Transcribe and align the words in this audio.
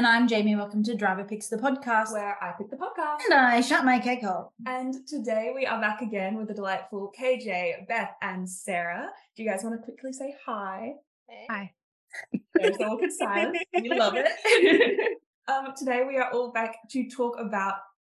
And 0.00 0.06
I'm 0.06 0.26
Jamie. 0.26 0.56
Welcome 0.56 0.82
to 0.84 0.94
Driver 0.94 1.24
Picks 1.24 1.48
the 1.48 1.58
podcast. 1.58 2.12
where 2.12 2.42
I 2.42 2.52
pick 2.56 2.70
the 2.70 2.76
podcast. 2.76 3.18
And 3.26 3.34
I 3.34 3.60
shut 3.60 3.84
my 3.84 3.98
cake 3.98 4.24
hole. 4.24 4.50
And 4.64 5.06
today 5.06 5.52
we 5.54 5.66
are 5.66 5.78
back 5.78 6.00
again 6.00 6.38
with 6.38 6.48
the 6.48 6.54
delightful 6.54 7.12
KJ, 7.20 7.86
Beth, 7.86 8.12
and 8.22 8.48
Sarah. 8.48 9.10
Do 9.36 9.42
you 9.42 9.50
guys 9.50 9.62
want 9.62 9.78
to 9.78 9.84
quickly 9.84 10.14
say 10.14 10.34
hi? 10.46 10.92
Hi. 11.50 11.74
There's 12.54 12.78
the 12.78 12.84
awkward 12.84 13.12
silence. 13.12 13.58
We 13.74 13.90
love 13.90 14.14
it. 14.16 15.18
um, 15.48 15.74
today 15.76 16.04
we 16.08 16.16
are 16.16 16.30
all 16.32 16.50
back 16.50 16.76
to 16.92 17.10
talk 17.10 17.36
about 17.38 17.74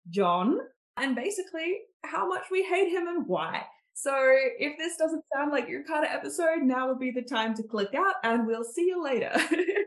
John 0.09 0.57
and 0.97 1.15
basically 1.15 1.81
how 2.03 2.27
much 2.27 2.45
we 2.49 2.63
hate 2.63 2.89
him 2.89 3.07
and 3.07 3.27
why. 3.27 3.61
So 3.93 4.11
if 4.57 4.75
this 4.79 4.97
doesn't 4.97 5.23
sound 5.35 5.51
like 5.51 5.69
your 5.69 5.83
kind 5.83 6.03
of 6.03 6.09
episode, 6.09 6.63
now 6.63 6.87
would 6.87 6.97
be 6.97 7.11
the 7.11 7.21
time 7.21 7.53
to 7.53 7.61
click 7.61 7.93
out 7.93 8.15
and 8.23 8.47
we'll 8.47 8.63
see 8.63 8.87
you 8.87 9.03
later. 9.03 9.31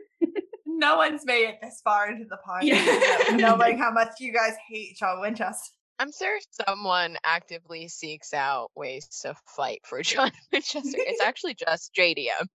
No 0.79 0.95
one's 0.97 1.25
made 1.25 1.45
it 1.49 1.55
this 1.61 1.81
far 1.83 2.09
into 2.09 2.25
the 2.25 2.37
podcast 2.47 2.63
Yeah. 2.63 3.35
knowing 3.35 3.77
how 3.83 3.91
much 3.91 4.13
you 4.19 4.33
guys 4.33 4.53
hate 4.69 4.95
John 4.97 5.19
Winchester. 5.19 5.75
I'm 5.99 6.11
sure 6.17 6.39
someone 6.65 7.17
actively 7.25 7.89
seeks 7.89 8.33
out 8.33 8.71
ways 8.75 9.05
to 9.23 9.35
fight 9.55 9.81
for 9.85 10.01
John 10.03 10.31
Winchester. 10.53 10.97
It's 10.97 11.21
actually 11.21 11.55
just 11.55 11.91
JDM. 11.93 12.47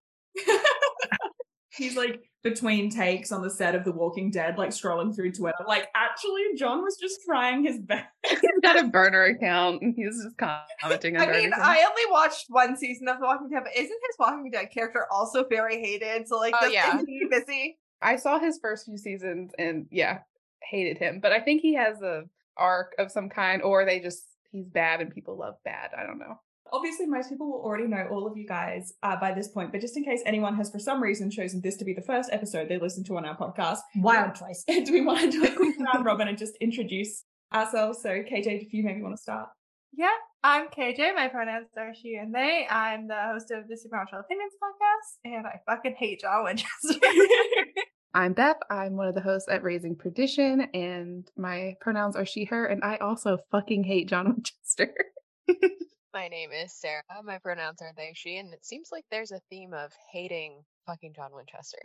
He's 1.77 1.97
like 1.97 2.21
between 2.45 2.89
takes 2.89 3.33
on 3.33 3.43
the 3.43 3.51
set 3.51 3.75
of 3.75 3.85
The 3.85 3.91
Walking 3.91 4.31
Dead, 4.31 4.57
like 4.57 4.71
scrolling 4.71 5.15
through 5.15 5.33
Twitter. 5.33 5.57
Like, 5.67 5.89
actually, 5.97 6.43
John 6.57 6.83
was 6.85 6.97
just 7.01 7.19
trying 7.27 7.65
his 7.65 7.79
best. 7.81 8.07
He's 8.29 8.41
got 8.63 8.79
a 8.79 8.85
burner 8.87 9.25
account 9.25 9.83
and 9.83 9.93
he's 9.97 10.23
just 10.23 10.37
commenting 10.81 11.17
on 11.17 11.23
I 11.29 11.33
mean, 11.33 11.51
burner 11.51 11.63
I 11.63 11.79
only 11.79 12.13
watched 12.13 12.45
one 12.49 12.77
season 12.77 13.09
of 13.09 13.19
The 13.19 13.25
Walking 13.27 13.49
Dead, 13.51 13.63
but 13.65 13.73
isn't 13.75 13.89
his 13.91 14.17
Walking 14.21 14.51
Dead 14.53 14.69
character 14.73 15.07
also 15.11 15.45
very 15.51 15.81
hated? 15.81 16.29
So, 16.29 16.39
like, 16.39 16.55
Oh, 16.61 16.67
yeah. 16.67 16.95
isn't 16.95 17.09
he 17.09 17.27
busy? 17.29 17.77
I 18.05 18.17
saw 18.17 18.39
his 18.39 18.59
first 18.61 18.85
few 18.85 18.99
seasons 18.99 19.53
and 19.59 19.87
yeah, 19.91 20.19
hated 20.63 20.99
him. 20.99 21.21
But 21.21 21.33
I 21.33 21.41
think 21.41 21.63
he 21.63 21.75
has 21.75 22.03
a 22.03 22.25
arc 22.57 22.95
of 22.99 23.11
some 23.11 23.29
kind, 23.29 23.63
or 23.63 23.85
they 23.85 23.99
just 24.01 24.23
he's 24.51 24.69
bad 24.69 25.01
and 25.01 25.13
people 25.13 25.37
love 25.37 25.55
bad. 25.65 25.91
I 25.99 26.05
don't 26.05 26.19
know. 26.19 26.39
Obviously, 26.73 27.07
most 27.07 27.29
people 27.29 27.51
will 27.51 27.63
already 27.63 27.87
know 27.87 28.07
all 28.11 28.27
of 28.27 28.37
you 28.37 28.47
guys 28.47 28.95
uh, 29.03 29.17
by 29.17 29.33
this 29.33 29.49
point, 29.49 29.71
but 29.71 29.81
just 29.81 29.97
in 29.97 30.05
case 30.05 30.23
anyone 30.27 30.57
has, 30.57 30.71
for 30.71 30.79
some 30.79 31.03
reason, 31.03 31.31
chosen 31.31 31.61
this 31.61 31.77
to 31.77 31.85
be 31.85 31.93
the 31.93 32.03
first 32.03 32.31
episode 32.33 32.69
they 32.69 32.79
listen 32.79 33.05
to 33.05 33.17
on 33.17 33.25
our 33.25 33.37
podcast, 33.37 33.79
Wild 33.97 34.35
choice. 34.35 34.65
do 34.69 34.93
we 34.93 35.03
want 35.03 35.21
to 35.21 35.31
do 35.31 35.45
a 35.45 35.51
quick 35.55 35.77
round 35.79 36.05
robin 36.05 36.27
and 36.27 36.39
just 36.39 36.57
introduce 36.57 37.25
ourselves? 37.53 38.01
So, 38.03 38.09
KJ, 38.09 38.67
if 38.67 38.73
you 38.73 38.83
maybe 38.83 39.03
want 39.03 39.15
to 39.15 39.23
start. 39.23 39.49
Yeah, 39.93 40.09
I'm 40.43 40.67
KJ. 40.69 41.15
My 41.15 41.29
pronouns 41.29 41.69
are 41.77 41.95
she 41.95 42.17
and 42.17 42.35
they. 42.35 42.67
I'm 42.69 43.07
the 43.07 43.23
host 43.31 43.53
of 43.53 43.69
the 43.69 43.77
Supernatural 43.77 44.23
Opinions 44.23 44.55
podcast, 44.61 45.33
and 45.33 45.47
I 45.47 45.61
fucking 45.67 45.95
hate 45.97 46.23
John 46.23 46.45
Winchester. 46.45 46.99
I'm 48.17 48.33
Beth. 48.33 48.59
I'm 48.71 48.97
one 48.97 49.09
of 49.09 49.17
the 49.17 49.21
hosts 49.21 49.49
at 49.51 49.65
Raising 49.65 49.97
Perdition, 49.97 50.69
and 50.73 51.29
my 51.37 51.75
pronouns 51.81 52.15
are 52.15 52.25
she, 52.25 52.45
her, 52.45 52.65
and 52.65 52.85
I 52.85 52.97
also 52.99 53.39
fucking 53.51 53.83
hate 53.83 54.09
John 54.09 54.27
Winchester. 54.37 54.95
My 56.13 56.29
name 56.29 56.51
is 56.53 56.73
Sarah. 56.73 57.03
My 57.25 57.39
pronouns 57.39 57.83
are 57.83 57.91
they, 57.97 58.13
she, 58.15 58.37
and 58.37 58.55
it 58.55 58.65
seems 58.65 58.91
like 58.93 59.05
there's 59.11 59.33
a 59.33 59.41
theme 59.51 59.75
of 59.75 59.91
hating 60.13 60.63
fucking 60.87 61.13
John 61.17 61.31
Winchester. 61.33 61.79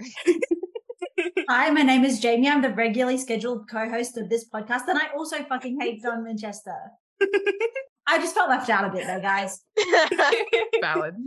Hi, 1.49 1.71
my 1.71 1.81
name 1.81 2.05
is 2.05 2.19
Jamie. 2.19 2.47
I'm 2.47 2.61
the 2.61 2.69
regularly 2.69 3.17
scheduled 3.17 3.67
co-host 3.67 4.15
of 4.17 4.29
this 4.29 4.47
podcast, 4.53 4.87
and 4.87 4.99
I 4.99 5.07
also 5.17 5.43
fucking 5.45 5.79
hate 5.81 6.03
John 6.03 6.23
Winchester. 6.23 6.77
I 8.07 8.19
just 8.19 8.35
felt 8.35 8.49
left 8.49 8.69
out 8.69 8.85
a 8.85 8.91
bit 8.91 9.07
though, 9.07 9.19
guys. 9.19 9.61
Valid. 10.79 11.15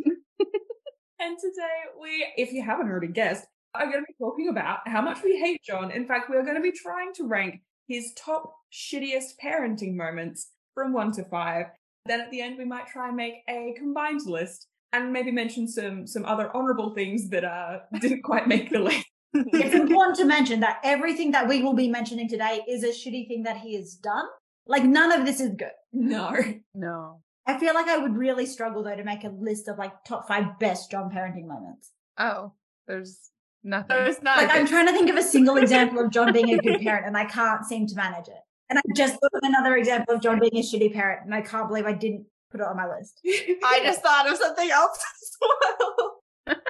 And 1.25 1.39
today, 1.39 2.01
we, 2.01 2.27
if 2.37 2.53
you 2.53 2.65
haven't 2.65 2.89
already 2.89 3.07
guessed, 3.07 3.47
are 3.75 3.87
going 3.87 4.01
to 4.01 4.07
be 4.07 4.15
talking 4.19 4.49
about 4.49 4.87
how 4.87 5.01
much 5.01 5.23
we 5.23 5.39
hate 5.39 5.63
John. 5.63 5.91
In 5.91 6.07
fact, 6.07 6.29
we 6.31 6.37
are 6.37 6.43
going 6.43 6.57
to 6.57 6.61
be 6.61 6.73
trying 6.73 7.13
to 7.15 7.27
rank 7.27 7.61
his 7.89 8.13
top 8.17 8.55
shittiest 8.73 9.35
parenting 9.43 9.95
moments 9.95 10.51
from 10.75 10.93
one 10.93 11.13
to 11.13 11.25
five. 11.25 11.67
Then 12.07 12.21
at 12.21 12.31
the 12.31 12.41
end, 12.41 12.59
we 12.59 12.65
might 12.65 12.87
try 12.87 13.09
and 13.09 13.17
make 13.17 13.43
a 13.49 13.75
combined 13.77 14.23
list 14.27 14.67
and 14.93 15.13
maybe 15.13 15.31
mention 15.31 15.67
some 15.67 16.07
some 16.07 16.25
other 16.25 16.55
honorable 16.55 16.91
things 16.91 17.31
that 17.31 17.45
uh 17.45 17.79
didn't 18.01 18.23
quite 18.23 18.47
make 18.47 18.71
the 18.71 18.79
list. 18.79 19.07
It's 19.35 19.75
important 19.83 20.17
to 20.19 20.25
mention 20.25 20.61
that 20.61 20.81
everything 20.85 21.31
that 21.31 21.49
we 21.49 21.63
will 21.63 21.75
be 21.75 21.89
mentioning 21.89 22.29
today 22.29 22.63
is 22.69 22.85
a 22.85 22.89
shitty 22.89 23.29
thing 23.29 23.45
that 23.45 23.57
he 23.59 23.77
has 23.77 23.95
done. 23.95 24.27
Like 24.67 24.85
none 24.85 25.13
of 25.13 25.25
this 25.25 25.41
is 25.41 25.51
good. 25.57 25.73
No. 25.93 26.37
No. 26.75 27.21
I 27.47 27.59
feel 27.59 27.75
like 27.75 27.89
I 27.89 27.99
would 27.99 28.17
really 28.17 28.47
struggle 28.47 28.83
though 28.83 28.95
to 28.95 29.05
make 29.05 29.25
a 29.25 29.29
list 29.29 29.69
of 29.69 29.79
like 29.79 30.05
top 30.05 30.29
five 30.29 30.59
best 30.59 30.91
John 30.91 31.11
parenting 31.11 31.47
moments. 31.47 31.93
Oh, 32.19 32.53
there's 32.87 33.31
nothing. 33.65 33.97
There's 33.97 34.23
not. 34.23 34.37
Like 34.37 34.51
I'm 34.51 34.67
trying 34.67 34.87
to 34.87 34.93
think 34.93 35.11
of 35.11 35.17
a 35.17 35.23
single 35.23 35.57
example 35.59 36.05
of 36.05 36.11
John 36.11 36.33
being 36.33 36.53
a 36.55 36.59
good 36.59 36.81
parent 36.81 37.07
and 37.07 37.17
I 37.17 37.25
can't 37.25 37.65
seem 37.65 37.87
to 37.87 37.95
manage 37.95 38.29
it. 38.29 38.41
And 38.71 38.79
I 38.79 38.83
just 38.97 39.15
thought 39.15 39.35
of 39.35 39.41
another 39.43 39.77
example 39.77 40.15
of 40.15 40.23
John 40.23 40.41
being 40.41 40.57
a 40.57 40.63
shitty 40.63 40.95
parent 40.95 41.25
and 41.25 41.35
I 41.35 41.43
can't 41.43 41.69
believe 41.69 41.87
I 41.87 41.93
didn't 41.93 42.27
put 42.51 42.61
it 42.61 42.67
on 42.67 42.77
my 42.77 42.87
list. 42.87 43.21
I 43.65 43.81
just 43.83 44.03
thought 44.03 44.31
of 44.31 44.37
something 44.37 44.71
else 44.71 44.99
as 45.23 45.37
well. 45.41 46.57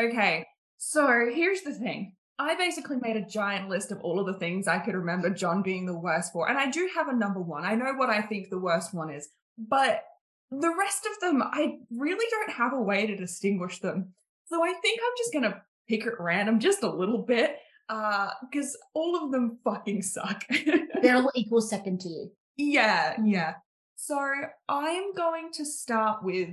Okay, 0.00 0.44
so 0.76 1.06
here's 1.32 1.60
the 1.60 1.72
thing. 1.72 2.16
I 2.36 2.56
basically 2.56 2.96
made 3.00 3.16
a 3.16 3.24
giant 3.24 3.68
list 3.68 3.92
of 3.92 4.00
all 4.00 4.18
of 4.18 4.26
the 4.26 4.34
things 4.34 4.66
I 4.66 4.80
could 4.80 4.96
remember 4.96 5.30
John 5.30 5.62
being 5.62 5.86
the 5.86 5.96
worst 5.96 6.32
for. 6.32 6.48
And 6.48 6.58
I 6.58 6.68
do 6.68 6.90
have 6.96 7.06
a 7.06 7.14
number 7.14 7.40
one. 7.40 7.64
I 7.64 7.76
know 7.76 7.92
what 7.94 8.10
I 8.10 8.20
think 8.20 8.50
the 8.50 8.58
worst 8.58 8.92
one 8.92 9.08
is, 9.08 9.28
but 9.56 10.02
the 10.50 10.74
rest 10.76 11.06
of 11.06 11.20
them, 11.20 11.42
I 11.44 11.78
really 11.96 12.26
don't 12.28 12.50
have 12.56 12.72
a 12.72 12.82
way 12.82 13.06
to 13.06 13.16
distinguish 13.16 13.78
them. 13.78 14.14
So 14.46 14.64
I 14.64 14.72
think 14.82 15.00
I'm 15.00 15.14
just 15.16 15.32
going 15.32 15.44
to 15.44 15.62
pick 15.88 16.06
at 16.06 16.20
random 16.20 16.60
just 16.60 16.82
a 16.82 16.90
little 16.90 17.18
bit, 17.22 17.56
uh, 17.88 18.30
because 18.42 18.76
all 18.94 19.22
of 19.22 19.32
them 19.32 19.58
fucking 19.64 20.02
suck. 20.02 20.44
They're 21.02 21.16
all 21.16 21.32
equal 21.34 21.60
second 21.60 22.00
to 22.00 22.08
you. 22.08 22.30
Yeah, 22.56 23.16
yeah. 23.24 23.54
So 23.96 24.18
I'm 24.68 25.12
going 25.14 25.50
to 25.54 25.64
start 25.64 26.22
with 26.22 26.50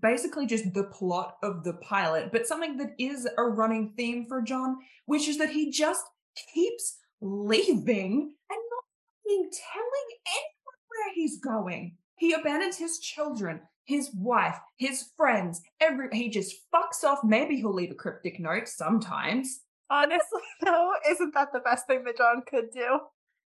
basically 0.00 0.46
just 0.46 0.72
the 0.72 0.84
plot 0.84 1.36
of 1.42 1.64
the 1.64 1.74
pilot, 1.74 2.30
but 2.32 2.46
something 2.46 2.76
that 2.78 2.94
is 2.98 3.28
a 3.38 3.42
running 3.42 3.92
theme 3.96 4.26
for 4.26 4.42
John, 4.42 4.76
which 5.06 5.28
is 5.28 5.38
that 5.38 5.50
he 5.50 5.70
just 5.70 6.04
keeps 6.52 6.98
leaving 7.20 8.34
and 8.50 8.60
not 8.70 8.84
fucking 9.24 9.50
telling 9.72 10.08
anyone 10.26 10.78
where 10.88 11.14
he's 11.14 11.40
going. 11.40 11.96
He 12.18 12.32
abandons 12.32 12.78
his 12.78 12.98
children, 12.98 13.60
his 13.86 14.10
wife, 14.14 14.58
his 14.76 15.10
friends, 15.16 15.62
every 15.80 16.08
he 16.12 16.28
just 16.28 16.56
fucks 16.74 17.04
off. 17.04 17.20
Maybe 17.24 17.56
he'll 17.56 17.72
leave 17.72 17.90
a 17.90 17.94
cryptic 17.94 18.38
note 18.38 18.68
sometimes. 18.68 19.60
Honestly, 19.88 20.42
though, 20.64 20.92
isn't 21.08 21.34
that 21.34 21.52
the 21.52 21.60
best 21.60 21.86
thing 21.86 22.04
that 22.04 22.18
John 22.18 22.42
could 22.46 22.70
do 22.72 23.00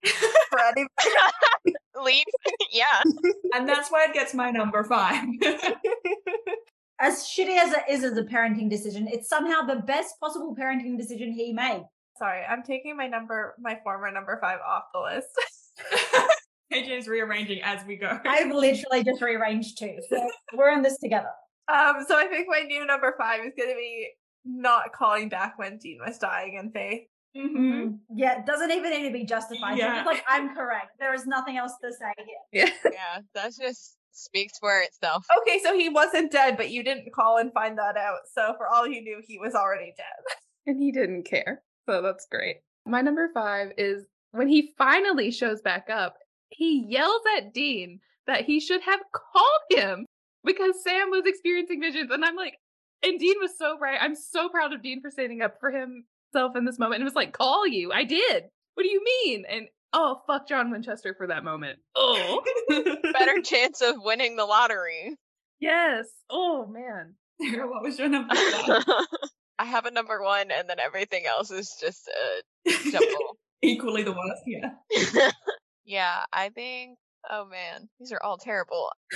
for 0.50 0.60
anybody? 0.60 0.90
Leave? 2.04 2.26
yeah. 2.72 3.02
And 3.54 3.68
that's 3.68 3.90
why 3.90 4.06
it 4.06 4.14
gets 4.14 4.34
my 4.34 4.52
number 4.52 4.84
five. 4.84 5.24
As 7.00 7.24
shitty 7.24 7.58
as 7.58 7.74
it 7.74 7.84
is 7.90 8.04
as 8.04 8.18
a 8.18 8.24
parenting 8.24 8.70
decision, 8.70 9.08
it's 9.08 9.30
somehow 9.30 9.62
the 9.62 9.82
best 9.82 10.20
possible 10.20 10.56
parenting 10.56 10.98
decision 10.98 11.32
he 11.32 11.54
made. 11.54 11.86
Sorry, 12.18 12.44
I'm 12.44 12.64
taking 12.64 12.96
my 12.96 13.08
number, 13.08 13.56
my 13.60 13.80
former 13.84 14.12
number 14.12 14.38
five 14.42 14.60
off 14.66 14.84
the 14.94 15.00
list. 15.00 16.32
KJ's 16.84 17.08
rearranging 17.08 17.62
as 17.64 17.86
we 17.86 17.96
go. 17.96 18.20
I've 18.26 18.52
literally 18.52 19.04
just 19.04 19.22
rearranged 19.22 19.78
too. 19.80 19.98
So 20.10 20.30
we're 20.54 20.72
in 20.72 20.82
this 20.82 20.98
together. 20.98 21.30
um, 21.74 22.06
so 22.08 22.18
I 22.18 22.28
think 22.28 22.48
my 22.50 22.62
new 22.62 22.86
number 22.86 23.14
five 23.18 23.40
is 23.42 23.54
going 23.58 23.70
to 23.70 23.76
be 23.76 24.10
not 24.46 24.94
calling 24.94 25.30
back 25.30 25.58
when 25.58 25.78
Dean 25.78 26.00
was 26.06 26.18
dying 26.20 26.56
in 26.62 26.72
faith. 26.72 27.02
hmm 27.36 27.96
Yeah, 28.16 28.40
it 28.40 28.46
doesn't 28.46 28.72
even 28.72 28.92
need 28.92 29.08
to 29.08 29.14
be 29.14 29.26
justified. 29.26 29.78
Yeah. 29.78 29.98
Yeah. 29.98 30.04
Like, 30.04 30.24
I'm 30.28 30.54
correct. 30.56 30.92
There 31.00 31.14
is 31.14 31.26
nothing 31.26 31.58
else 31.58 31.74
to 31.84 31.92
say 31.92 32.14
here. 32.52 32.68
Yeah. 32.84 32.92
Yeah. 32.92 33.22
That 33.34 33.54
just 33.60 33.98
speaks 34.12 34.58
for 34.60 34.80
itself. 34.82 35.26
Okay, 35.42 35.60
so 35.64 35.78
he 35.78 35.90
wasn't 35.90 36.32
dead, 36.32 36.56
but 36.58 36.70
you 36.70 36.84
didn't 36.84 37.12
call 37.14 37.38
and 37.38 37.52
find 37.54 37.78
that 37.78 37.98
out. 37.98 38.20
So 38.34 38.54
for 38.58 38.68
all 38.68 38.88
you 38.88 39.02
knew, 39.02 39.22
he 39.28 39.38
was 39.40 39.56
already 39.56 39.94
dead. 39.98 40.36
and 40.68 40.82
he 40.82 40.92
didn't 40.92 41.24
care. 41.24 41.62
So 41.90 42.02
that's 42.02 42.28
great. 42.32 42.58
My 42.86 43.02
number 43.02 43.30
five 43.34 43.72
is 43.78 44.06
when 44.32 44.48
he 44.48 44.74
finally 44.78 45.32
shows 45.32 45.62
back 45.62 45.90
up, 45.90 46.16
he 46.50 46.86
yells 46.90 47.22
at 47.38 47.54
Dean 47.54 48.00
that 48.28 48.46
he 48.46 48.60
should 48.60 48.82
have 48.82 49.00
called 49.14 49.62
him 49.70 50.06
because 50.44 50.84
Sam 50.84 51.10
was 51.10 51.24
experiencing 51.26 51.82
visions. 51.82 52.10
And 52.12 52.24
I'm 52.26 52.36
like, 52.36 52.56
and 53.04 53.20
Dean 53.20 53.36
was 53.40 53.58
so 53.58 53.78
right. 53.80 54.00
I'm 54.02 54.16
so 54.16 54.50
proud 54.50 54.74
of 54.74 54.82
Dean 54.82 55.02
for 55.02 55.12
standing 55.12 55.42
up 55.42 55.56
for 55.60 55.72
himself 55.72 56.56
in 56.56 56.66
this 56.66 56.80
moment. 56.80 56.96
And 56.96 57.02
it 57.04 57.06
was 57.12 57.16
like, 57.16 57.34
call 57.34 57.68
you. 57.68 57.92
I 57.92 58.04
did. 58.04 58.46
What 58.74 58.84
do 58.84 58.90
you 58.90 59.04
mean? 59.04 59.46
And 59.50 59.68
oh, 59.94 60.22
fuck 60.28 60.48
John 60.48 60.72
Winchester 60.72 61.14
for 61.18 61.28
that 61.28 61.44
moment. 61.44 61.80
Oh, 61.96 62.42
Better 63.14 63.42
chance 63.44 63.82
of 63.82 63.96
winning 64.00 64.36
the 64.36 64.46
lottery. 64.46 65.16
yes. 65.60 66.08
Oh, 66.30 66.66
man. 66.68 67.16
What 67.68 67.84
was 67.84 68.00
your 68.00 68.08
number? 68.10 68.34
I 69.60 69.66
have 69.66 69.86
a 69.86 69.92
number 69.92 70.22
one, 70.22 70.52
and 70.52 70.70
then 70.70 70.80
everything 70.80 71.26
else 71.26 71.52
is 71.52 71.78
just 71.80 72.10
uh, 72.10 72.72
a 72.72 72.92
jumble. 72.92 73.38
Equally 73.62 74.04
the 74.04 74.12
worst, 74.12 74.42
yeah. 74.46 75.32
Yeah, 75.86 76.24
I 76.34 76.50
think. 76.50 76.98
Oh 77.30 77.46
man, 77.46 77.88
these 78.00 78.12
are 78.12 78.22
all 78.22 78.38
terrible. 78.38 78.92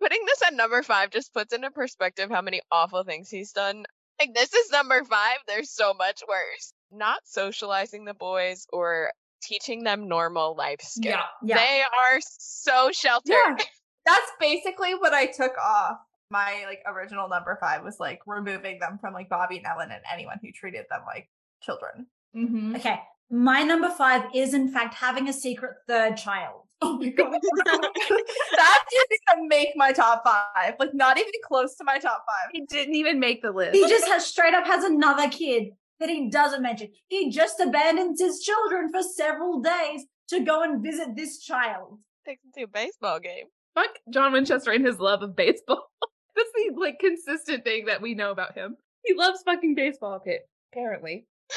Putting 0.00 0.24
this 0.26 0.42
at 0.46 0.54
number 0.54 0.82
five 0.82 1.10
just 1.10 1.34
puts 1.34 1.52
into 1.52 1.70
perspective 1.70 2.30
how 2.30 2.42
many 2.42 2.60
awful 2.70 3.04
things 3.04 3.28
he's 3.28 3.52
done. 3.52 3.84
Like 4.18 4.34
this 4.34 4.52
is 4.52 4.70
number 4.70 5.02
five. 5.04 5.38
There's 5.46 5.70
so 5.70 5.94
much 5.94 6.22
worse. 6.28 6.72
not 6.90 7.20
socializing 7.24 8.04
the 8.04 8.14
boys 8.14 8.66
or 8.72 9.12
teaching 9.42 9.84
them 9.84 10.08
normal 10.08 10.54
life 10.56 10.80
skills. 10.82 11.14
Yeah. 11.14 11.22
Yeah. 11.42 11.56
They 11.56 11.82
are 11.82 12.20
so 12.38 12.90
sheltered. 12.92 13.32
Yeah. 13.34 13.56
That's 14.06 14.30
basically 14.40 14.94
what 14.94 15.12
I 15.14 15.26
took 15.26 15.52
off. 15.58 15.98
My 16.30 16.64
like 16.66 16.80
original 16.86 17.28
number 17.28 17.58
five 17.60 17.82
was 17.82 17.98
like 17.98 18.20
removing 18.26 18.78
them 18.78 18.98
from 19.00 19.14
like 19.14 19.28
Bobby 19.28 19.56
and 19.56 19.66
Ellen 19.66 19.90
and 19.90 20.02
anyone 20.12 20.38
who 20.42 20.52
treated 20.52 20.86
them 20.88 21.00
like 21.06 21.28
children. 21.62 22.06
Mm-hmm. 22.36 22.76
Okay. 22.76 23.00
My 23.30 23.62
number 23.62 23.90
five 23.90 24.24
is, 24.34 24.54
in 24.54 24.68
fact, 24.68 24.94
having 24.94 25.28
a 25.28 25.32
secret 25.32 25.76
third 25.86 26.16
child. 26.16 26.62
Oh 26.82 26.98
my 26.98 27.08
god. 27.16 27.30
that 27.32 28.84
didn't 28.90 29.18
even 29.32 29.48
make 29.48 29.68
my 29.76 29.92
top 29.92 30.24
five. 30.24 30.74
Like 30.78 30.94
not 30.94 31.18
even 31.18 31.30
close 31.46 31.76
to 31.76 31.84
my 31.84 31.98
top 31.98 32.24
five. 32.26 32.50
He 32.52 32.64
didn't 32.66 32.94
even 32.94 33.20
make 33.20 33.42
the 33.42 33.52
list. 33.52 33.74
He 33.74 33.86
just 33.88 34.08
has 34.08 34.26
straight 34.26 34.54
up 34.54 34.66
has 34.66 34.84
another 34.84 35.28
kid 35.28 35.70
that 36.00 36.08
he 36.08 36.30
doesn't 36.30 36.62
mention. 36.62 36.88
He 37.08 37.30
just 37.30 37.60
abandons 37.60 38.20
his 38.20 38.40
children 38.40 38.90
for 38.90 39.02
several 39.02 39.60
days 39.60 40.06
to 40.28 40.40
go 40.40 40.62
and 40.62 40.82
visit 40.82 41.14
this 41.14 41.40
child. 41.40 41.98
Takes 42.26 42.42
him 42.44 42.52
to 42.56 42.62
a 42.62 42.68
baseball 42.68 43.20
game. 43.20 43.44
Fuck 43.74 43.90
John 44.12 44.32
Winchester 44.32 44.72
and 44.72 44.84
his 44.84 44.98
love 44.98 45.22
of 45.22 45.36
baseball. 45.36 45.90
That's 46.34 46.50
the 46.54 46.74
like 46.80 46.98
consistent 46.98 47.64
thing 47.64 47.84
that 47.86 48.00
we 48.00 48.14
know 48.14 48.30
about 48.30 48.56
him. 48.56 48.76
He 49.04 49.14
loves 49.14 49.42
fucking 49.44 49.74
baseball, 49.74 50.14
okay, 50.14 50.40
apparently. 50.72 51.26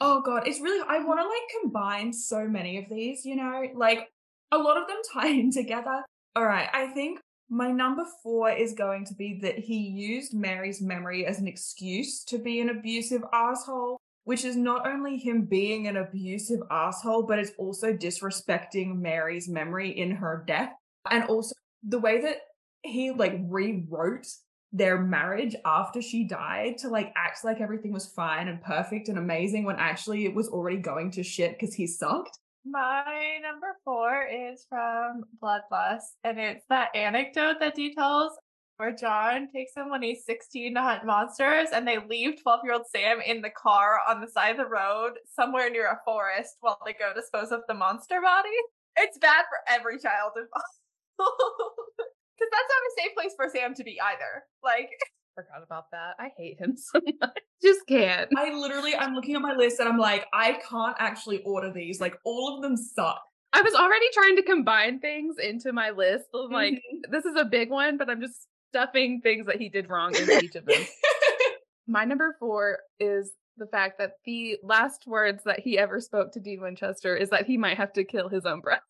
Oh 0.00 0.22
god, 0.22 0.46
it's 0.46 0.60
really 0.60 0.84
I 0.88 1.04
want 1.04 1.20
to 1.20 1.24
like 1.24 1.62
combine 1.62 2.12
so 2.12 2.46
many 2.48 2.78
of 2.78 2.88
these, 2.88 3.24
you 3.24 3.36
know, 3.36 3.64
like 3.74 4.08
a 4.52 4.58
lot 4.58 4.76
of 4.76 4.88
them 4.88 4.96
tie 5.12 5.28
in 5.28 5.50
together. 5.50 6.02
All 6.36 6.46
right, 6.46 6.68
I 6.72 6.86
think 6.88 7.20
my 7.48 7.70
number 7.70 8.04
4 8.22 8.52
is 8.52 8.74
going 8.74 9.04
to 9.06 9.14
be 9.14 9.40
that 9.42 9.58
he 9.58 9.76
used 9.76 10.32
Mary's 10.32 10.80
memory 10.80 11.26
as 11.26 11.40
an 11.40 11.48
excuse 11.48 12.22
to 12.24 12.38
be 12.38 12.60
an 12.60 12.70
abusive 12.70 13.22
asshole, 13.32 13.98
which 14.22 14.44
is 14.44 14.54
not 14.54 14.86
only 14.86 15.16
him 15.16 15.46
being 15.46 15.88
an 15.88 15.96
abusive 15.96 16.60
asshole, 16.70 17.24
but 17.24 17.40
it's 17.40 17.50
also 17.58 17.92
disrespecting 17.92 19.00
Mary's 19.00 19.48
memory 19.48 19.90
in 19.98 20.12
her 20.12 20.44
death. 20.46 20.70
And 21.10 21.24
also 21.24 21.54
the 21.82 21.98
way 21.98 22.20
that 22.20 22.36
he 22.82 23.10
like 23.10 23.34
rewrote 23.42 24.28
their 24.72 24.98
marriage 24.98 25.56
after 25.64 26.00
she 26.00 26.24
died 26.24 26.78
to 26.78 26.88
like 26.88 27.12
act 27.16 27.44
like 27.44 27.60
everything 27.60 27.92
was 27.92 28.06
fine 28.06 28.48
and 28.48 28.62
perfect 28.62 29.08
and 29.08 29.18
amazing 29.18 29.64
when 29.64 29.76
actually 29.76 30.24
it 30.24 30.34
was 30.34 30.48
already 30.48 30.76
going 30.76 31.10
to 31.10 31.22
shit 31.22 31.58
because 31.58 31.74
he 31.74 31.86
sucked. 31.86 32.38
My 32.64 33.38
number 33.42 33.76
four 33.84 34.26
is 34.26 34.66
from 34.68 35.24
Bloodlust, 35.42 36.12
and 36.24 36.38
it's 36.38 36.64
that 36.68 36.94
anecdote 36.94 37.56
that 37.58 37.74
details 37.74 38.32
where 38.76 38.94
John 38.94 39.48
takes 39.52 39.72
him 39.74 39.90
when 39.90 40.02
he's 40.02 40.24
16 40.24 40.74
to 40.74 40.80
hunt 40.80 41.06
monsters, 41.06 41.68
and 41.72 41.88
they 41.88 41.98
leave 41.98 42.42
12 42.42 42.60
year 42.64 42.74
old 42.74 42.86
Sam 42.94 43.20
in 43.26 43.40
the 43.40 43.50
car 43.50 43.98
on 44.08 44.20
the 44.20 44.28
side 44.28 44.52
of 44.52 44.56
the 44.58 44.66
road 44.66 45.12
somewhere 45.34 45.70
near 45.70 45.86
a 45.86 46.00
forest 46.04 46.56
while 46.60 46.78
they 46.84 46.92
go 46.92 47.12
dispose 47.14 47.50
of 47.50 47.60
the 47.66 47.74
monster 47.74 48.20
body. 48.20 48.48
It's 48.96 49.18
bad 49.18 49.44
for 49.48 49.74
every 49.74 49.98
child 49.98 50.32
involved. 50.36 51.30
Because 52.40 52.50
that's 52.50 52.70
not 52.72 52.88
a 52.88 52.92
safe 53.02 53.14
place 53.14 53.32
for 53.36 53.48
Sam 53.54 53.74
to 53.74 53.84
be 53.84 54.00
either. 54.00 54.44
Like, 54.64 54.88
Forgot 55.36 55.62
about 55.64 55.84
that. 55.92 56.14
I 56.18 56.30
hate 56.36 56.58
him 56.58 56.74
so 56.76 57.00
much. 57.20 57.38
Just 57.62 57.80
can't. 57.86 58.28
I 58.36 58.52
literally, 58.52 58.96
I'm 58.96 59.14
looking 59.14 59.36
at 59.36 59.42
my 59.42 59.54
list 59.54 59.78
and 59.78 59.88
I'm 59.88 59.98
like, 59.98 60.26
I 60.32 60.58
can't 60.68 60.96
actually 60.98 61.42
order 61.44 61.70
these. 61.72 62.00
Like, 62.00 62.16
all 62.24 62.56
of 62.56 62.62
them 62.62 62.76
suck. 62.76 63.20
I 63.52 63.62
was 63.62 63.74
already 63.74 64.06
trying 64.12 64.36
to 64.36 64.42
combine 64.42 64.98
things 65.00 65.36
into 65.38 65.72
my 65.72 65.90
list. 65.90 66.24
like, 66.32 66.74
Mhm. 66.74 67.10
this 67.10 67.24
is 67.26 67.36
a 67.36 67.44
big 67.44 67.70
one, 67.70 67.96
but 67.96 68.08
I'm 68.10 68.20
just 68.20 68.46
stuffing 68.70 69.20
things 69.22 69.46
that 69.46 69.56
he 69.56 69.68
did 69.68 69.88
wrong 69.90 70.14
into 70.16 70.38
each 70.42 70.54
of 70.56 70.64
them. 70.64 70.82
My 71.86 72.04
number 72.04 72.36
four 72.38 72.78
is 72.98 73.32
the 73.56 73.66
fact 73.66 73.98
that 73.98 74.12
the 74.24 74.56
last 74.62 75.04
words 75.06 75.42
that 75.44 75.60
he 75.60 75.78
ever 75.78 76.00
spoke 76.00 76.32
to 76.32 76.40
Dean 76.40 76.60
Winchester 76.60 77.16
is 77.16 77.30
that 77.30 77.46
he 77.46 77.56
might 77.58 77.76
have 77.76 77.92
to 77.94 78.04
kill 78.04 78.28
his 78.28 78.46
own 78.46 78.60
brother. 78.60 78.80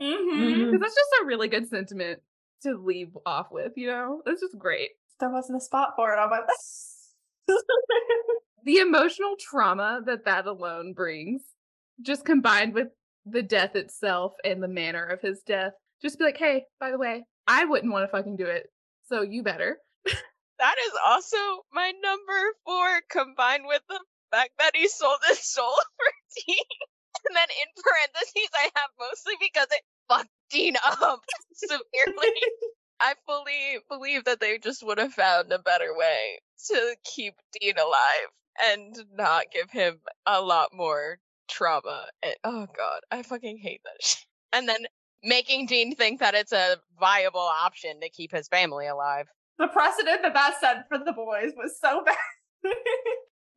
mm-hmm. 0.00 0.64
Because 0.66 0.80
that's 0.80 0.94
just 0.94 1.22
a 1.22 1.26
really 1.26 1.48
good 1.48 1.68
sentiment 1.68 2.20
to 2.62 2.76
leave 2.76 3.16
off 3.26 3.48
with, 3.50 3.72
you 3.76 3.86
know? 3.86 4.22
That's 4.24 4.40
just 4.40 4.58
great. 4.58 4.90
there 5.20 5.30
wasn't 5.30 5.58
a 5.58 5.64
spot 5.64 5.94
for 5.96 6.12
it 6.12 6.18
on 6.18 6.30
my 6.30 6.40
list. 6.40 7.14
The 8.64 8.78
emotional 8.78 9.34
trauma 9.40 10.02
that 10.04 10.26
that 10.26 10.46
alone 10.46 10.92
brings, 10.92 11.40
just 12.02 12.26
combined 12.26 12.74
with 12.74 12.88
the 13.24 13.40
death 13.40 13.76
itself 13.76 14.34
and 14.44 14.62
the 14.62 14.68
manner 14.68 15.04
of 15.04 15.22
his 15.22 15.40
death, 15.40 15.72
just 16.02 16.18
be 16.18 16.24
like, 16.24 16.36
hey, 16.36 16.64
by 16.78 16.90
the 16.90 16.98
way, 16.98 17.24
I 17.46 17.64
wouldn't 17.64 17.92
want 17.92 18.04
to 18.04 18.12
fucking 18.12 18.36
do 18.36 18.44
it. 18.44 18.66
So 19.08 19.22
you 19.22 19.42
better. 19.42 19.78
That 20.58 20.74
is 20.86 20.92
also 21.06 21.38
my 21.72 21.92
number 22.02 22.40
four, 22.66 23.00
combined 23.08 23.64
with 23.66 23.82
the 23.88 24.00
fact 24.32 24.50
that 24.58 24.74
he 24.74 24.88
sold 24.88 25.18
his 25.28 25.38
soul 25.38 25.72
for 25.96 26.10
tea. 26.34 26.58
And 27.28 27.36
then 27.36 27.46
in 27.46 27.82
parentheses, 27.82 28.50
I 28.54 28.68
have 28.74 28.90
mostly 28.98 29.34
because 29.40 29.68
it 29.70 29.82
fucked 30.08 30.30
Dean 30.50 30.74
up 30.84 31.20
severely. 31.52 32.32
I 33.00 33.14
fully 33.26 33.78
believe 33.88 34.24
that 34.24 34.40
they 34.40 34.58
just 34.58 34.84
would 34.84 34.98
have 34.98 35.12
found 35.12 35.52
a 35.52 35.58
better 35.58 35.96
way 35.96 36.40
to 36.68 36.96
keep 37.04 37.34
Dean 37.60 37.74
alive 37.78 38.28
and 38.72 38.96
not 39.14 39.44
give 39.52 39.70
him 39.70 40.00
a 40.26 40.40
lot 40.40 40.70
more 40.72 41.18
trauma. 41.48 42.06
And, 42.22 42.34
oh 42.44 42.66
god, 42.76 43.00
I 43.10 43.22
fucking 43.22 43.58
hate 43.58 43.80
that 43.84 44.02
shit. 44.04 44.24
And 44.52 44.68
then 44.68 44.86
making 45.22 45.66
Dean 45.66 45.94
think 45.94 46.20
that 46.20 46.34
it's 46.34 46.52
a 46.52 46.76
viable 46.98 47.40
option 47.40 48.00
to 48.00 48.08
keep 48.08 48.32
his 48.32 48.48
family 48.48 48.86
alive. 48.86 49.26
the 49.58 49.68
precedent 49.68 50.22
that 50.22 50.34
that 50.34 50.60
set 50.60 50.88
for 50.88 50.98
the 50.98 51.12
boys 51.12 51.52
was 51.56 51.78
so 51.80 52.02
bad. 52.04 52.16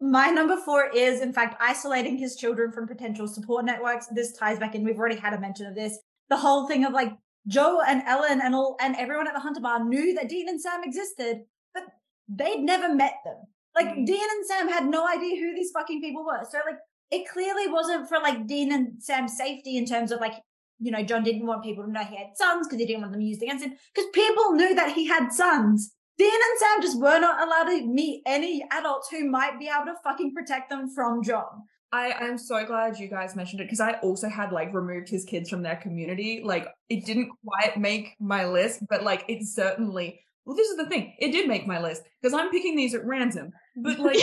My 0.02 0.32
number 0.32 0.58
four 0.58 0.90
is, 0.90 1.22
in 1.22 1.32
fact, 1.32 1.56
isolating 1.62 2.18
his 2.18 2.36
children 2.36 2.72
from 2.72 2.88
potential 2.88 3.28
support 3.28 3.66
networks. 3.66 4.08
This 4.08 4.34
ties 4.34 4.58
back 4.58 4.74
in. 4.74 4.84
We've 4.84 4.98
already 4.98 5.16
had 5.16 5.34
a 5.34 5.40
mention 5.40 5.68
of 5.68 5.76
this. 5.76 6.00
The 6.32 6.38
whole 6.38 6.68
thing 6.68 6.86
of 6.86 6.94
like 6.94 7.12
Jo 7.48 7.82
and 7.86 8.02
Ellen 8.08 8.40
and 8.42 8.56
all 8.56 8.78
and 8.80 8.96
everyone 8.96 9.28
at 9.28 9.34
the 9.34 9.46
Hunter 9.46 9.62
Bar 9.62 9.84
knew 9.84 10.14
that 10.16 10.30
Dean 10.30 10.48
and 10.50 10.62
Sam 10.66 10.82
existed, 10.84 11.42
but 11.76 11.84
they'd 12.28 12.62
never 12.62 12.90
met 12.96 13.16
them. 13.26 13.40
Like 13.76 13.90
Mm. 13.96 14.06
Dean 14.06 14.28
and 14.36 14.46
Sam 14.46 14.68
had 14.70 14.86
no 14.86 15.08
idea 15.08 15.40
who 15.42 15.54
these 15.54 15.72
fucking 15.72 16.02
people 16.02 16.26
were. 16.26 16.44
So 16.50 16.60
like 16.66 16.80
it 17.12 17.28
clearly 17.28 17.68
wasn't 17.68 18.08
for 18.10 18.20
like 18.20 18.48
Dean 18.48 18.72
and 18.72 19.04
Sam's 19.08 19.36
safety 19.38 19.78
in 19.78 19.86
terms 19.86 20.12
of 20.12 20.22
like, 20.22 20.36
you 20.80 20.92
know, 20.92 21.04
John 21.04 21.24
didn't 21.24 21.46
want 21.46 21.64
people 21.64 21.84
to 21.84 21.92
know 21.92 22.04
he 22.04 22.16
had 22.16 22.36
sons 22.36 22.68
because 22.68 22.80
he 22.80 22.86
didn't 22.86 23.02
want 23.02 23.14
them 23.14 23.22
used 23.22 23.44
against 23.44 23.66
him. 23.66 23.74
Because 23.94 24.10
people 24.14 24.54
knew 24.54 24.74
that 24.76 24.94
he 24.94 25.06
had 25.08 25.32
sons. 25.32 25.94
Dean 26.18 26.32
and 26.48 26.60
Sam 26.60 26.82
just 26.82 27.00
were 27.00 27.20
not 27.20 27.46
allowed 27.46 27.70
to 27.72 27.86
meet 27.86 28.24
any 28.26 28.64
adults 28.72 29.10
who 29.10 29.30
might 29.30 29.60
be 29.60 29.68
able 29.68 29.86
to 29.92 29.96
fucking 30.04 30.34
protect 30.34 30.70
them 30.70 30.90
from 30.90 31.24
John. 31.24 31.64
I 31.94 32.14
am 32.22 32.38
so 32.38 32.66
glad 32.66 32.98
you 33.00 33.08
guys 33.08 33.36
mentioned 33.36 33.60
it 33.62 33.66
because 33.66 33.82
I 33.82 33.94
also 33.96 34.30
had 34.30 34.52
like 34.52 34.74
removed 34.74 35.10
his 35.10 35.26
kids 35.26 35.50
from 35.50 35.62
their 35.62 35.76
community. 35.76 36.42
Like 36.44 36.68
it 36.90 37.06
didn't 37.06 37.32
quite 37.46 37.78
make 37.78 38.16
my 38.20 38.46
list, 38.46 38.84
but 38.90 39.04
like 39.04 39.26
it 39.28 39.44
certainly. 39.44 40.22
Well, 40.46 40.56
this 40.56 40.70
is 40.70 40.78
the 40.78 40.88
thing. 40.88 41.14
It 41.20 41.32
did 41.32 41.48
make 41.48 41.68
my 41.68 41.82
list 41.82 42.04
because 42.22 42.34
I'm 42.34 42.50
picking 42.50 42.76
these 42.76 42.96
at 42.96 43.06
random. 43.06 43.52
But 43.76 44.00
like, 44.08 44.18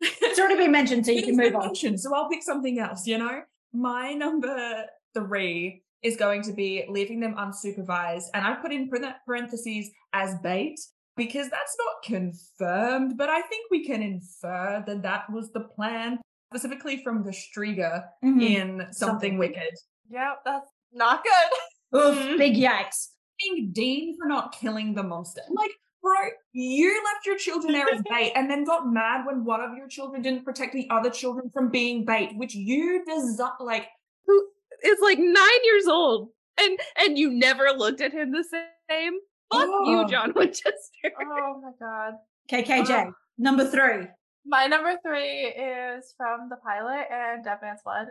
It's 0.00 0.38
already 0.38 0.56
been 0.56 0.72
mentioned, 0.72 1.04
so 1.04 1.12
you 1.12 1.22
can 1.22 1.36
move 1.36 1.54
on. 1.54 1.74
so 1.74 2.14
I'll 2.14 2.28
pick 2.28 2.42
something 2.42 2.78
else. 2.78 3.06
You 3.06 3.18
know, 3.18 3.42
my 3.72 4.12
number 4.12 4.84
three 5.12 5.82
is 6.02 6.16
going 6.16 6.42
to 6.42 6.52
be 6.52 6.84
leaving 6.88 7.20
them 7.20 7.34
unsupervised, 7.34 8.24
and 8.32 8.44
I 8.44 8.54
put 8.54 8.72
in 8.72 8.88
par- 8.88 9.16
parentheses 9.26 9.90
as 10.12 10.36
bait 10.42 10.80
because 11.20 11.50
that's 11.50 11.76
not 11.84 12.02
confirmed, 12.02 13.16
but 13.18 13.28
I 13.28 13.42
think 13.42 13.70
we 13.70 13.84
can 13.84 14.00
infer 14.02 14.82
that 14.86 15.02
that 15.02 15.30
was 15.30 15.52
the 15.52 15.60
plan, 15.60 16.18
specifically 16.50 17.02
from 17.04 17.22
the 17.24 17.30
Shtriga 17.30 18.04
Mhm. 18.24 18.42
in 18.42 18.78
Something, 18.78 18.92
Something 18.94 19.38
Wicked. 19.38 19.74
yep, 20.08 20.40
that's 20.46 20.70
not 20.92 21.22
good. 21.22 22.00
Oof, 22.00 22.16
big 22.38 22.54
yikes. 22.54 23.08
Being 23.38 23.70
Dean 23.72 24.16
for 24.18 24.26
not 24.26 24.52
killing 24.52 24.94
the 24.94 25.02
monster. 25.02 25.42
Like, 25.50 25.72
bro, 26.02 26.14
you 26.52 26.88
left 27.04 27.26
your 27.26 27.36
children 27.36 27.72
there 27.74 27.86
as 27.92 28.02
bait 28.08 28.32
and 28.34 28.50
then 28.50 28.64
got 28.64 28.86
mad 28.90 29.26
when 29.26 29.44
one 29.44 29.60
of 29.60 29.76
your 29.76 29.88
children 29.88 30.22
didn't 30.22 30.44
protect 30.44 30.72
the 30.72 30.88
other 30.90 31.10
children 31.10 31.50
from 31.50 31.68
being 31.70 32.04
bait, 32.06 32.34
which 32.36 32.54
you 32.54 33.04
deserve. 33.04 33.60
Like, 33.60 33.88
Who 34.26 34.46
is 34.82 34.98
like 35.00 35.18
nine 35.18 35.62
years 35.64 35.86
old 35.86 36.30
and 36.58 36.78
and 36.96 37.18
you 37.18 37.30
never 37.30 37.70
looked 37.76 38.00
at 38.00 38.12
him 38.12 38.32
the 38.32 38.44
same? 38.88 39.14
Fuck 39.52 39.66
you, 39.84 40.00
Oh. 40.00 40.06
John 40.08 40.32
Winchester. 40.36 40.72
Oh 41.20 41.60
my 41.62 41.70
god. 41.80 42.14
KKJ, 42.50 43.06
um, 43.06 43.14
number 43.38 43.64
three. 43.66 44.06
My 44.46 44.66
number 44.66 44.96
three 45.04 45.46
is 45.46 46.14
from 46.16 46.48
the 46.48 46.56
pilot 46.56 47.06
and 47.12 47.44
Dead 47.44 47.58
Man's 47.62 47.80
Blood. 47.84 48.06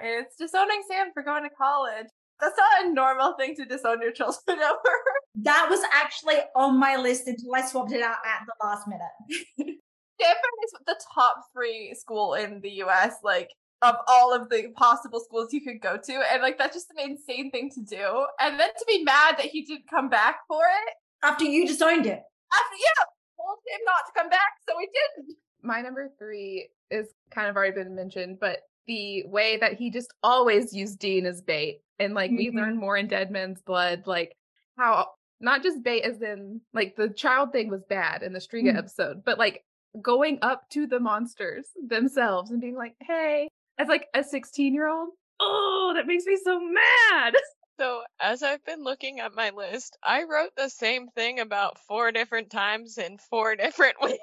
It's 0.00 0.36
disowning 0.36 0.82
Sam 0.88 1.08
for 1.12 1.22
going 1.22 1.42
to 1.44 1.50
college. 1.50 2.06
That's 2.40 2.56
not 2.56 2.86
a 2.86 2.92
normal 2.92 3.34
thing 3.38 3.54
to 3.56 3.64
disown 3.64 4.02
your 4.02 4.10
children 4.12 4.38
over. 4.58 4.94
That 5.42 5.68
was 5.70 5.80
actually 5.92 6.36
on 6.56 6.78
my 6.80 6.96
list 6.96 7.28
until 7.28 7.54
I 7.54 7.62
swapped 7.62 7.92
it 7.92 8.02
out 8.02 8.16
at 8.26 8.44
the 8.46 8.66
last 8.66 8.88
minute. 8.88 9.78
Stanford 10.20 10.50
is 10.64 10.72
the 10.86 10.96
top 11.14 11.36
three 11.52 11.94
school 11.94 12.34
in 12.34 12.60
the 12.60 12.70
US, 12.84 13.14
like 13.22 13.50
of 13.82 13.96
all 14.08 14.32
of 14.34 14.48
the 14.48 14.68
possible 14.76 15.20
schools 15.20 15.52
you 15.52 15.60
could 15.60 15.80
go 15.80 15.96
to. 15.96 16.12
And 16.32 16.42
like 16.42 16.58
that's 16.58 16.74
just 16.74 16.90
an 16.96 17.10
insane 17.10 17.50
thing 17.50 17.70
to 17.74 17.82
do. 17.82 18.26
And 18.40 18.58
then 18.58 18.68
to 18.68 18.84
be 18.86 19.02
mad 19.04 19.36
that 19.38 19.46
he 19.46 19.62
didn't 19.62 19.88
come 19.88 20.08
back 20.08 20.40
for 20.48 20.60
it. 20.62 20.94
After 21.22 21.44
you 21.44 21.66
disowned 21.66 22.06
it. 22.06 22.22
After 22.52 22.76
yeah, 22.76 23.04
told 23.38 23.58
him 23.66 23.80
not 23.86 24.06
to 24.06 24.12
come 24.20 24.28
back, 24.30 24.52
so 24.68 24.74
he 24.78 24.86
didn't. 24.86 25.36
My 25.62 25.80
number 25.80 26.10
three 26.18 26.68
is 26.90 27.08
kind 27.30 27.48
of 27.48 27.56
already 27.56 27.72
been 27.74 27.94
mentioned, 27.94 28.38
but 28.40 28.58
the 28.86 29.24
way 29.26 29.56
that 29.56 29.74
he 29.74 29.90
just 29.90 30.12
always 30.22 30.74
used 30.74 30.98
Dean 30.98 31.24
as 31.26 31.40
bait. 31.40 31.80
And 31.98 32.12
like 32.14 32.30
we 32.30 32.50
Mhm. 32.50 32.54
learn 32.56 32.76
more 32.76 32.96
in 32.96 33.08
Dead 33.08 33.30
Man's 33.30 33.62
Blood, 33.62 34.06
like 34.06 34.36
how 34.76 35.08
not 35.40 35.62
just 35.62 35.82
bait 35.82 36.02
as 36.02 36.20
in 36.22 36.60
like 36.74 36.96
the 36.96 37.08
child 37.08 37.52
thing 37.52 37.68
was 37.70 37.82
bad 37.88 38.22
in 38.22 38.32
the 38.32 38.38
Shtriga 38.38 38.72
Mm. 38.72 38.78
episode, 38.78 39.24
but 39.24 39.38
like 39.38 39.64
going 40.02 40.38
up 40.42 40.68
to 40.70 40.86
the 40.86 41.00
monsters 41.00 41.68
themselves 41.86 42.50
and 42.50 42.60
being 42.60 42.76
like, 42.76 42.94
hey, 43.00 43.48
as 43.78 43.88
like 43.88 44.06
a 44.14 44.22
16 44.22 44.74
year 44.74 44.88
old, 44.88 45.10
oh, 45.40 45.92
that 45.94 46.06
makes 46.06 46.26
me 46.26 46.38
so 46.42 46.60
mad. 46.60 47.34
So, 47.76 48.02
as 48.20 48.44
I've 48.44 48.64
been 48.64 48.84
looking 48.84 49.18
at 49.18 49.34
my 49.34 49.50
list, 49.50 49.98
I 50.00 50.22
wrote 50.30 50.52
the 50.56 50.68
same 50.68 51.08
thing 51.08 51.40
about 51.40 51.76
four 51.88 52.12
different 52.12 52.50
times 52.50 52.98
in 52.98 53.18
four 53.18 53.56
different 53.56 53.96
ways. 54.00 54.16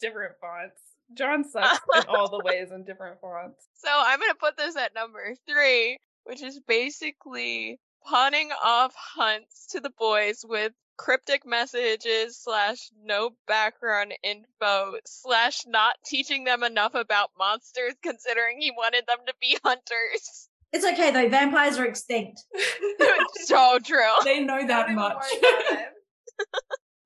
Different 0.00 0.32
fonts. 0.40 0.80
John 1.12 1.44
sucks 1.50 1.80
in 1.94 2.04
all 2.08 2.30
the 2.30 2.42
ways 2.42 2.70
in 2.72 2.84
different 2.84 3.20
fonts. 3.20 3.66
So, 3.74 3.90
I'm 3.92 4.18
going 4.18 4.30
to 4.30 4.36
put 4.36 4.56
this 4.56 4.76
at 4.76 4.94
number 4.94 5.34
three, 5.46 5.98
which 6.24 6.42
is 6.42 6.58
basically 6.66 7.78
pawning 8.06 8.48
off 8.64 8.94
hunts 8.96 9.66
to 9.72 9.80
the 9.80 9.92
boys 9.98 10.42
with 10.42 10.72
cryptic 11.02 11.44
messages 11.44 12.38
slash 12.40 12.90
no 13.04 13.30
background 13.48 14.14
info 14.22 14.94
slash 15.04 15.62
not 15.66 15.96
teaching 16.06 16.44
them 16.44 16.62
enough 16.62 16.94
about 16.94 17.30
monsters 17.36 17.94
considering 18.04 18.60
he 18.60 18.70
wanted 18.70 19.02
them 19.08 19.18
to 19.26 19.34
be 19.40 19.58
hunters. 19.64 20.48
It's 20.72 20.86
okay 20.86 21.10
though. 21.10 21.28
Vampires 21.28 21.76
are 21.76 21.86
extinct. 21.86 22.44
so 23.46 23.80
true. 23.84 23.98
They 24.24 24.40
know 24.44 24.58
Don't 24.58 24.68
that 24.68 24.90
much. 24.92 25.16
worry 25.16 25.38
about 25.38 25.80
it. 25.80 25.88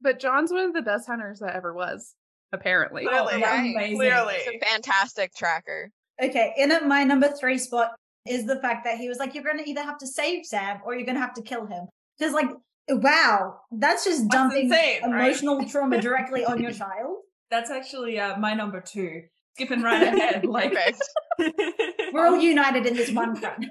But 0.03 0.21
John's 0.21 0.53
one 0.53 0.67
of 0.67 0.75
the 0.75 0.83
best 0.83 1.07
hunters 1.07 1.38
that 1.38 1.57
ever 1.57 1.73
was, 1.73 2.15
apparently. 2.53 3.07
Oh, 3.07 3.25
Clearly, 3.25 3.41
yeah, 3.41 3.50
right. 3.50 3.75
amazing. 3.75 3.97
Clearly. 3.97 4.35
A 4.35 4.65
fantastic 4.65 5.35
tracker. 5.35 5.91
Okay, 6.23 6.53
in 6.59 6.71
at 6.71 6.87
my 6.87 7.03
number 7.03 7.29
three 7.29 7.57
spot 7.57 7.93
is 8.29 8.45
the 8.45 8.61
fact 8.61 8.85
that 8.85 8.99
he 8.99 9.09
was 9.09 9.19
like, 9.19 9.35
you're 9.35 9.43
going 9.43 9.59
to 9.59 9.69
either 9.69 9.83
have 9.83 9.99
to 9.99 10.07
save 10.07 10.45
Sam 10.45 10.81
or 10.85 10.95
you're 10.95 11.07
going 11.07 11.17
to 11.17 11.21
have 11.21 11.35
to 11.35 11.43
kill 11.43 11.67
him. 11.67 11.87
Because, 12.19 12.35
like, 12.35 12.50
wow, 12.88 13.61
that's 13.73 14.05
just 14.05 14.23
That's 14.31 14.35
dumping 14.35 14.64
insane, 14.66 15.11
right? 15.11 15.26
emotional 15.28 15.64
trauma 15.69 16.00
directly 16.00 16.45
on 16.45 16.61
your 16.62 16.73
child. 16.85 17.19
That's 17.50 17.71
actually 17.71 18.19
uh, 18.19 18.37
my 18.38 18.55
number 18.55 18.81
two. 18.81 19.23
Skipping 19.55 19.83
right 19.83 20.02
ahead, 20.14 20.45
like 20.45 20.73
Perfect. 20.75 21.02
We're 22.12 22.26
all 22.26 22.38
united 22.38 22.85
in 22.87 22.95
this 22.95 23.11
one 23.11 23.37
front. 23.37 23.64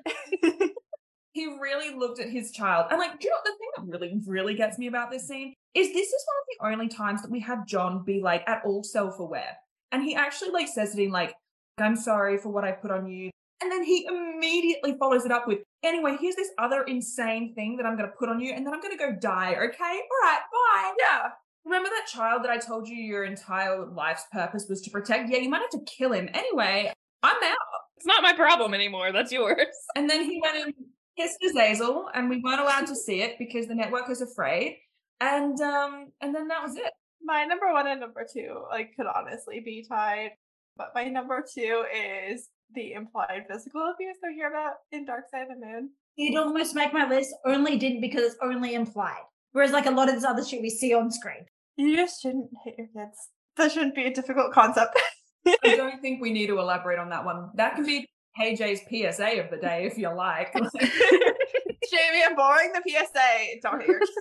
he 1.33 1.45
really 1.61 1.93
looked 1.95 2.19
at 2.19 2.29
his 2.29 2.51
child. 2.51 2.87
And 2.89 2.99
like, 2.99 3.19
do 3.19 3.27
you 3.27 3.31
know 3.31 3.37
what 3.37 3.45
the 3.45 3.51
thing 3.59 3.69
that 3.75 3.99
really, 3.99 4.21
really 4.25 4.55
gets 4.55 4.79
me 4.79 4.87
about 4.87 5.11
this 5.11 5.27
scene 5.27 5.53
is 5.75 5.87
this 5.89 6.07
is 6.07 6.25
one 6.59 6.71
of 6.71 6.73
the 6.73 6.77
only 6.79 6.87
times 6.89 7.21
that 7.21 7.29
we 7.29 7.39
have 7.41 7.67
John 7.67 8.03
be 8.03 8.21
like 8.21 8.43
at 8.47 8.63
all 8.65 8.83
self-aware. 8.83 9.57
And 9.91 10.01
he 10.03 10.15
actually 10.15 10.51
like 10.51 10.67
says 10.69 10.97
it 10.97 11.01
in 11.03 11.11
like, 11.11 11.35
I'm 11.77 11.95
sorry 11.97 12.37
for 12.37 12.49
what 12.49 12.63
I 12.63 12.71
put 12.71 12.89
on 12.91 13.07
you. 13.07 13.29
And 13.61 13.71
then 13.71 13.83
he 13.83 14.05
immediately 14.05 14.95
follows 14.99 15.25
it 15.25 15.31
up 15.31 15.47
with, 15.47 15.59
anyway, 15.83 16.17
here's 16.19 16.35
this 16.35 16.49
other 16.57 16.83
insane 16.83 17.53
thing 17.55 17.77
that 17.77 17.85
I'm 17.85 17.95
gonna 17.95 18.11
put 18.19 18.29
on 18.29 18.39
you, 18.39 18.53
and 18.53 18.65
then 18.65 18.73
I'm 18.73 18.81
gonna 18.81 18.97
go 18.97 19.13
die, 19.13 19.51
okay? 19.53 19.61
All 19.81 20.29
right, 20.29 20.39
bye. 20.51 20.93
yeah. 20.99 21.29
Remember 21.63 21.89
that 21.89 22.07
child 22.07 22.43
that 22.43 22.51
I 22.51 22.57
told 22.57 22.87
you 22.87 22.95
your 22.95 23.23
entire 23.23 23.85
life's 23.85 24.25
purpose 24.31 24.67
was 24.69 24.81
to 24.83 24.91
protect? 24.91 25.29
Yeah, 25.29 25.39
you 25.39 25.49
might 25.49 25.61
have 25.61 25.71
to 25.71 25.81
kill 25.85 26.11
him. 26.13 26.29
Anyway, 26.33 26.93
I'm 27.23 27.43
out. 27.43 27.57
It's 27.97 28.05
not 28.05 28.21
my 28.21 28.33
problem 28.33 28.73
anymore. 28.73 29.11
That's 29.11 29.31
yours. 29.31 29.65
And 29.95 30.09
then 30.09 30.23
he 30.23 30.39
went 30.43 30.57
and 30.57 30.73
kissed 31.17 31.39
Azazel, 31.43 32.09
and 32.13 32.29
we 32.29 32.41
weren't 32.41 32.61
allowed 32.61 32.87
to 32.87 32.95
see 32.95 33.21
it 33.21 33.39
because 33.39 33.67
the 33.67 33.73
network 33.73 34.07
was 34.07 34.21
afraid. 34.21 34.77
And 35.21 35.59
um, 35.61 36.11
and 36.21 36.35
then 36.35 36.49
that 36.49 36.61
was 36.61 36.75
it. 36.75 36.91
My 37.23 37.45
number 37.45 37.71
one 37.71 37.87
and 37.87 37.99
number 37.99 38.27
two, 38.31 38.63
like, 38.69 38.95
could 38.95 39.07
honestly 39.07 39.61
be 39.61 39.85
tied. 39.89 40.31
But 40.77 40.91
my 40.93 41.05
number 41.05 41.43
two 41.51 41.85
is 41.95 42.49
the 42.75 42.93
implied 42.93 43.45
physical 43.49 43.91
abuse 43.93 44.17
we 44.21 44.35
hear 44.35 44.49
about 44.49 44.73
in 44.91 45.05
Dark 45.05 45.25
Side 45.31 45.43
of 45.43 45.59
the 45.59 45.65
Moon. 45.65 45.89
It 46.17 46.37
almost 46.37 46.75
make 46.75 46.93
my 46.93 47.07
list, 47.07 47.33
only 47.45 47.77
didn't 47.77 48.01
because 48.01 48.23
it's 48.23 48.37
only 48.41 48.73
implied. 48.73 49.23
Whereas, 49.51 49.71
like, 49.71 49.85
a 49.85 49.91
lot 49.91 50.09
of 50.09 50.15
this 50.15 50.23
other 50.23 50.43
shit 50.43 50.61
we 50.61 50.69
see 50.69 50.93
on 50.93 51.11
screen. 51.11 51.45
You 51.77 51.95
just 51.95 52.21
shouldn't 52.21 52.49
hit 52.63 52.75
your 52.77 52.87
kids. 52.87 53.29
That 53.57 53.71
shouldn't 53.71 53.95
be 53.95 54.05
a 54.05 54.13
difficult 54.13 54.53
concept. 54.53 54.97
I 55.45 55.57
don't 55.75 56.01
think 56.01 56.21
we 56.21 56.31
need 56.31 56.47
to 56.47 56.59
elaborate 56.59 56.99
on 56.99 57.09
that 57.09 57.25
one. 57.25 57.49
That 57.55 57.75
can 57.75 57.85
be 57.85 58.05
KJ's 58.39 58.81
PSA 58.89 59.41
of 59.41 59.49
the 59.49 59.57
day 59.57 59.85
if 59.85 59.97
you 59.97 60.09
like. 60.13 60.53
Jamie, 60.53 62.23
I'm 62.25 62.35
boring 62.35 62.73
the 62.73 62.81
PSA. 62.85 63.59
Don't 63.61 63.79
hit 63.79 63.89
your 63.89 63.99
kids. 63.99 64.11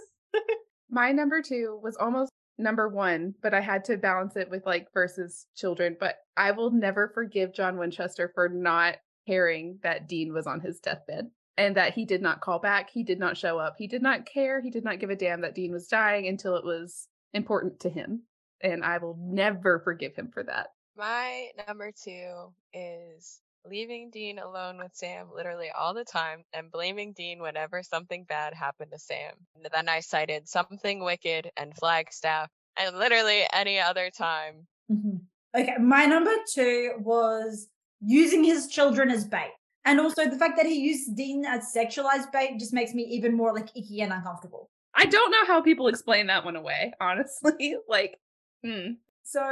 My 0.90 1.12
number 1.12 1.42
two 1.42 1.80
was 1.82 1.96
almost 1.96 2.30
number 2.58 2.88
one, 2.88 3.34
but 3.42 3.54
I 3.54 3.60
had 3.60 3.84
to 3.86 3.96
balance 3.96 4.36
it 4.36 4.50
with 4.50 4.66
like 4.66 4.92
versus 4.92 5.46
children. 5.56 5.96
But 5.98 6.16
I 6.36 6.52
will 6.52 6.70
never 6.70 7.10
forgive 7.14 7.54
John 7.54 7.76
Winchester 7.76 8.30
for 8.34 8.48
not 8.48 8.96
caring 9.26 9.78
that 9.82 10.08
Dean 10.08 10.32
was 10.32 10.46
on 10.46 10.60
his 10.60 10.80
deathbed 10.80 11.30
and 11.56 11.76
that 11.76 11.94
he 11.94 12.04
did 12.04 12.22
not 12.22 12.40
call 12.40 12.58
back. 12.58 12.90
He 12.90 13.02
did 13.02 13.18
not 13.18 13.36
show 13.36 13.58
up. 13.58 13.76
He 13.78 13.86
did 13.86 14.02
not 14.02 14.26
care. 14.26 14.60
He 14.60 14.70
did 14.70 14.84
not 14.84 14.98
give 14.98 15.10
a 15.10 15.16
damn 15.16 15.40
that 15.42 15.54
Dean 15.54 15.72
was 15.72 15.88
dying 15.88 16.26
until 16.26 16.56
it 16.56 16.64
was 16.64 17.08
important 17.32 17.80
to 17.80 17.88
him. 17.88 18.22
And 18.60 18.84
I 18.84 18.98
will 18.98 19.16
never 19.20 19.80
forgive 19.80 20.14
him 20.14 20.30
for 20.32 20.42
that. 20.44 20.68
My 20.96 21.48
number 21.66 21.92
two 21.92 22.52
is 22.72 23.40
leaving 23.68 24.10
Dean 24.10 24.38
alone 24.38 24.78
with 24.78 24.94
Sam 24.94 25.28
literally 25.34 25.70
all 25.70 25.94
the 25.94 26.04
time 26.04 26.44
and 26.52 26.70
blaming 26.70 27.12
Dean 27.12 27.40
whenever 27.40 27.82
something 27.82 28.24
bad 28.24 28.54
happened 28.54 28.90
to 28.92 28.98
Sam. 28.98 29.34
And 29.56 29.66
then 29.72 29.88
I 29.88 30.00
cited 30.00 30.48
something 30.48 31.02
wicked 31.02 31.50
and 31.56 31.74
Flagstaff 31.74 32.50
and 32.76 32.96
literally 32.96 33.44
any 33.52 33.78
other 33.78 34.10
time. 34.10 34.66
Mhm. 34.90 35.20
Okay, 35.56 35.76
my 35.78 36.04
number 36.06 36.32
two 36.52 36.94
was 36.98 37.68
using 38.00 38.44
his 38.44 38.68
children 38.68 39.10
as 39.10 39.24
bait. 39.26 39.52
And 39.84 40.00
also 40.00 40.28
the 40.28 40.38
fact 40.38 40.56
that 40.56 40.66
he 40.66 40.80
used 40.80 41.14
Dean 41.16 41.44
as 41.44 41.72
sexualized 41.74 42.32
bait 42.32 42.58
just 42.58 42.72
makes 42.72 42.94
me 42.94 43.02
even 43.04 43.34
more 43.36 43.52
like 43.52 43.68
icky 43.76 44.00
and 44.00 44.12
uncomfortable. 44.12 44.70
I 44.94 45.06
don't 45.06 45.30
know 45.30 45.44
how 45.46 45.60
people 45.60 45.88
explain 45.88 46.26
that 46.28 46.44
one 46.44 46.56
away, 46.56 46.92
honestly. 47.00 47.76
like, 47.88 48.18
hmm. 48.64 48.92
So, 49.22 49.42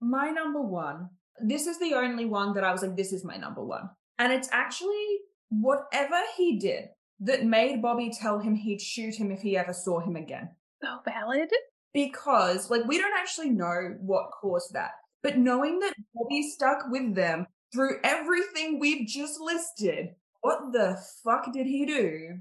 my 0.00 0.30
number 0.30 0.60
one, 0.60 1.10
this 1.42 1.66
is 1.66 1.78
the 1.78 1.94
only 1.94 2.24
one 2.24 2.54
that 2.54 2.64
I 2.64 2.72
was 2.72 2.82
like, 2.82 2.96
this 2.96 3.12
is 3.12 3.24
my 3.24 3.36
number 3.36 3.64
one. 3.64 3.90
And 4.18 4.32
it's 4.32 4.48
actually 4.52 5.18
whatever 5.50 6.18
he 6.36 6.58
did 6.58 6.88
that 7.20 7.44
made 7.44 7.82
Bobby 7.82 8.10
tell 8.10 8.38
him 8.38 8.54
he'd 8.54 8.80
shoot 8.80 9.14
him 9.14 9.30
if 9.30 9.40
he 9.40 9.56
ever 9.56 9.72
saw 9.72 10.00
him 10.00 10.16
again. 10.16 10.50
So 10.82 10.88
valid. 11.04 11.50
Because, 11.94 12.70
like, 12.70 12.84
we 12.86 12.98
don't 12.98 13.16
actually 13.18 13.50
know 13.50 13.94
what 14.00 14.30
caused 14.40 14.74
that. 14.74 14.92
But 15.22 15.38
knowing 15.38 15.78
that 15.80 15.94
Bobby 16.14 16.42
stuck 16.42 16.84
with 16.90 17.14
them 17.14 17.46
through 17.72 18.00
everything 18.04 18.78
we've 18.78 19.06
just 19.06 19.40
listed, 19.40 20.14
what 20.42 20.72
the 20.72 20.98
fuck 21.24 21.52
did 21.52 21.66
he 21.66 21.86
do 21.86 22.38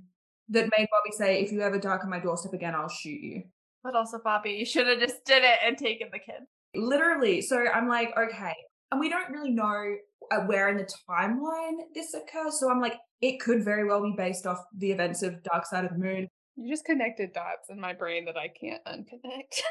that 0.49 0.69
made 0.77 0.87
Bobby 0.91 1.11
say, 1.11 1.41
if 1.41 1.51
you 1.51 1.61
ever 1.61 1.79
darken 1.79 2.09
my 2.09 2.19
doorstep 2.19 2.53
again, 2.53 2.75
I'll 2.75 2.89
shoot 2.89 3.21
you? 3.21 3.43
But 3.83 3.95
also, 3.95 4.19
Bobby, 4.23 4.51
you 4.51 4.65
should 4.65 4.87
have 4.87 4.99
just 4.99 5.23
did 5.25 5.43
it 5.43 5.59
and 5.65 5.77
taken 5.77 6.09
the 6.11 6.19
kid. 6.19 6.43
literally 6.75 7.41
so 7.41 7.65
i'm 7.73 7.87
like 7.87 8.09
okay 8.17 8.53
and 8.91 8.99
we 8.99 9.09
don't 9.09 9.29
really 9.31 9.51
know 9.51 9.95
uh, 10.31 10.41
where 10.41 10.69
in 10.69 10.77
the 10.77 10.87
timeline 11.09 11.77
this 11.93 12.13
occurs 12.13 12.59
so 12.59 12.69
i'm 12.69 12.81
like 12.81 12.97
it 13.21 13.39
could 13.39 13.63
very 13.63 13.85
well 13.87 14.01
be 14.03 14.13
based 14.17 14.45
off 14.45 14.59
the 14.77 14.91
events 14.91 15.23
of 15.23 15.41
dark 15.43 15.65
side 15.65 15.85
of 15.85 15.91
the 15.91 15.97
moon 15.97 16.27
You 16.55 16.71
just 16.73 16.85
connected 16.85 17.33
dots 17.33 17.69
in 17.69 17.79
my 17.79 17.93
brain 17.93 18.25
that 18.25 18.37
I 18.37 18.47
can't 18.49 18.83
unconnect. 18.85 19.59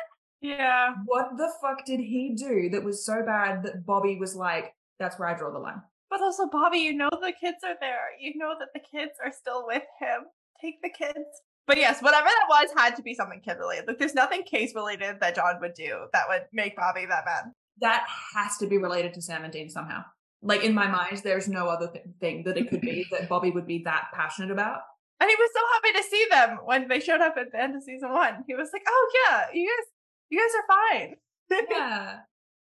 Yeah. 0.41 0.95
what 1.07 1.39
the 1.39 1.51
fuck 1.63 1.87
did 1.87 2.01
he 2.01 2.35
do 2.37 2.69
that 2.71 2.85
was 2.85 3.07
so 3.07 3.23
bad 3.25 3.63
that 3.63 3.87
bobby 3.87 4.19
was 4.21 4.37
like 4.37 4.75
that's 4.99 5.19
where 5.19 5.29
i 5.29 5.35
draw 5.39 5.51
the 5.51 5.59
line 5.59 5.81
But 6.11 6.21
also, 6.21 6.47
Bobby, 6.47 6.79
you 6.79 6.93
know 6.95 7.09
the 7.11 7.33
kids 7.41 7.59
are 7.65 7.77
there. 7.81 8.07
You 8.21 8.33
know 8.37 8.55
that 8.61 8.69
the 8.75 8.81
kids 8.95 9.13
are 9.25 9.33
still 9.33 9.65
with 9.67 9.83
him. 9.99 10.21
Take 10.61 10.77
the 10.83 10.91
kids. 10.91 11.27
But 11.67 11.79
yes, 11.79 12.01
whatever 12.03 12.29
that 12.29 12.47
was 12.49 12.69
had 12.77 12.95
to 12.97 13.03
be 13.03 13.15
something 13.15 13.41
kid 13.45 13.57
related. 13.59 13.89
Like, 13.89 13.99
there's 13.99 14.15
nothing 14.15 14.43
case 14.45 14.75
related 14.77 15.19
that 15.21 15.35
John 15.35 15.57
would 15.61 15.75
do 15.75 16.07
that 16.13 16.29
would 16.29 16.43
make 16.53 16.77
Bobby 16.77 17.07
that 17.07 17.25
mad. 17.25 17.45
That 17.81 18.07
has 18.35 18.57
to 18.59 18.67
be 18.67 18.79
related 18.79 19.15
to 19.15 19.23
sam 19.23 19.45
and 19.45 19.53
dean 19.53 19.69
somehow 19.69 20.03
like 20.43 20.63
in 20.63 20.75
my 20.75 20.87
mind 20.87 21.21
there's 21.25 21.49
no 21.49 21.67
other 21.67 21.89
th- 21.89 22.05
thing 22.21 22.45
that 22.45 22.57
it 22.57 22.69
could 22.69 22.81
be 22.81 23.07
that 23.11 23.29
bobby 23.29 23.51
would 23.51 23.67
be 23.67 23.83
that 23.85 24.07
passionate 24.13 24.51
about 24.51 24.81
And 25.21 25.31
he 25.31 25.37
was 25.37 25.51
so 25.55 25.61
happy 25.75 25.93
to 25.99 26.11
see 26.11 26.27
them 26.31 26.59
when 26.65 26.89
they 26.89 27.01
showed 27.01 27.21
up 27.21 27.37
at 27.39 27.53
the 27.53 27.63
end 27.63 27.77
of 27.77 27.83
season 27.83 28.11
one. 28.11 28.43
He 28.49 28.55
was 28.55 28.71
like, 28.75 28.83
"Oh 28.85 29.05
yeah, 29.21 29.47
you 29.55 29.65
guys, 29.71 29.87
you 30.29 30.37
guys 30.43 30.55
are 30.59 30.69
fine." 30.77 31.11
yeah 31.71 32.19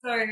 so 0.04 0.26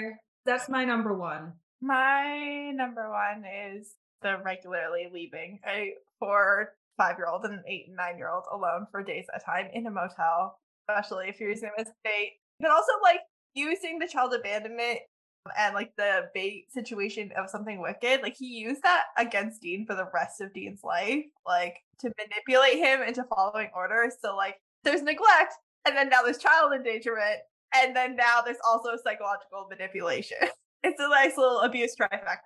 that's 0.44 0.68
my 0.68 0.84
number 0.84 1.14
one 1.14 1.52
My 1.80 2.70
number 2.74 3.10
one 3.10 3.44
is 3.44 3.94
the 4.22 4.38
regularly 4.44 5.08
leaving 5.12 5.60
a 5.66 5.94
four, 6.18 6.74
five 6.96 7.16
year 7.18 7.28
old 7.28 7.44
and 7.44 7.54
an 7.54 7.64
eight 7.68 7.84
and 7.86 7.96
nine 7.96 8.18
year 8.18 8.30
old 8.30 8.44
alone 8.52 8.86
for 8.90 9.02
days 9.02 9.26
at 9.32 9.42
a 9.42 9.44
time 9.44 9.68
in 9.72 9.86
a 9.86 9.90
motel, 9.90 10.58
especially 10.82 11.28
if 11.28 11.38
you're 11.38 11.50
using 11.50 11.68
them 11.68 11.86
as 11.86 11.92
bait. 12.02 12.40
But 12.60 12.70
also 12.70 12.92
like 13.02 13.20
using 13.54 13.98
the 13.98 14.08
child 14.08 14.34
abandonment 14.34 14.98
um, 15.46 15.52
and 15.58 15.74
like 15.74 15.92
the 15.96 16.28
bait 16.34 16.66
situation 16.70 17.30
of 17.36 17.50
something 17.50 17.80
wicked. 17.80 18.22
Like 18.22 18.36
he 18.38 18.46
used 18.46 18.82
that 18.82 19.04
against 19.16 19.62
Dean 19.62 19.86
for 19.86 19.94
the 19.94 20.08
rest 20.12 20.40
of 20.40 20.52
Dean's 20.52 20.82
life, 20.84 21.24
like 21.46 21.76
to 22.00 22.12
manipulate 22.18 22.78
him 22.78 23.02
into 23.02 23.24
following 23.24 23.70
orders. 23.74 24.14
So 24.22 24.36
like 24.36 24.56
there's 24.84 25.02
neglect 25.02 25.54
and 25.86 25.96
then 25.96 26.08
now 26.08 26.22
there's 26.22 26.38
child 26.38 26.72
endangerment. 26.74 27.40
and 27.74 27.94
then 27.94 28.16
now 28.16 28.40
there's 28.44 28.58
also 28.66 28.90
psychological 29.02 29.66
manipulation. 29.70 30.38
It's 30.84 31.00
a 31.00 31.08
nice 31.08 31.36
little 31.36 31.58
abuse 31.58 31.96
trifecta. 32.00 32.38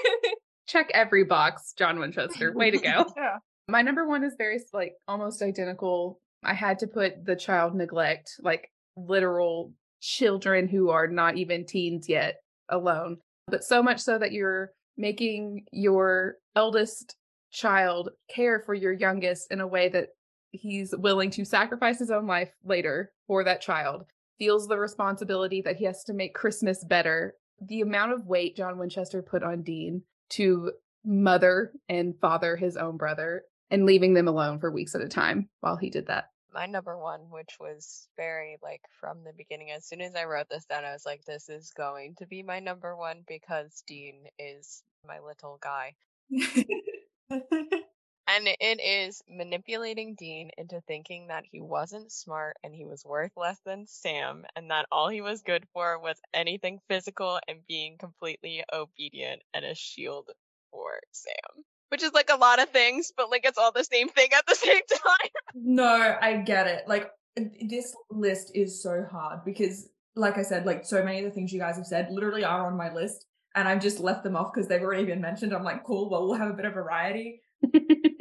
Check 0.66 0.90
every 0.94 1.22
box, 1.24 1.74
John 1.78 2.00
Winchester. 2.00 2.52
Way 2.52 2.72
to 2.72 2.78
go. 2.78 3.06
yeah. 3.16 3.36
My 3.68 3.82
number 3.82 4.06
one 4.06 4.24
is 4.24 4.34
very 4.36 4.58
like 4.72 4.94
almost 5.06 5.42
identical. 5.42 6.20
I 6.42 6.54
had 6.54 6.80
to 6.80 6.88
put 6.88 7.24
the 7.24 7.36
child 7.36 7.76
neglect, 7.76 8.32
like 8.40 8.72
literal 8.96 9.72
children 10.02 10.68
who 10.68 10.90
are 10.90 11.06
not 11.06 11.36
even 11.38 11.64
teens 11.64 12.08
yet 12.08 12.36
alone. 12.68 13.16
But 13.46 13.64
so 13.64 13.82
much 13.82 14.00
so 14.00 14.18
that 14.18 14.32
you're 14.32 14.72
making 14.96 15.64
your 15.72 16.36
eldest 16.54 17.16
child 17.50 18.10
care 18.28 18.60
for 18.60 18.74
your 18.74 18.92
youngest 18.92 19.50
in 19.50 19.60
a 19.60 19.66
way 19.66 19.88
that 19.88 20.08
he's 20.50 20.94
willing 20.96 21.30
to 21.30 21.44
sacrifice 21.44 21.98
his 21.98 22.10
own 22.10 22.26
life 22.26 22.50
later 22.64 23.12
for 23.26 23.44
that 23.44 23.62
child. 23.62 24.04
Feels 24.38 24.66
the 24.66 24.78
responsibility 24.78 25.62
that 25.62 25.76
he 25.76 25.84
has 25.84 26.02
to 26.04 26.12
make 26.12 26.34
Christmas 26.34 26.84
better. 26.84 27.34
The 27.60 27.80
amount 27.80 28.12
of 28.12 28.26
weight 28.26 28.56
John 28.56 28.78
Winchester 28.78 29.22
put 29.22 29.42
on 29.42 29.62
Dean 29.62 30.02
to 30.30 30.72
mother 31.04 31.72
and 31.88 32.14
father 32.20 32.56
his 32.56 32.76
own 32.76 32.96
brother 32.96 33.44
and 33.70 33.86
leaving 33.86 34.14
them 34.14 34.28
alone 34.28 34.58
for 34.58 34.70
weeks 34.70 34.94
at 34.94 35.00
a 35.00 35.08
time 35.08 35.48
while 35.60 35.76
he 35.76 35.90
did 35.90 36.06
that. 36.08 36.26
My 36.52 36.66
number 36.66 36.98
one, 36.98 37.30
which 37.30 37.56
was 37.58 38.08
very 38.16 38.58
like 38.62 38.82
from 39.00 39.24
the 39.24 39.32
beginning, 39.32 39.70
as 39.70 39.86
soon 39.86 40.00
as 40.00 40.14
I 40.14 40.24
wrote 40.24 40.48
this 40.50 40.66
down, 40.66 40.84
I 40.84 40.92
was 40.92 41.06
like, 41.06 41.24
this 41.24 41.48
is 41.48 41.72
going 41.76 42.14
to 42.18 42.26
be 42.26 42.42
my 42.42 42.60
number 42.60 42.96
one 42.96 43.24
because 43.26 43.82
Dean 43.86 44.26
is 44.38 44.82
my 45.06 45.18
little 45.20 45.58
guy. 45.62 45.94
And 48.28 48.46
it 48.46 48.80
is 48.80 49.20
manipulating 49.28 50.14
Dean 50.14 50.50
into 50.56 50.80
thinking 50.82 51.26
that 51.26 51.44
he 51.44 51.60
wasn't 51.60 52.12
smart 52.12 52.56
and 52.62 52.74
he 52.74 52.86
was 52.86 53.04
worth 53.04 53.32
less 53.36 53.58
than 53.66 53.86
Sam, 53.86 54.46
and 54.54 54.70
that 54.70 54.86
all 54.92 55.08
he 55.08 55.20
was 55.20 55.42
good 55.42 55.66
for 55.74 55.98
was 55.98 56.20
anything 56.32 56.80
physical 56.88 57.40
and 57.48 57.66
being 57.66 57.98
completely 57.98 58.62
obedient 58.72 59.42
and 59.52 59.64
a 59.64 59.74
shield 59.74 60.30
for 60.70 61.00
Sam. 61.10 61.64
Which 61.92 62.02
is 62.02 62.14
like 62.14 62.30
a 62.32 62.36
lot 62.36 62.58
of 62.58 62.70
things, 62.70 63.12
but 63.14 63.30
like 63.30 63.44
it's 63.44 63.58
all 63.58 63.70
the 63.70 63.84
same 63.84 64.08
thing 64.08 64.28
at 64.34 64.46
the 64.46 64.54
same 64.66 64.80
time. 64.90 65.30
No, 65.54 66.16
I 66.22 66.36
get 66.36 66.66
it. 66.66 66.84
Like 66.88 67.10
this 67.36 67.94
list 68.10 68.52
is 68.54 68.82
so 68.82 69.06
hard 69.12 69.44
because, 69.44 69.90
like 70.16 70.38
I 70.38 70.42
said, 70.42 70.64
like 70.64 70.86
so 70.86 71.04
many 71.04 71.18
of 71.18 71.26
the 71.26 71.30
things 71.30 71.52
you 71.52 71.60
guys 71.60 71.76
have 71.76 71.86
said 71.86 72.08
literally 72.10 72.44
are 72.44 72.66
on 72.66 72.78
my 72.78 72.90
list, 72.90 73.26
and 73.54 73.68
I've 73.68 73.82
just 73.82 74.00
left 74.00 74.24
them 74.24 74.36
off 74.36 74.54
because 74.54 74.68
they've 74.68 74.80
already 74.80 75.04
been 75.04 75.20
mentioned. 75.20 75.52
I'm 75.52 75.64
like, 75.64 75.84
cool. 75.84 76.08
Well, 76.08 76.26
we'll 76.26 76.38
have 76.38 76.48
a 76.48 76.54
bit 76.54 76.64
of 76.64 76.72
variety. 76.72 77.42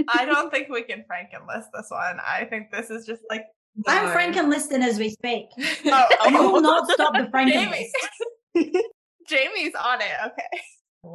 I 0.10 0.26
don't 0.26 0.52
think 0.52 0.68
we 0.68 0.84
can 0.84 1.06
Franken 1.10 1.48
list 1.48 1.70
this 1.74 1.88
one. 1.88 2.20
I 2.20 2.44
think 2.50 2.72
this 2.72 2.90
is 2.90 3.06
just 3.06 3.22
like 3.30 3.46
I'm 3.88 4.08
No. 4.08 4.14
Franken 4.14 4.50
listing 4.50 4.84
as 4.84 5.00
we 5.00 5.12
speak. 5.12 5.46
oh, 5.86 6.06
I 6.22 6.32
will 6.32 6.58
oh. 6.58 6.60
not 6.60 6.90
stop 6.90 7.14
the 7.14 7.30
Franken 7.34 7.54
Jamie. 7.54 7.92
Jamie's 9.30 9.76
on 9.76 10.02
it. 10.02 10.12
Okay. 10.26 10.62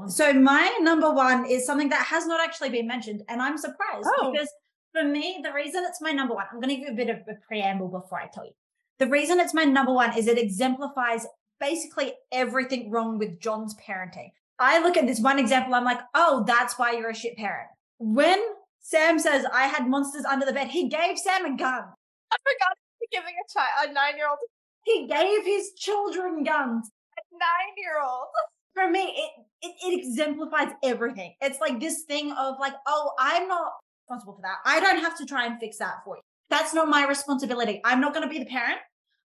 So 0.09 0.33
my 0.33 0.77
number 0.81 1.13
one 1.13 1.47
is 1.47 1.65
something 1.67 1.89
that 1.91 2.07
has 2.07 2.27
not 2.27 2.41
actually 2.41 2.71
been 2.71 2.87
mentioned, 2.87 3.23
and 3.29 3.41
I'm 3.41 3.57
surprised 3.59 4.07
Oh. 4.21 4.33
because 4.33 4.49
for 4.93 5.05
me, 5.05 5.41
the 5.43 5.53
reason 5.53 5.85
it's 5.87 6.01
my 6.01 6.13
number 6.13 6.35
one, 6.35 6.47
I'm 6.51 6.61
going 6.61 6.71
to 6.71 6.77
give 6.77 6.87
you 6.89 6.93
a 6.93 6.97
bit 6.97 7.09
of 7.11 7.19
a 7.29 7.35
preamble 7.47 7.89
before 7.89 8.19
I 8.21 8.29
tell 8.33 8.45
you. 8.45 8.53
The 8.99 9.07
reason 9.09 9.39
it's 9.39 9.55
my 9.55 9.65
number 9.65 9.93
one 9.93 10.17
is 10.17 10.27
it 10.27 10.39
exemplifies 10.39 11.27
basically 11.61 12.15
everything 12.33 12.91
wrong 12.91 13.19
with 13.19 13.39
John's 13.41 13.75
parenting. 13.77 14.31
I 14.59 14.79
look 14.81 14.97
at 14.97 15.07
this 15.07 15.21
one 15.21 15.39
example, 15.39 15.75
I'm 15.75 15.85
like, 15.85 16.01
oh, 16.15 16.45
that's 16.47 16.79
why 16.79 16.93
you're 16.93 17.11
a 17.11 17.15
shit 17.15 17.37
parent. 17.37 17.69
When 17.99 18.41
Sam 18.81 19.19
says 19.19 19.45
I 19.53 19.67
had 19.69 19.87
monsters 19.89 20.25
under 20.25 20.47
the 20.47 20.53
bed, 20.53 20.69
he 20.69 20.89
gave 20.89 21.19
Sam 21.19 21.45
a 21.45 21.57
gun. 21.57 21.83
I 22.33 22.37
forgot 22.43 22.77
to 23.01 23.07
giving 23.13 23.35
a 23.35 23.53
child, 23.53 23.91
a 23.91 23.93
nine-year-old, 23.93 24.39
He 24.85 25.07
gave 25.07 25.45
his 25.45 25.73
children 25.77 26.43
guns. 26.43 26.91
a 27.19 27.23
nine-year-old. 27.33 28.27
for 28.77 28.91
me, 28.91 29.01
it, 29.01 29.31
it 29.63 29.75
it 29.83 29.99
exemplifies 29.99 30.73
everything. 30.85 31.35
It's 31.41 31.61
like 31.61 31.81
this 31.81 32.03
thing 32.03 32.31
of 32.33 32.57
like, 32.61 32.75
oh, 32.87 33.13
I'm 33.19 33.49
not 33.49 33.73
responsible 34.03 34.35
for 34.35 34.43
that. 34.43 34.59
I 34.65 34.81
don't 34.81 34.99
have 34.99 35.17
to 35.19 35.25
try 35.25 35.47
and 35.47 35.59
fix 35.59 35.79
that 35.79 36.05
for 36.05 36.17
you. 36.17 36.23
That's 36.51 36.75
not 36.75 36.89
my 36.89 37.07
responsibility. 37.07 37.81
I'm 37.85 38.01
not 38.01 38.15
going 38.15 38.29
to 38.29 38.33
be 38.33 38.39
the 38.39 38.51
parent. 38.51 38.79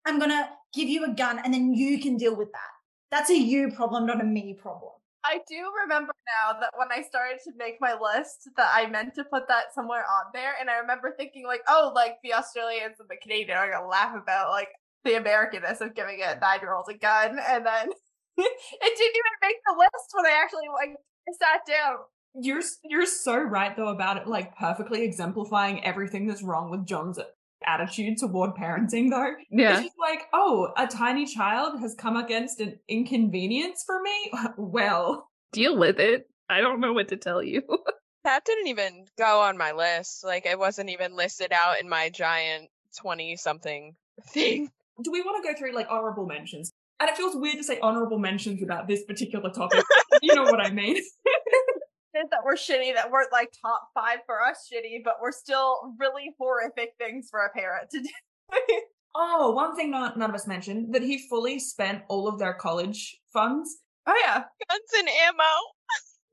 I'm 0.06 0.18
going 0.18 0.30
to 0.30 0.48
give 0.72 0.88
you 0.88 1.04
a 1.04 1.12
gun 1.12 1.40
and 1.44 1.52
then 1.52 1.74
you 1.74 2.00
can 2.00 2.16
deal 2.16 2.34
with 2.34 2.50
that. 2.52 2.70
That's 3.10 3.28
a 3.30 3.36
you 3.36 3.72
problem, 3.72 4.06
not 4.06 4.20
a 4.20 4.24
me 4.24 4.54
problem. 4.54 4.92
I 5.22 5.40
do 5.48 5.70
remember 5.82 6.12
now 6.38 6.58
that 6.60 6.70
when 6.76 6.88
I 6.90 7.02
started 7.02 7.40
to 7.44 7.52
make 7.58 7.76
my 7.80 7.92
list, 7.92 8.48
that 8.56 8.70
I 8.72 8.88
meant 8.88 9.14
to 9.16 9.24
put 9.24 9.48
that 9.48 9.74
somewhere 9.74 10.04
on 10.10 10.26
there, 10.32 10.54
and 10.58 10.70
I 10.70 10.78
remember 10.78 11.12
thinking 11.14 11.44
like, 11.44 11.60
oh, 11.68 11.92
like 11.94 12.16
the 12.22 12.32
Australians 12.32 12.96
and 13.00 13.08
the 13.08 13.16
Canadian 13.16 13.58
are 13.58 13.70
gonna 13.70 13.86
laugh 13.86 14.16
about 14.16 14.50
like 14.50 14.68
the 15.04 15.10
Americanness 15.10 15.82
of 15.82 15.94
giving 15.94 16.22
a 16.22 16.38
nine-year-old 16.40 16.88
a 16.88 16.94
gun, 16.94 17.38
and 17.38 17.66
then 17.66 17.90
it 18.38 18.96
didn't 18.96 19.16
even 19.16 19.36
make 19.42 19.56
the 19.66 19.74
list 19.78 20.10
when 20.14 20.26
I 20.26 20.40
actually 20.42 20.68
like 20.74 20.96
sat 21.38 21.60
down. 21.66 21.96
You're 22.34 22.62
you're 22.84 23.06
so 23.06 23.36
right 23.36 23.76
though 23.76 23.88
about 23.88 24.16
it, 24.18 24.26
like 24.26 24.56
perfectly 24.56 25.02
exemplifying 25.02 25.84
everything 25.84 26.26
that's 26.26 26.42
wrong 26.42 26.70
with 26.70 26.86
John's 26.86 27.18
attitude 27.66 28.18
toward 28.18 28.54
parenting. 28.54 29.10
Though 29.10 29.32
Yeah. 29.50 29.72
it's 29.74 29.82
just 29.82 29.98
like, 29.98 30.22
oh, 30.32 30.72
a 30.76 30.86
tiny 30.86 31.26
child 31.26 31.80
has 31.80 31.94
come 31.94 32.16
against 32.16 32.60
an 32.60 32.78
inconvenience 32.88 33.82
for 33.86 34.00
me. 34.02 34.32
Well, 34.56 35.28
Deal 35.52 35.76
with 35.76 35.98
it. 35.98 36.28
I 36.48 36.60
don't 36.60 36.80
know 36.80 36.92
what 36.92 37.08
to 37.08 37.16
tell 37.16 37.42
you. 37.42 37.62
That 38.22 38.44
didn't 38.44 38.66
even 38.66 39.06
go 39.16 39.40
on 39.40 39.56
my 39.56 39.72
list. 39.72 40.22
Like 40.24 40.44
it 40.44 40.58
wasn't 40.58 40.90
even 40.90 41.16
listed 41.16 41.52
out 41.54 41.80
in 41.80 41.88
my 41.88 42.10
giant 42.10 42.68
20 43.00 43.36
something 43.36 43.94
thing. 44.28 44.68
do 45.02 45.10
we 45.10 45.22
want 45.22 45.42
to 45.42 45.50
go 45.50 45.58
through 45.58 45.74
like 45.74 45.86
honorable 45.88 46.26
mentions? 46.26 46.70
And 47.00 47.08
it 47.08 47.16
feels 47.16 47.34
weird 47.34 47.56
to 47.56 47.64
say 47.64 47.78
honorable 47.80 48.18
mentions 48.18 48.62
about 48.62 48.86
this 48.86 49.04
particular 49.04 49.50
topic. 49.50 49.84
you 50.22 50.34
know 50.34 50.42
what 50.44 50.60
I 50.60 50.70
mean? 50.70 50.96
Things 52.12 52.28
that 52.30 52.44
were 52.44 52.56
shitty 52.56 52.94
that 52.94 53.10
weren't 53.10 53.32
like 53.32 53.52
top 53.62 53.88
five 53.94 54.18
for 54.26 54.42
us 54.42 54.68
shitty, 54.70 55.02
but 55.04 55.14
were 55.22 55.32
still 55.32 55.94
really 55.98 56.34
horrific 56.38 56.90
things 56.98 57.28
for 57.30 57.40
a 57.44 57.50
parent 57.50 57.90
to 57.90 58.00
do. 58.02 58.08
Oh, 59.12 59.50
one 59.50 59.74
thing 59.74 59.90
not, 59.90 60.16
none 60.16 60.30
of 60.30 60.36
us 60.36 60.46
mentioned 60.46 60.94
that 60.94 61.02
he 61.02 61.18
fully 61.28 61.58
spent 61.58 62.02
all 62.08 62.28
of 62.28 62.38
their 62.38 62.54
college 62.54 63.18
funds. 63.32 63.78
oh 64.06 64.14
yeah, 64.24 64.44
Guns 64.68 64.90
and 64.96 65.08
ammo. 65.26 65.42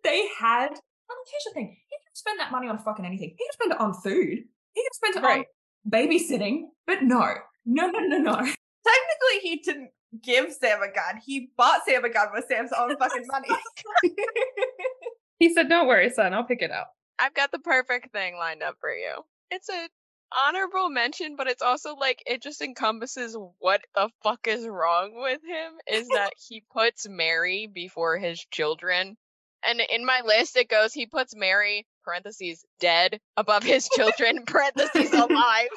They 0.03 0.27
had. 0.39 0.69
Well, 0.69 1.17
here's 1.31 1.43
the 1.45 1.51
thing: 1.55 1.75
he 1.89 1.95
can 2.05 2.13
spend 2.15 2.39
that 2.39 2.51
money 2.51 2.67
on 2.69 2.77
fucking 2.77 3.03
anything. 3.03 3.29
He 3.35 3.45
can 3.45 3.53
spend 3.53 3.71
it 3.71 3.79
on 3.79 3.93
food. 3.95 4.43
He 4.73 4.83
could 4.83 4.93
spend 4.93 5.15
it 5.15 5.23
Right. 5.23 5.39
on 5.39 5.91
babysitting. 5.91 6.65
But 6.85 7.01
no, 7.01 7.33
no, 7.65 7.87
no, 7.87 7.99
no, 7.99 8.17
no. 8.19 8.35
technically 8.35 9.39
he 9.41 9.55
didn't 9.65 9.89
give 10.21 10.51
Sam 10.53 10.81
a 10.81 10.91
gun. 10.91 11.21
He 11.25 11.49
bought 11.57 11.81
Sam 11.85 12.03
a 12.05 12.09
gun 12.09 12.27
with 12.33 12.45
Sam's 12.47 12.71
own 12.77 12.95
fucking 12.99 13.25
money. 13.27 13.47
Oh 13.49 14.09
he 15.39 15.53
said, 15.53 15.69
Don't 15.69 15.87
worry, 15.87 16.09
son, 16.09 16.33
I'll 16.33 16.43
pick 16.43 16.61
it 16.61 16.71
up. 16.71 16.93
I've 17.19 17.33
got 17.33 17.51
the 17.51 17.59
perfect 17.59 18.11
thing 18.11 18.35
lined 18.37 18.61
up 18.61 18.75
for 18.79 18.91
you. 18.91 19.23
It's 19.49 19.69
a 19.69 19.89
honorable 20.35 20.89
mention, 20.89 21.35
but 21.35 21.47
it's 21.47 21.61
also 21.61 21.95
like 21.95 22.21
it 22.25 22.41
just 22.41 22.61
encompasses 22.61 23.35
what 23.59 23.81
the 23.95 24.09
fuck 24.23 24.47
is 24.47 24.67
wrong 24.67 25.13
with 25.15 25.41
him 25.43 25.73
is 25.91 26.07
that 26.13 26.33
he 26.37 26.63
puts 26.73 27.07
Mary 27.09 27.69
before 27.73 28.17
his 28.17 28.45
children. 28.51 29.17
And 29.63 29.81
in 29.89 30.05
my 30.05 30.21
list 30.23 30.55
it 30.55 30.69
goes 30.69 30.93
he 30.93 31.07
puts 31.07 31.35
Mary 31.35 31.87
parentheses 32.03 32.63
dead 32.79 33.19
above 33.35 33.63
his 33.63 33.89
children 33.89 34.45
parentheses 34.45 35.11
alive. 35.11 35.67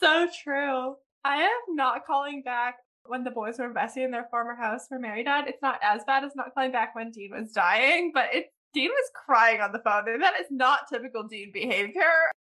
so 0.00 0.26
true. 0.42 0.96
I 1.24 1.36
am 1.42 1.74
not 1.74 2.06
calling 2.06 2.42
back 2.42 2.76
when 3.06 3.24
the 3.24 3.30
boys 3.30 3.58
were 3.58 3.72
messy 3.72 4.02
in 4.02 4.10
their 4.10 4.26
former 4.30 4.54
house 4.54 4.86
where 4.88 5.00
Mary 5.00 5.24
died. 5.24 5.44
It's 5.48 5.62
not 5.62 5.78
as 5.82 6.02
bad 6.06 6.24
as 6.24 6.32
not 6.36 6.54
calling 6.54 6.72
back 6.72 6.94
when 6.94 7.10
Dean 7.10 7.30
was 7.32 7.52
dying, 7.52 8.10
but 8.14 8.26
it 8.32 8.46
Dean 8.74 8.90
was 8.90 9.10
crying 9.26 9.60
on 9.60 9.72
the 9.72 9.78
phone, 9.78 10.08
and 10.08 10.22
that 10.22 10.34
is 10.40 10.46
not 10.50 10.80
typical 10.92 11.22
Dean 11.28 11.50
behavior, 11.52 12.02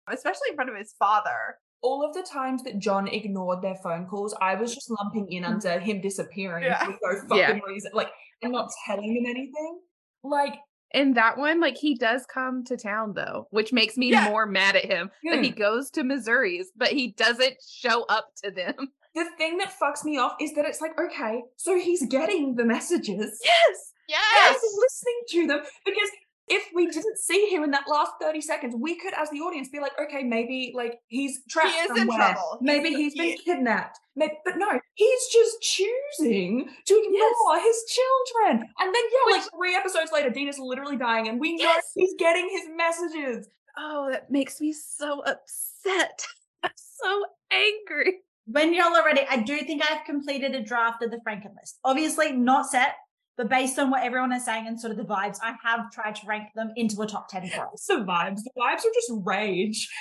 especially 0.09 0.51
in 0.51 0.55
front 0.55 0.71
of 0.71 0.77
his 0.77 0.95
father. 0.99 1.57
all 1.85 2.07
of 2.09 2.15
the 2.15 2.23
times 2.23 2.63
that 2.63 2.79
John 2.79 3.09
ignored 3.09 3.61
their 3.61 3.75
phone 3.83 4.07
calls, 4.07 4.33
I 4.41 4.55
was 4.55 4.73
just 4.73 4.89
lumping 4.89 5.27
in 5.33 5.43
mm-hmm. 5.43 5.55
under 5.55 5.81
him 5.81 6.01
disappearing 6.01 6.63
Yeah. 6.63 6.85
for 6.85 6.93
no 6.93 7.21
fucking 7.29 7.37
Yeah. 7.39 7.59
reason. 7.67 7.91
Like, 7.93 8.13
I'm 8.45 8.53
not 8.53 8.71
telling 8.87 9.17
him 9.17 9.27
anything. 9.27 9.81
Like, 10.23 10.55
In 10.95 11.15
that 11.15 11.39
one, 11.39 11.61
like 11.61 11.77
he 11.77 11.95
does 11.95 12.27
come 12.27 12.65
to 12.65 12.77
town 12.77 13.15
though, 13.15 13.47
which 13.51 13.73
makes 13.73 13.97
me 13.97 14.11
Yeah. 14.11 14.29
more 14.29 14.47
mad 14.47 14.77
at 14.77 14.85
him 14.85 15.11
that 15.25 15.43
he 15.43 15.51
Hmm. 15.51 15.59
goes 15.59 15.91
to 15.93 16.05
Missouri's, 16.05 16.71
but 16.77 16.89
he 16.89 17.09
doesn't 17.13 17.57
show 17.67 18.03
up 18.05 18.29
to 18.45 18.51
them. 18.51 18.75
the 19.15 19.25
thing 19.39 19.59
that 19.59 19.73
fucks 19.79 20.05
me 20.05 20.19
off 20.19 20.35
is 20.41 20.55
that 20.55 20.65
it's 20.67 20.81
like, 20.81 20.93
okay, 20.99 21.43
so 21.57 21.79
he's 21.79 22.05
getting 22.07 22.55
the 22.57 22.65
messages. 22.65 23.41
Yes. 23.45 23.93
Yes. 24.09 24.61
He's 24.61 24.79
listening 24.79 25.21
to 25.29 25.47
them 25.47 25.67
because 25.85 26.11
if 26.49 26.65
we 26.75 26.87
didn't 26.87 27.19
see 27.19 27.47
him 27.49 27.63
in 27.63 27.71
that 27.71 27.85
last 27.89 28.13
30 28.21 28.41
seconds, 28.41 28.75
we 28.79 28.99
could, 28.99 29.15
as 29.17 29.31
the 29.31 29.39
audience, 29.41 29.69
be 29.69 29.81
like, 29.81 29.93
okay, 30.01 30.23
maybe 30.25 30.73
like 30.75 30.99
he's 31.09 31.41
trapped 31.49 31.75
is 31.85 31.91
in 31.91 31.97
somewhere. 31.99 32.19
trouble. 32.19 32.59
Maybe 32.61 32.89
He's- 32.91 32.99
he's 33.01 33.15
been 33.15 33.29
he- 33.31 33.39
kidnapped. 33.39 33.99
Maybe, 34.17 34.35
but 34.45 34.59
no, 34.59 34.79
he's 34.95 35.27
just 35.33 35.63
choosing 35.63 36.69
to 36.87 36.95
ignore 36.95 37.59
his 37.61 37.85
children. 37.89 38.69
And 38.81 38.95
then, 38.95 39.03
yeah, 39.29 39.37
like 39.37 39.43
three 39.57 39.75
episodes 39.75 40.13
later, 40.13 40.29
Dean 40.31 40.49
is 40.49 40.59
literally 40.59 40.97
dying, 40.97 41.29
and 41.29 41.41
we 41.41 41.57
know 41.57 41.65
Yes. 41.65 41.85
he's 41.95 42.15
getting 42.19 42.49
his 42.51 42.69
messages. 42.77 43.49
Oh, 43.79 44.11
that 44.11 44.31
makes 44.31 44.61
me 44.61 44.73
so 44.73 45.21
upset. 45.25 46.27
I'm 46.63 46.71
so 46.77 47.25
angry. 47.51 48.19
when 48.47 48.75
y'all 48.75 48.95
are 48.95 49.05
ready, 49.05 49.23
I 49.31 49.37
do 49.39 49.59
think 49.61 49.83
I've 49.89 50.05
completed 50.05 50.55
a 50.55 50.61
draft 50.63 51.03
of 51.03 51.11
the 51.11 51.19
Franken 51.27 51.55
list. 51.59 51.79
Obviously, 51.85 52.33
not 52.33 52.67
set, 52.67 52.97
but 53.37 53.49
based 53.49 53.79
on 53.79 53.91
what 53.91 54.03
everyone 54.03 54.33
is 54.33 54.45
saying 54.45 54.67
and 54.67 54.79
sort 54.81 54.91
of 54.91 54.97
the 54.99 55.05
vibes, 55.05 55.39
I 55.43 55.55
have 55.63 55.91
tried 55.91 56.17
to 56.17 56.27
rank 56.27 56.49
them 56.55 56.73
into 56.77 57.01
a 57.03 57.07
top 57.07 57.29
10 57.29 57.49
for 57.49 57.69
us. 57.73 57.87
the 57.87 57.95
vibes. 57.95 58.43
The 58.45 58.51
vibes 58.59 58.79
are 58.79 58.95
just 58.95 59.13
rage. 59.25 59.89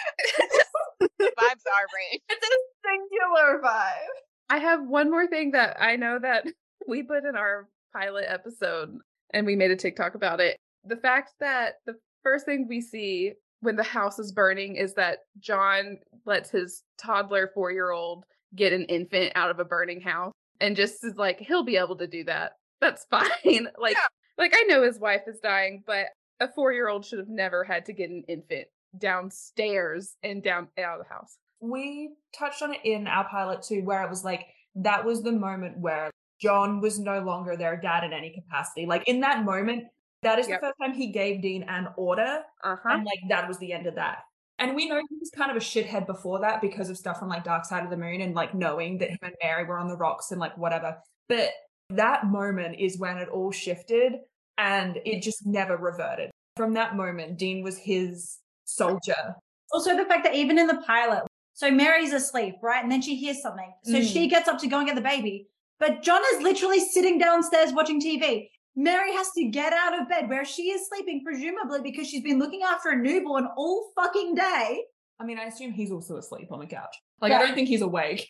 The 1.00 1.32
vibes 1.38 1.66
are 1.66 1.88
range. 1.96 2.22
It's 2.30 2.48
a 2.48 2.88
singular 2.88 3.62
vibe. 3.64 4.22
I 4.50 4.58
have 4.58 4.86
one 4.86 5.10
more 5.10 5.28
thing 5.28 5.52
that 5.52 5.78
I 5.80 5.96
know 5.96 6.20
that 6.20 6.46
we 6.88 7.04
put 7.04 7.26
in 7.26 7.36
our 7.36 7.68
pilot 7.94 8.26
episode 8.28 8.98
and 9.34 9.46
we 9.46 9.56
made 9.56 9.72
a 9.72 9.76
TikTok 9.76 10.16
about 10.16 10.40
it. 10.40 10.58
The 10.84 10.96
fact 10.96 11.34
that 11.40 11.76
the 11.86 11.96
first 12.24 12.46
thing 12.46 12.68
we 12.68 12.82
see 12.82 13.34
when 13.62 13.76
the 13.76 13.84
house 13.84 14.20
is 14.20 14.32
burning 14.32 14.76
is 14.76 14.94
that 14.96 15.20
John 15.40 15.98
lets 16.26 16.50
his 16.50 16.84
toddler 17.00 17.50
four 17.54 17.72
year 17.72 17.92
old 17.92 18.24
get 18.56 18.74
an 18.74 18.86
infant 18.86 19.32
out 19.36 19.52
of 19.52 19.60
a 19.60 19.66
burning 19.66 20.02
house 20.02 20.34
and 20.60 20.76
just 20.76 21.04
is 21.04 21.18
like, 21.18 21.40
he'll 21.40 21.64
be 21.64 21.78
able 21.78 21.98
to 21.98 22.08
do 22.08 22.24
that. 22.26 22.54
That's 22.82 23.06
fine. 23.06 23.30
like, 23.80 23.94
Yeah. 23.96 24.08
like 24.38 24.54
I 24.58 24.64
know 24.64 24.84
his 24.84 25.00
wife 25.00 25.22
is 25.28 25.40
dying, 25.40 25.84
but 25.86 26.08
a 26.40 26.48
four 26.52 26.74
year 26.74 26.90
old 26.90 27.06
should 27.06 27.20
have 27.20 27.30
never 27.30 27.64
had 27.64 27.86
to 27.86 27.94
get 27.94 28.10
an 28.10 28.24
infant 28.28 28.68
downstairs 28.98 30.16
and 30.24 30.44
down 30.44 30.68
out 30.84 31.00
of 31.00 31.06
the 31.08 31.14
house. 31.14 31.38
We 31.60 32.10
touched 32.38 32.62
on 32.62 32.74
it 32.74 32.80
in 32.84 33.08
our 33.08 33.28
pilot 33.30 33.62
too, 33.62 33.82
where 33.84 34.04
it 34.04 34.10
was 34.10 34.24
like 34.26 34.46
that 34.76 35.06
was 35.06 35.22
the 35.22 35.32
moment 35.32 35.78
where 35.78 36.10
John 36.42 36.82
was 36.82 37.00
no 37.00 37.20
longer 37.20 37.56
their 37.56 37.78
dad 37.78 38.04
in 38.04 38.14
any 38.14 38.32
capacity. 38.32 38.86
Like 38.88 39.08
in 39.08 39.20
that 39.22 39.46
moment, 39.46 39.86
that 40.24 40.40
is 40.40 40.48
Yep. 40.48 40.62
the 40.62 40.68
first 40.68 40.78
time 40.82 40.94
he 40.94 41.08
gave 41.12 41.42
Dean 41.42 41.64
an 41.64 41.88
order, 41.98 42.42
Uh 42.64 42.76
huh. 42.82 42.90
and 42.94 43.06
like 43.06 43.20
that 43.30 43.48
was 43.48 43.58
the 43.60 43.74
end 43.74 43.86
of 43.86 43.96
that. 43.96 44.20
And 44.60 44.76
we 44.76 44.88
know 44.88 44.98
he 44.98 45.18
was 45.20 45.32
kind 45.36 45.50
of 45.52 45.58
a 45.58 45.60
shithead 45.60 46.06
before 46.06 46.40
that 46.42 46.62
because 46.62 46.90
of 46.90 46.98
stuff 46.98 47.18
from 47.20 47.30
like 47.30 47.44
Dark 47.44 47.66
Side 47.66 47.84
of 47.84 47.90
the 47.90 47.98
Moon 47.98 48.22
and 48.22 48.36
like 48.36 48.54
knowing 48.54 48.98
that 49.00 49.10
him 49.10 49.18
and 49.24 49.34
Mary 49.44 49.66
were 49.66 49.78
on 49.80 49.88
the 49.88 49.98
rocks 49.98 50.32
and 50.32 50.40
like 50.40 50.56
whatever. 50.58 50.98
But 51.28 51.50
that 51.96 52.26
moment 52.28 52.76
is 52.80 52.98
when 53.00 53.18
it 53.18 53.30
all 53.30 53.52
shifted 53.52 54.14
and 54.58 55.00
it 55.06 55.22
just 55.22 55.46
never 55.46 55.78
reverted. 55.78 56.32
From 56.58 56.74
that 56.74 56.96
moment, 56.96 57.38
Dean 57.38 57.64
was 57.64 57.78
his 57.78 58.40
soldier. 58.66 59.36
Also, 59.72 59.96
the 59.96 60.06
fact 60.06 60.24
that 60.26 60.36
even 60.36 60.60
in 60.60 60.68
the 60.68 60.82
pilot, 60.86 61.24
so 61.54 61.72
Mary's 61.72 62.14
asleep, 62.14 62.56
right? 62.62 62.84
And 62.84 62.92
then 62.92 63.02
she 63.02 63.16
hears 63.16 63.42
something. 63.42 63.72
So 63.84 63.94
Mm. 64.00 64.14
she 64.14 64.28
gets 64.28 64.48
up 64.48 64.60
to 64.60 64.68
go 64.68 64.78
and 64.80 64.88
get 64.88 64.96
the 64.96 65.02
baby. 65.02 65.48
But 65.80 66.02
John 66.04 66.22
is 66.34 66.42
literally 66.42 66.80
sitting 66.80 67.18
downstairs 67.18 67.72
watching 67.74 68.00
TV. 68.00 68.50
Mary 68.76 69.12
has 69.14 69.32
to 69.32 69.46
get 69.46 69.74
out 69.74 70.00
of 70.00 70.08
bed 70.08 70.30
where 70.30 70.46
she 70.46 70.72
is 70.72 70.88
sleeping, 70.88 71.24
presumably 71.26 71.82
because 71.82 72.08
she's 72.08 72.24
been 72.24 72.40
looking 72.40 72.62
after 72.64 72.90
a 72.90 72.96
newborn 72.96 73.48
all 73.58 73.92
fucking 73.96 74.36
day. 74.36 74.84
I 75.20 75.26
mean, 75.26 75.38
I 75.38 75.46
assume 75.46 75.72
he's 75.72 75.92
also 75.92 76.18
asleep 76.18 76.52
on 76.52 76.60
the 76.60 76.66
couch. 76.68 76.96
Like, 77.20 77.32
I 77.32 77.40
don't 77.40 77.54
think 77.56 77.68
he's 77.68 77.82
awake. 77.82 78.30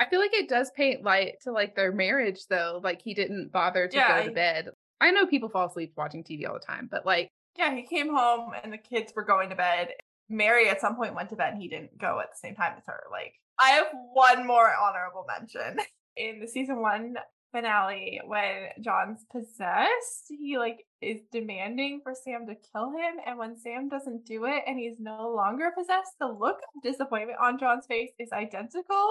I 0.00 0.06
feel 0.06 0.20
like 0.20 0.34
it 0.34 0.48
does 0.48 0.70
paint 0.76 1.02
light 1.04 1.34
to 1.42 1.52
like 1.52 1.76
their 1.76 1.92
marriage 1.92 2.46
though. 2.48 2.80
Like 2.82 3.00
he 3.02 3.14
didn't 3.14 3.52
bother 3.52 3.86
to 3.88 3.96
Yeah, 3.96 4.18
go 4.18 4.24
to 4.24 4.30
I- 4.30 4.34
bed. 4.34 4.68
I 5.00 5.10
know 5.10 5.26
people 5.26 5.48
fall 5.48 5.66
asleep 5.68 5.92
watching 5.96 6.24
TV 6.24 6.46
all 6.48 6.54
the 6.54 6.60
time, 6.60 6.88
but 6.90 7.04
like 7.04 7.28
Yeah, 7.56 7.74
he 7.74 7.82
came 7.82 8.14
home 8.14 8.52
and 8.62 8.72
the 8.72 8.78
kids 8.78 9.12
were 9.14 9.24
going 9.24 9.50
to 9.50 9.56
bed. 9.56 9.90
Mary 10.28 10.68
at 10.68 10.80
some 10.80 10.96
point 10.96 11.14
went 11.14 11.28
to 11.30 11.36
bed 11.36 11.52
and 11.52 11.62
he 11.62 11.68
didn't 11.68 11.98
go 11.98 12.18
at 12.20 12.30
the 12.32 12.38
same 12.38 12.54
time 12.54 12.72
as 12.78 12.84
her. 12.86 13.04
Like, 13.10 13.34
I 13.60 13.70
have 13.70 13.86
one 14.12 14.46
more 14.46 14.72
honorable 14.74 15.26
mention. 15.28 15.78
In 16.16 16.40
the 16.40 16.46
season 16.48 16.80
one 16.80 17.16
finale, 17.52 18.20
when 18.26 18.68
John's 18.80 19.24
possessed, 19.30 20.26
he 20.28 20.56
like 20.58 20.86
is 21.00 21.20
demanding 21.32 22.00
for 22.02 22.14
Sam 22.14 22.46
to 22.46 22.54
kill 22.54 22.90
him. 22.90 23.16
And 23.26 23.38
when 23.38 23.56
Sam 23.58 23.88
doesn't 23.88 24.24
do 24.24 24.44
it 24.46 24.62
and 24.66 24.78
he's 24.78 24.98
no 24.98 25.28
longer 25.34 25.70
possessed, 25.76 26.12
the 26.18 26.28
look 26.28 26.58
of 26.58 26.82
disappointment 26.82 27.38
on 27.42 27.58
John's 27.58 27.86
face 27.86 28.10
is 28.18 28.32
identical 28.32 29.08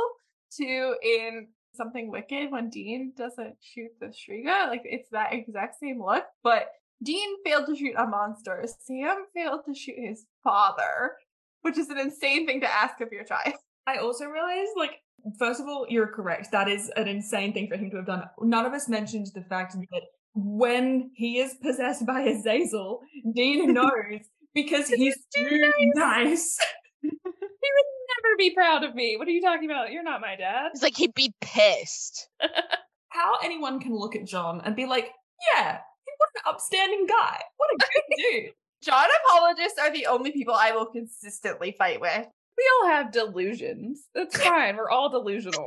to 0.57 0.95
in 1.03 1.47
something 1.75 2.11
wicked 2.11 2.51
when 2.51 2.69
Dean 2.69 3.13
doesn't 3.17 3.55
shoot 3.61 3.91
the 3.99 4.07
Shtriga. 4.07 4.67
Like 4.67 4.81
it's 4.85 5.09
that 5.11 5.33
exact 5.33 5.75
same 5.79 6.01
look, 6.03 6.23
but 6.43 6.67
Dean 7.03 7.43
failed 7.43 7.67
to 7.67 7.75
shoot 7.75 7.95
a 7.97 8.07
monster. 8.07 8.65
Sam 8.79 9.25
failed 9.35 9.61
to 9.67 9.73
shoot 9.73 9.95
his 9.97 10.25
father, 10.43 11.13
which 11.61 11.77
is 11.77 11.89
an 11.89 11.97
insane 11.97 12.45
thing 12.45 12.61
to 12.61 12.71
ask 12.71 13.01
of 13.01 13.11
your 13.11 13.23
child. 13.23 13.55
I 13.87 13.97
also 13.97 14.25
realized, 14.25 14.71
like, 14.77 15.01
first 15.37 15.59
of 15.59 15.67
all, 15.67 15.85
you're 15.89 16.07
correct. 16.07 16.49
That 16.53 16.69
is 16.69 16.89
an 16.95 17.07
insane 17.07 17.53
thing 17.53 17.67
for 17.67 17.75
him 17.75 17.89
to 17.91 17.97
have 17.97 18.05
done. 18.05 18.23
None 18.39 18.65
of 18.65 18.73
us 18.73 18.87
mentioned 18.87 19.27
the 19.35 19.43
fact 19.43 19.73
that 19.73 20.01
when 20.35 21.11
he 21.15 21.39
is 21.39 21.55
possessed 21.55 22.05
by 22.05 22.21
Azazel, 22.21 23.01
Dean 23.35 23.73
knows 23.73 24.21
because 24.53 24.87
he's 24.87 25.17
too 25.35 25.71
nice. 25.95 26.57
he 27.03 27.09
would 27.09 27.89
never 28.23 28.37
be 28.37 28.53
proud 28.53 28.83
of 28.83 28.95
me. 28.95 29.17
What 29.17 29.27
are 29.27 29.31
you 29.31 29.41
talking 29.41 29.69
about? 29.69 29.91
You're 29.91 30.03
not 30.03 30.21
my 30.21 30.35
dad. 30.35 30.71
It's 30.73 30.83
like 30.83 30.95
he'd 30.95 31.13
be 31.13 31.33
pissed. 31.41 32.29
How 33.09 33.35
anyone 33.43 33.79
can 33.79 33.95
look 33.95 34.15
at 34.15 34.25
John 34.25 34.61
and 34.65 34.75
be 34.75 34.85
like, 34.85 35.11
yeah, 35.53 35.77
what 36.17 36.29
an 36.35 36.53
upstanding 36.53 37.05
guy. 37.07 37.41
What 37.57 37.69
a 37.73 37.77
good 37.77 38.15
dude. 38.31 38.51
John 38.83 39.05
apologists 39.25 39.79
are 39.79 39.93
the 39.93 40.07
only 40.07 40.31
people 40.31 40.53
I 40.53 40.71
will 40.71 40.87
consistently 40.87 41.75
fight 41.77 42.01
with. 42.01 42.27
We 42.57 42.69
all 42.73 42.89
have 42.89 43.11
delusions. 43.11 44.07
That's 44.13 44.41
fine. 44.41 44.75
We're 44.75 44.89
all 44.89 45.09
delusional. 45.09 45.65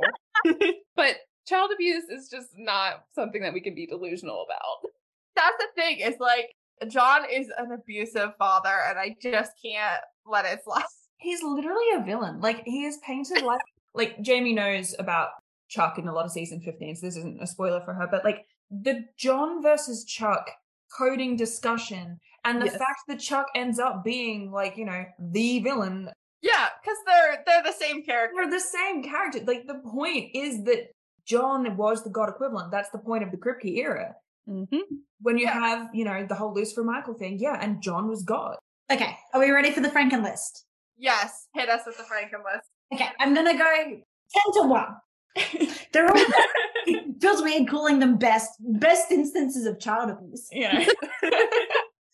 but 0.95 1.15
child 1.47 1.71
abuse 1.73 2.05
is 2.09 2.29
just 2.29 2.49
not 2.55 3.05
something 3.15 3.41
that 3.41 3.53
we 3.53 3.61
can 3.61 3.75
be 3.75 3.87
delusional 3.87 4.45
about. 4.45 4.91
That's 5.35 5.57
the 5.57 5.81
thing, 5.81 5.99
is 5.99 6.19
like 6.19 6.51
John 6.89 7.21
is 7.31 7.49
an 7.57 7.71
abusive 7.71 8.35
father, 8.37 8.73
and 8.89 8.99
I 8.99 9.15
just 9.21 9.51
can't 9.63 10.01
let 10.25 10.45
it 10.45 10.63
slide. 10.63 10.83
He's 11.17 11.41
literally 11.43 11.85
a 11.95 12.03
villain. 12.03 12.39
Like, 12.41 12.63
he 12.65 12.85
is 12.85 12.97
painted 13.05 13.43
like, 13.43 13.61
like, 13.93 14.21
Jamie 14.21 14.53
knows 14.53 14.95
about 14.99 15.29
Chuck 15.69 15.97
in 15.97 16.07
a 16.07 16.13
lot 16.13 16.25
of 16.25 16.31
season 16.31 16.61
15, 16.61 16.95
so 16.95 17.05
this 17.07 17.17
isn't 17.17 17.41
a 17.41 17.47
spoiler 17.47 17.81
for 17.81 17.93
her, 17.93 18.07
but 18.09 18.23
like, 18.23 18.45
the 18.69 19.05
John 19.17 19.61
versus 19.61 20.05
Chuck 20.05 20.49
coding 20.97 21.35
discussion 21.35 22.19
and 22.45 22.61
the 22.61 22.65
Yes. 22.67 22.77
fact 22.77 22.99
that 23.07 23.19
Chuck 23.19 23.47
ends 23.55 23.79
up 23.79 24.03
being 24.03 24.51
like, 24.51 24.77
you 24.77 24.85
know, 24.85 25.05
the 25.19 25.59
villain 25.59 26.09
Yeah, 26.41 26.67
because 26.81 26.97
they're 27.05 27.43
they're 27.45 27.63
the 27.63 27.71
same 27.73 28.03
character. 28.03 28.35
They're 28.37 28.51
the 28.51 28.59
same 28.59 29.03
character. 29.03 29.39
Like 29.45 29.65
the 29.67 29.79
point 29.89 30.31
is 30.35 30.63
that 30.65 30.91
John 31.25 31.75
was 31.75 32.03
the 32.03 32.09
god 32.09 32.29
equivalent. 32.29 32.71
That's 32.71 32.89
the 32.91 32.99
point 32.99 33.23
of 33.23 33.31
the 33.31 33.37
Kripke 33.37 33.75
era. 33.77 34.15
Mm-hmm. 34.47 34.77
When 35.21 35.37
you 35.37 35.45
Yeah. 35.45 35.53
have, 35.59 35.89
you 35.93 36.05
know, 36.05 36.25
the 36.25 36.35
whole 36.35 36.53
Lucifer 36.53 36.83
Michael 36.83 37.15
thing, 37.15 37.39
yeah, 37.39 37.57
and 37.59 37.81
John 37.81 38.07
was 38.07 38.23
God. 38.23 38.57
Okay, 38.91 39.17
are 39.33 39.39
we 39.41 39.49
ready 39.51 39.71
for 39.71 39.81
the 39.81 39.89
Franken 39.89 40.23
list? 40.23 40.63
Yes, 40.97 41.47
hit 41.53 41.69
us 41.69 41.81
with 41.85 41.97
the 41.97 42.03
Franken 42.03 42.43
list. 42.43 42.69
Okay, 42.93 43.09
I'm 43.19 43.33
gonna 43.33 43.57
go 43.57 43.75
10 43.83 44.01
to 44.53 44.67
1. 44.67 44.85
They're 45.93 46.07
all 46.07 46.23
it 46.87 47.21
feels 47.21 47.41
weird 47.41 47.67
calling 47.67 47.99
them 47.99 48.17
best 48.17 48.51
best 48.59 49.11
instances 49.11 49.65
of 49.65 49.79
child 49.79 50.09
abuse. 50.09 50.47
Yeah. 50.51 50.85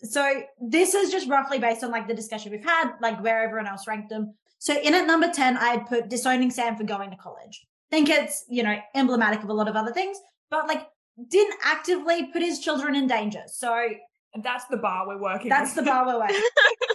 So 0.04 0.44
this 0.60 0.94
is 0.94 1.12
just 1.12 1.30
roughly 1.30 1.60
based 1.60 1.84
on 1.84 1.92
like 1.92 2.08
the 2.08 2.14
discussion 2.14 2.52
we've 2.52 2.64
had, 2.64 2.92
like 3.02 3.24
where 3.24 3.42
everyone 3.42 3.68
else 3.68 3.88
ranked 3.88 4.10
them. 4.10 4.34
So 4.60 4.78
in 4.80 4.94
at 4.94 5.08
number 5.08 5.32
10, 5.32 5.58
I 5.58 5.70
had 5.70 5.86
put 5.88 6.10
disowning 6.10 6.52
Sam 6.52 6.76
for 6.76 6.84
going 6.84 7.10
to 7.12 7.18
college. 7.18 7.66
Think 7.90 8.10
it's, 8.10 8.46
you 8.50 8.64
know, 8.64 8.78
emblematic 8.96 9.44
of 9.44 9.50
a 9.50 9.54
lot 9.54 9.68
of 9.68 9.76
other 9.76 9.94
things, 9.94 10.18
but 10.50 10.68
like 10.68 10.88
didn't 11.30 11.56
actively 11.64 12.28
put 12.34 12.42
his 12.42 12.60
children 12.60 12.96
in 12.96 13.08
danger. 13.08 13.44
So 13.48 13.88
and 14.34 14.44
that's 14.44 14.66
the 14.66 14.78
bar 14.78 15.08
we're 15.08 15.22
working 15.22 15.50
that's 15.50 15.74
the 15.74 15.84
bar 15.84 16.06
we're 16.06 16.20
working. 16.20 16.42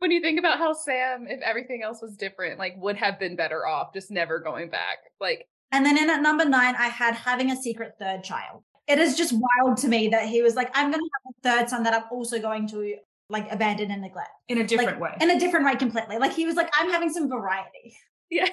When 0.00 0.10
you 0.10 0.20
think 0.20 0.38
about 0.38 0.58
how 0.58 0.72
Sam, 0.72 1.26
if 1.28 1.40
everything 1.42 1.82
else 1.82 2.00
was 2.02 2.16
different, 2.16 2.58
like 2.58 2.74
would 2.78 2.96
have 2.96 3.18
been 3.18 3.36
better 3.36 3.66
off 3.66 3.92
just 3.94 4.10
never 4.10 4.38
going 4.38 4.70
back. 4.70 4.98
Like 5.20 5.46
And 5.72 5.84
then 5.86 5.96
in 5.98 6.10
at 6.10 6.22
number 6.22 6.44
nine, 6.44 6.74
I 6.76 6.88
had 6.88 7.14
having 7.14 7.50
a 7.50 7.56
secret 7.56 7.94
third 8.00 8.24
child. 8.24 8.62
It 8.88 8.98
is 8.98 9.16
just 9.16 9.32
wild 9.32 9.76
to 9.78 9.88
me 9.88 10.08
that 10.08 10.26
he 10.28 10.42
was 10.42 10.54
like, 10.56 10.70
I'm 10.74 10.90
going 10.90 11.02
to 11.02 11.10
have 11.14 11.34
a 11.56 11.58
third 11.60 11.70
son 11.70 11.82
that 11.84 11.94
I'm 11.94 12.04
also 12.10 12.40
going 12.40 12.66
to 12.68 12.96
like 13.28 13.46
abandon 13.52 13.90
and 13.92 14.02
neglect 14.02 14.30
in 14.48 14.58
a 14.58 14.66
different 14.66 15.00
like, 15.00 15.12
way. 15.12 15.16
in 15.20 15.30
a 15.30 15.38
different 15.38 15.64
way 15.66 15.76
completely. 15.76 16.18
Like 16.18 16.32
he 16.32 16.46
was 16.46 16.56
like, 16.56 16.68
I'm 16.78 16.90
having 16.90 17.10
some 17.12 17.28
variety. 17.28 17.94
yeah. 18.30 18.48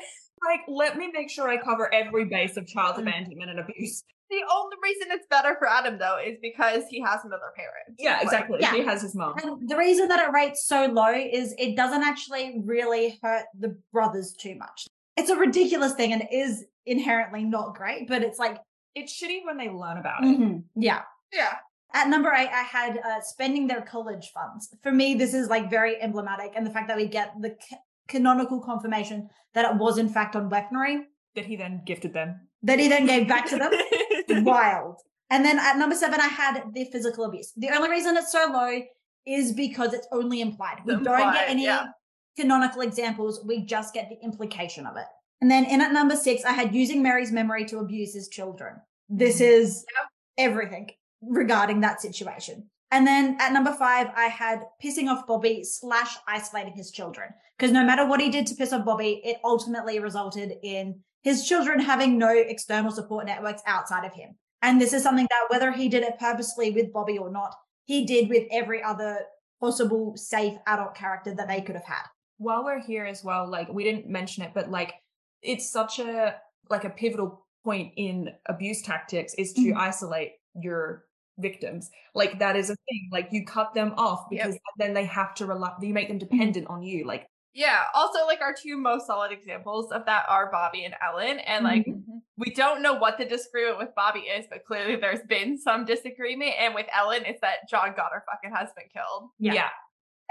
like, 0.46 0.62
let 0.68 0.98
me 0.98 1.10
make 1.12 1.30
sure 1.32 1.50
I 1.50 1.58
cover 1.58 1.92
every 1.94 2.26
base 2.26 2.58
of 2.58 2.68
child 2.68 2.98
Mm. 2.98 3.04
abandonment 3.04 3.50
and 3.52 3.60
abuse. 3.62 4.04
The 4.30 4.42
only 4.54 4.76
reason 4.84 5.08
it's 5.12 5.26
better 5.30 5.56
for 5.58 5.68
Adam 5.70 5.98
though 5.98 6.18
is 6.26 6.38
because 6.42 6.84
he 6.90 7.02
has 7.02 7.22
another 7.24 7.52
parent. 7.56 7.98
Yeah, 7.98 8.16
Like, 8.16 8.24
exactly. 8.24 8.58
yeah. 8.62 8.74
He 8.74 8.84
has 8.84 9.02
his 9.02 9.16
mom. 9.16 9.36
And 9.42 9.70
the 9.70 9.78
reason 9.78 10.08
that 10.10 10.20
it 10.28 10.32
rates 10.34 10.66
so 10.66 10.86
low 10.86 11.14
is 11.14 11.54
it 11.58 11.76
doesn't 11.78 12.04
actually 12.04 12.62
really 12.66 13.20
hurt 13.24 13.46
the 13.58 13.78
brothers 13.94 14.34
too 14.34 14.56
much. 14.56 14.88
It's 15.16 15.30
a 15.30 15.36
ridiculous 15.38 15.94
thing 15.94 16.12
and 16.14 16.24
is 16.32 16.66
inherently 16.86 17.44
not 17.44 17.76
great, 17.76 18.08
but 18.08 18.22
it's 18.22 18.38
like, 18.40 18.58
It's 18.96 19.14
shitty 19.20 19.46
when 19.46 19.58
they 19.58 19.70
learn 19.70 19.98
about 19.98 20.24
it. 20.24 20.28
mhm, 20.40 20.64
yeah. 20.76 21.02
Yeah. 21.34 21.56
At 21.94 22.10
number 22.10 22.32
eight, 22.34 22.50
I 22.50 22.64
had 22.64 22.98
uh, 22.98 23.22
spending 23.22 23.68
their 23.68 23.82
college 23.82 24.32
funds. 24.34 24.76
For 24.84 24.92
me, 24.92 25.14
this 25.16 25.34
is 25.34 25.48
like 25.50 25.70
very 25.70 26.00
emblematic, 26.02 26.52
and 26.56 26.66
the 26.66 26.70
fact 26.70 26.90
that 26.90 26.98
we 26.98 27.08
get 27.08 27.34
the 27.40 27.52
ca- 27.52 27.78
canonical 28.10 28.60
confirmation 28.62 29.30
that 29.54 29.66
it 29.72 29.78
was 29.78 29.98
in 29.98 30.10
fact 30.10 30.36
on 30.36 30.50
weaponry 30.50 31.06
That 31.36 31.46
he 31.46 31.56
then 31.56 31.82
gifted 31.86 32.14
them. 32.14 32.42
that 32.64 32.80
he 32.80 32.88
then 32.90 33.06
gave 33.06 33.28
back 33.28 33.46
to 33.48 33.58
them. 33.58 33.72
Wild. 34.44 34.98
And 35.30 35.44
then 35.44 35.60
at 35.60 35.78
number 35.78 35.96
seven, 35.96 36.20
I 36.22 36.28
had 36.28 36.64
the 36.74 36.86
physical 36.86 37.26
abuse. 37.26 37.52
The 37.58 37.70
only 37.70 37.90
reason 37.90 38.16
it's 38.16 38.32
so 38.32 38.50
low 38.52 38.82
is 39.26 39.52
because 39.52 39.94
it's 39.94 40.08
only 40.12 40.42
implied. 40.42 40.80
We 40.86 40.94
don't 40.94 41.34
get 41.34 41.50
any 41.50 41.66
yeah. 41.66 41.88
canonical 42.38 42.82
examples. 42.82 43.44
We 43.46 43.66
just 43.66 43.94
get 43.94 44.10
the 44.10 44.18
implication 44.24 44.86
of 44.86 44.96
it. 44.96 45.06
And 45.42 45.52
then 45.52 45.66
in 45.66 45.82
at 45.82 45.92
number 45.92 46.16
six, 46.16 46.46
I 46.46 46.54
had 46.54 46.74
using 46.74 47.04
Mary's 47.04 47.32
memory 47.32 47.66
to 47.66 47.80
abuse 47.80 48.14
his 48.14 48.30
children. 48.30 48.76
This 49.10 49.36
mm-hmm. 49.36 49.62
is 49.62 49.86
everything 50.38 50.92
regarding 51.22 51.82
that 51.82 52.02
situation. 52.02 52.70
And 52.92 53.06
then 53.06 53.38
at 53.40 53.52
number 53.52 53.74
five, 53.74 54.08
I 54.16 54.26
had 54.26 54.64
pissing 54.84 55.10
off 55.10 55.28
Bobby 55.28 55.64
slash 55.64 56.16
isolating 56.28 56.74
his 56.74 56.92
children. 56.92 57.30
Because 57.58 57.74
no 57.74 57.84
matter 57.84 58.06
what 58.06 58.22
he 58.22 58.30
did 58.30 58.48
to 58.48 58.56
piss 58.56 58.72
off 58.72 58.86
Bobby, 58.86 59.22
it 59.24 59.38
ultimately 59.44 60.00
resulted 60.00 60.54
in 60.64 61.02
his 61.24 61.46
children 61.46 61.80
having 61.80 62.18
no 62.18 62.30
external 62.30 62.92
support 62.92 63.26
networks 63.26 63.62
outside 63.66 64.06
of 64.06 64.14
him. 64.14 64.36
And 64.62 64.80
this 64.80 64.94
is 64.94 65.04
something 65.04 65.28
that 65.30 65.48
whether 65.50 65.72
he 65.72 65.90
did 65.90 66.04
it 66.04 66.20
purposely 66.20 66.72
with 66.72 66.94
Bobby 66.94 67.18
or 67.18 67.32
not, 67.32 67.54
he 67.86 68.06
did 68.06 68.30
with 68.30 68.48
every 68.52 68.82
other 68.82 69.20
possible 69.60 70.16
safe 70.16 70.54
adult 70.68 70.96
character 70.96 71.34
that 71.36 71.48
they 71.48 71.62
could 71.62 71.76
have 71.76 71.86
had. 71.86 72.04
While 72.38 72.64
we're 72.64 72.82
here 72.82 73.06
as 73.06 73.24
well, 73.24 73.50
like 73.50 73.68
we 73.70 73.84
didn't 73.84 74.08
mention 74.08 74.44
it, 74.44 74.52
but 74.54 74.70
like 74.70 74.94
it's 75.42 75.70
such 75.70 76.00
a 76.00 76.36
like 76.70 76.84
a 76.84 76.90
pivotal 76.90 77.46
point 77.64 77.94
in 77.98 78.30
abuse 78.46 78.82
tactics 78.82 79.34
is 79.34 79.54
to 79.54 79.62
Mhm. 79.74 79.78
isolate 79.78 80.34
your 80.54 81.07
victims. 81.40 81.90
Like 82.16 82.40
that 82.40 82.56
is 82.56 82.70
a 82.70 82.76
thing. 82.76 83.10
Like 83.12 83.30
you 83.32 83.46
cut 83.46 83.74
them 83.74 83.94
off 83.98 84.28
Yep. 84.32 84.46
because 84.48 84.60
then 84.78 84.94
they 84.94 85.06
have 85.06 85.34
to 85.36 85.46
rely 85.46 85.74
you 85.82 85.94
make 85.94 86.08
them 86.08 86.18
dependent 86.18 86.68
on 86.68 86.82
you. 86.84 87.06
Like 87.06 87.28
Yeah. 87.54 87.84
Also, 87.94 88.26
like 88.26 88.42
our 88.42 88.54
two 88.54 88.78
most 88.78 89.08
solid 89.08 89.32
examples 89.32 89.92
of 89.92 90.06
that 90.06 90.26
are 90.30 90.52
Bobby 90.52 90.84
and 90.86 90.96
Ellen. 91.04 91.40
And 91.40 91.64
like 91.64 91.86
Mhm. 91.86 92.22
we 92.38 92.54
don't 92.54 92.82
know 92.82 92.94
what 92.94 93.18
the 93.18 93.26
disagreement 93.26 93.78
with 93.80 93.96
Bobby 93.96 94.22
is, 94.22 94.46
but 94.50 94.66
clearly 94.66 94.96
there's 94.96 95.22
been 95.28 95.58
some 95.58 95.86
disagreement. 95.86 96.54
And 96.60 96.76
with 96.76 96.88
Ellen, 96.94 97.24
it's 97.26 97.42
that 97.42 97.68
John 97.70 97.94
got 97.96 98.12
her 98.14 98.24
fucking 98.32 98.52
husband 98.56 98.88
killed. 98.94 99.30
Yeah. 99.40 99.54
yeah. 99.54 99.70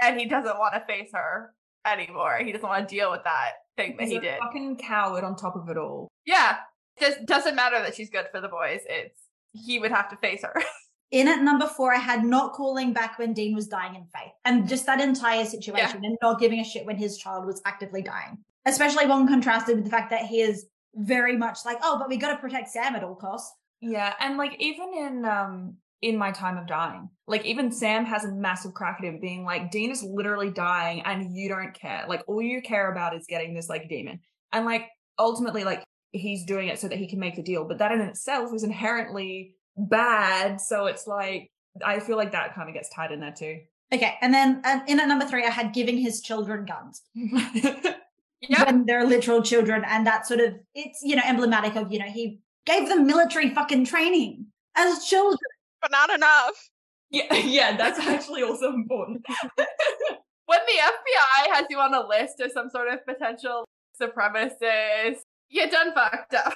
And 0.01 0.19
he 0.19 0.25
doesn't 0.27 0.57
want 0.59 0.73
to 0.75 0.81
face 0.85 1.09
her 1.13 1.53
anymore. 1.85 2.37
He 2.43 2.51
doesn't 2.51 2.67
want 2.67 2.87
to 2.87 2.95
deal 2.95 3.09
with 3.11 3.23
that 3.23 3.53
thing 3.77 3.95
that 3.97 4.03
He's 4.03 4.11
he 4.11 4.17
a 4.17 4.21
did. 4.21 4.39
fucking 4.39 4.77
coward 4.77 5.23
on 5.23 5.35
top 5.35 5.55
of 5.55 5.67
it 5.69 5.77
all. 5.77 6.07
Yeah. 6.25 6.57
Just 6.99 7.25
doesn't 7.25 7.55
matter 7.55 7.79
that 7.79 7.95
she's 7.95 8.09
good 8.09 8.27
for 8.31 8.41
the 8.41 8.47
boys. 8.47 8.81
It's 8.87 9.19
he 9.53 9.79
would 9.79 9.91
have 9.91 10.09
to 10.09 10.17
face 10.17 10.43
her. 10.43 10.53
In 11.11 11.27
at 11.27 11.41
number 11.41 11.67
four, 11.67 11.93
I 11.93 11.99
had 11.99 12.25
not 12.25 12.53
calling 12.53 12.91
back 12.91 13.17
when 13.17 13.33
Dean 13.33 13.55
was 13.55 13.67
dying 13.67 13.95
in 13.95 14.05
faith 14.13 14.33
and 14.43 14.67
just 14.67 14.85
that 14.87 14.99
entire 14.99 15.45
situation 15.45 16.03
and 16.03 16.17
not 16.21 16.39
giving 16.39 16.59
a 16.59 16.65
shit 16.65 16.85
when 16.85 16.97
his 16.97 17.17
child 17.17 17.45
was 17.45 17.61
actively 17.65 18.01
dying, 18.01 18.37
especially 18.65 19.05
when 19.05 19.27
contrasted 19.27 19.75
with 19.75 19.85
the 19.85 19.89
fact 19.89 20.09
that 20.09 20.25
he 20.25 20.41
is 20.41 20.65
very 20.95 21.37
much 21.37 21.59
like, 21.65 21.77
oh, 21.81 21.97
but 21.97 22.09
we 22.09 22.17
got 22.17 22.31
to 22.31 22.37
protect 22.37 22.69
Sam 22.69 22.95
at 22.95 23.03
all 23.03 23.15
costs. 23.15 23.55
Yeah, 23.79 24.13
and 24.19 24.37
like 24.37 24.55
even 24.59 24.93
in 24.93 25.25
um 25.25 25.75
in 26.01 26.17
my 26.17 26.31
time 26.31 26.57
of 26.57 26.67
dying, 26.67 27.09
like 27.27 27.45
even 27.45 27.71
Sam 27.71 28.05
has 28.05 28.25
a 28.25 28.31
massive 28.31 28.73
crack 28.73 28.97
at 28.99 29.05
him, 29.05 29.19
being 29.19 29.45
like, 29.45 29.71
Dean 29.71 29.91
is 29.91 30.03
literally 30.03 30.51
dying, 30.51 31.01
and 31.05 31.35
you 31.35 31.47
don't 31.47 31.73
care. 31.73 32.05
Like 32.07 32.23
all 32.27 32.41
you 32.41 32.61
care 32.61 32.91
about 32.91 33.15
is 33.15 33.25
getting 33.27 33.53
this 33.53 33.69
like 33.69 33.87
demon, 33.87 34.19
and 34.51 34.65
like 34.65 34.87
ultimately, 35.19 35.63
like 35.63 35.83
he's 36.11 36.45
doing 36.45 36.69
it 36.69 36.79
so 36.79 36.87
that 36.87 36.97
he 36.97 37.07
can 37.07 37.19
make 37.19 37.35
the 37.35 37.43
deal. 37.43 37.65
But 37.65 37.77
that 37.77 37.91
in 37.91 38.01
itself 38.01 38.53
is 38.53 38.63
inherently 38.63 39.55
bad. 39.77 40.59
So 40.59 40.87
it's 40.87 41.07
like 41.07 41.51
I 41.85 41.99
feel 41.99 42.17
like 42.17 42.31
that 42.31 42.55
kind 42.55 42.69
of 42.69 42.75
gets 42.75 42.89
tied 42.89 43.11
in 43.11 43.19
there 43.19 43.33
too. 43.37 43.59
Okay. 43.93 44.15
And 44.21 44.33
then 44.33 44.61
uh, 44.65 44.79
in 44.87 44.99
at 44.99 45.07
number 45.07 45.25
three, 45.25 45.45
I 45.45 45.49
had 45.49 45.73
giving 45.73 45.97
his 45.97 46.21
children 46.21 46.65
guns 46.65 47.03
yeah. 47.13 48.65
when 48.65 48.85
they're 48.85 49.05
literal 49.05 49.41
children. 49.41 49.83
And 49.87 50.05
that 50.05 50.27
sort 50.27 50.41
of, 50.41 50.55
it's, 50.75 51.01
you 51.01 51.15
know, 51.15 51.21
emblematic 51.25 51.75
of, 51.75 51.91
you 51.91 51.99
know, 51.99 52.05
he 52.05 52.39
gave 52.65 52.89
them 52.89 53.07
military 53.07 53.53
fucking 53.53 53.85
training 53.85 54.47
as 54.75 55.05
children. 55.05 55.39
But 55.81 55.91
not 55.91 56.09
enough. 56.09 56.69
yeah, 57.09 57.33
yeah, 57.35 57.77
that's 57.77 57.99
actually 57.99 58.43
also 58.43 58.73
important. 58.73 59.25
when 59.57 60.59
the 60.65 60.81
FBI 60.81 61.55
has 61.55 61.65
you 61.69 61.79
on 61.79 61.93
a 61.93 62.05
list 62.05 62.41
as 62.43 62.53
some 62.53 62.69
sort 62.69 62.89
of 62.89 63.05
potential 63.05 63.63
supremacist, 64.01 65.21
you're 65.49 65.69
done 65.69 65.93
fucked 65.93 66.33
up. 66.33 66.55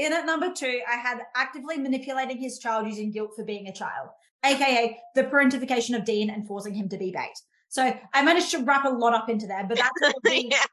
In 0.00 0.14
at 0.14 0.24
number 0.24 0.50
two, 0.50 0.80
I 0.90 0.96
had 0.96 1.18
actively 1.36 1.76
manipulating 1.76 2.38
his 2.38 2.58
child 2.58 2.86
using 2.86 3.10
guilt 3.10 3.32
for 3.36 3.44
being 3.44 3.68
a 3.68 3.72
child, 3.72 4.08
aka 4.42 4.98
the 5.14 5.24
parentification 5.24 5.94
of 5.94 6.06
Dean 6.06 6.30
and 6.30 6.46
forcing 6.46 6.72
him 6.72 6.88
to 6.88 6.96
be 6.96 7.10
bait. 7.10 7.34
So 7.68 7.94
I 8.14 8.22
managed 8.22 8.50
to 8.52 8.64
wrap 8.64 8.86
a 8.86 8.88
lot 8.88 9.12
up 9.12 9.28
into 9.28 9.46
there, 9.46 9.66
but 9.68 9.76
that's 9.76 10.00
sort 10.00 10.14
the, 10.24 10.46
yeah. 10.50 10.64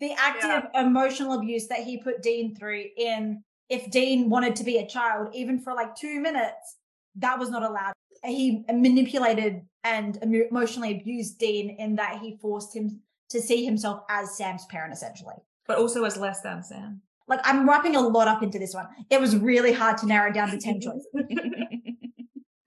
the 0.00 0.12
active 0.18 0.68
emotional 0.74 1.34
abuse 1.34 1.68
that 1.68 1.84
he 1.84 2.02
put 2.02 2.20
Dean 2.20 2.56
through 2.56 2.84
in 2.96 3.44
if 3.68 3.92
Dean 3.92 4.28
wanted 4.28 4.56
to 4.56 4.64
be 4.64 4.78
a 4.78 4.86
child, 4.88 5.28
even 5.32 5.60
for 5.60 5.72
like 5.72 5.94
two 5.94 6.20
minutes, 6.20 6.78
that 7.14 7.38
was 7.38 7.50
not 7.50 7.62
allowed. 7.62 7.92
He 8.24 8.64
manipulated 8.68 9.62
and 9.84 10.18
emotionally 10.20 11.00
abused 11.00 11.38
Dean 11.38 11.70
in 11.78 11.94
that 11.96 12.18
he 12.20 12.38
forced 12.38 12.74
him 12.74 13.00
to 13.30 13.40
see 13.40 13.64
himself 13.64 14.02
as 14.10 14.36
Sam's 14.36 14.66
parent, 14.66 14.92
essentially. 14.92 15.36
but 15.68 15.78
also 15.78 16.02
as 16.02 16.16
less 16.16 16.40
than 16.40 16.64
Sam. 16.64 17.02
Like 17.28 17.40
I'm 17.44 17.68
wrapping 17.68 17.96
a 17.96 18.00
lot 18.00 18.28
up 18.28 18.42
into 18.42 18.58
this 18.58 18.74
one. 18.74 18.86
It 19.10 19.20
was 19.20 19.36
really 19.36 19.72
hard 19.72 19.98
to 19.98 20.06
narrow 20.06 20.32
down 20.32 20.50
to 20.50 20.58
10 20.58 20.80
choices. 20.80 21.06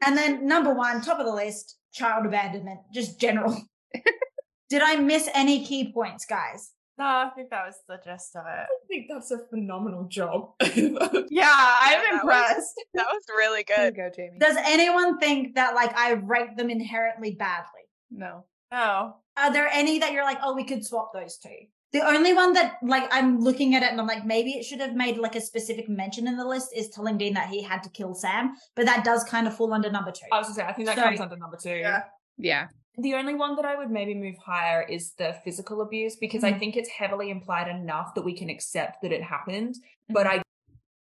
And 0.06 0.16
then 0.16 0.48
number 0.48 0.74
one, 0.74 1.02
top 1.02 1.20
of 1.20 1.26
the 1.26 1.34
list, 1.34 1.78
child 1.92 2.26
abandonment, 2.26 2.80
just 2.94 3.20
general. 3.20 3.60
Did 4.70 4.82
I 4.82 4.96
miss 4.98 5.28
any 5.34 5.66
key 5.66 5.92
points, 5.92 6.26
guys? 6.26 6.72
No, 7.00 7.06
I 7.06 7.30
think 7.36 7.50
that 7.50 7.66
was 7.66 7.76
the 7.88 7.98
gist 8.04 8.36
of 8.36 8.46
it. 8.46 8.50
I 8.50 8.68
think 8.88 9.08
that's 9.10 9.32
a 9.32 9.40
phenomenal 9.50 10.08
job. 10.08 10.52
Yeah, 10.62 10.70
I'm 10.80 12.00
that 12.00 12.12
was- 12.14 12.22
impressed. 12.22 12.74
That 12.94 13.08
was 13.08 13.24
really 13.36 13.64
good. 13.64 13.96
go, 13.96 14.10
Jamie. 14.16 14.38
Does 14.40 14.56
anyone 14.64 15.18
think 15.20 15.56
that 15.56 15.74
like 15.76 15.98
I 15.98 16.12
rate 16.14 16.56
them 16.58 16.70
inherently 16.70 17.32
badly? 17.32 17.66
No. 18.12 18.46
No. 18.72 19.16
Are 19.36 19.52
there 19.54 19.68
any 19.68 20.00
that 20.00 20.12
you're 20.14 20.24
like, 20.24 20.40
oh, 20.44 20.54
we 20.56 20.64
could 20.64 20.86
swap 20.86 21.12
those 21.14 21.38
two? 21.38 21.50
The 21.94 22.02
only 22.06 22.34
one 22.34 22.52
that 22.54 22.76
like 22.84 23.08
I'm 23.12 23.40
looking 23.40 23.74
at 23.76 23.82
it 23.84 23.92
and 23.92 24.00
I'm 24.00 24.08
like, 24.08 24.26
maybe 24.26 24.52
it 24.52 24.64
should 24.64 24.82
have 24.82 24.94
made 24.96 25.18
like 25.18 25.36
a 25.36 25.42
specific 25.42 25.88
mention 25.88 26.28
in 26.28 26.36
the 26.36 26.46
list 26.46 26.70
is 26.76 26.90
telling 26.90 27.18
Dean 27.18 27.34
that 27.36 27.48
he 27.50 27.62
had 27.64 27.82
to 27.84 27.90
kill 27.90 28.14
Sam, 28.14 28.56
but 28.76 28.86
that 28.86 29.06
does 29.06 29.24
kind 29.24 29.48
of 29.48 29.56
fall 29.56 29.72
under 29.74 29.90
number 29.90 30.12
two. 30.12 30.26
I 30.32 30.38
was 30.40 30.48
gonna 30.48 30.56
say, 30.56 30.64
I 30.66 30.74
think 30.74 30.88
that 30.88 30.98
So- 30.98 31.04
comes 31.04 31.22
under 31.22 31.38
number 31.38 31.58
two. 31.62 31.76
Yeah. 31.76 32.04
Yeah. 32.38 32.68
The 32.98 33.14
only 33.14 33.36
one 33.36 33.56
that 33.56 33.64
I 33.66 33.76
would 33.78 33.92
maybe 33.92 34.16
move 34.16 34.36
higher 34.44 34.82
is 34.82 35.14
the 35.14 35.36
physical 35.44 35.82
abuse 35.82 36.16
because 36.18 36.44
I 36.44 36.52
Mhm. 36.54 36.60
think 36.60 36.78
it's 36.78 36.90
heavily 36.90 37.30
implied 37.30 37.68
enough 37.68 38.16
that 38.16 38.24
we 38.24 38.34
can 38.36 38.50
accept 38.50 39.02
that 39.04 39.12
it 39.12 39.22
happened. 39.24 39.76
But 40.10 40.28
I 40.28 40.42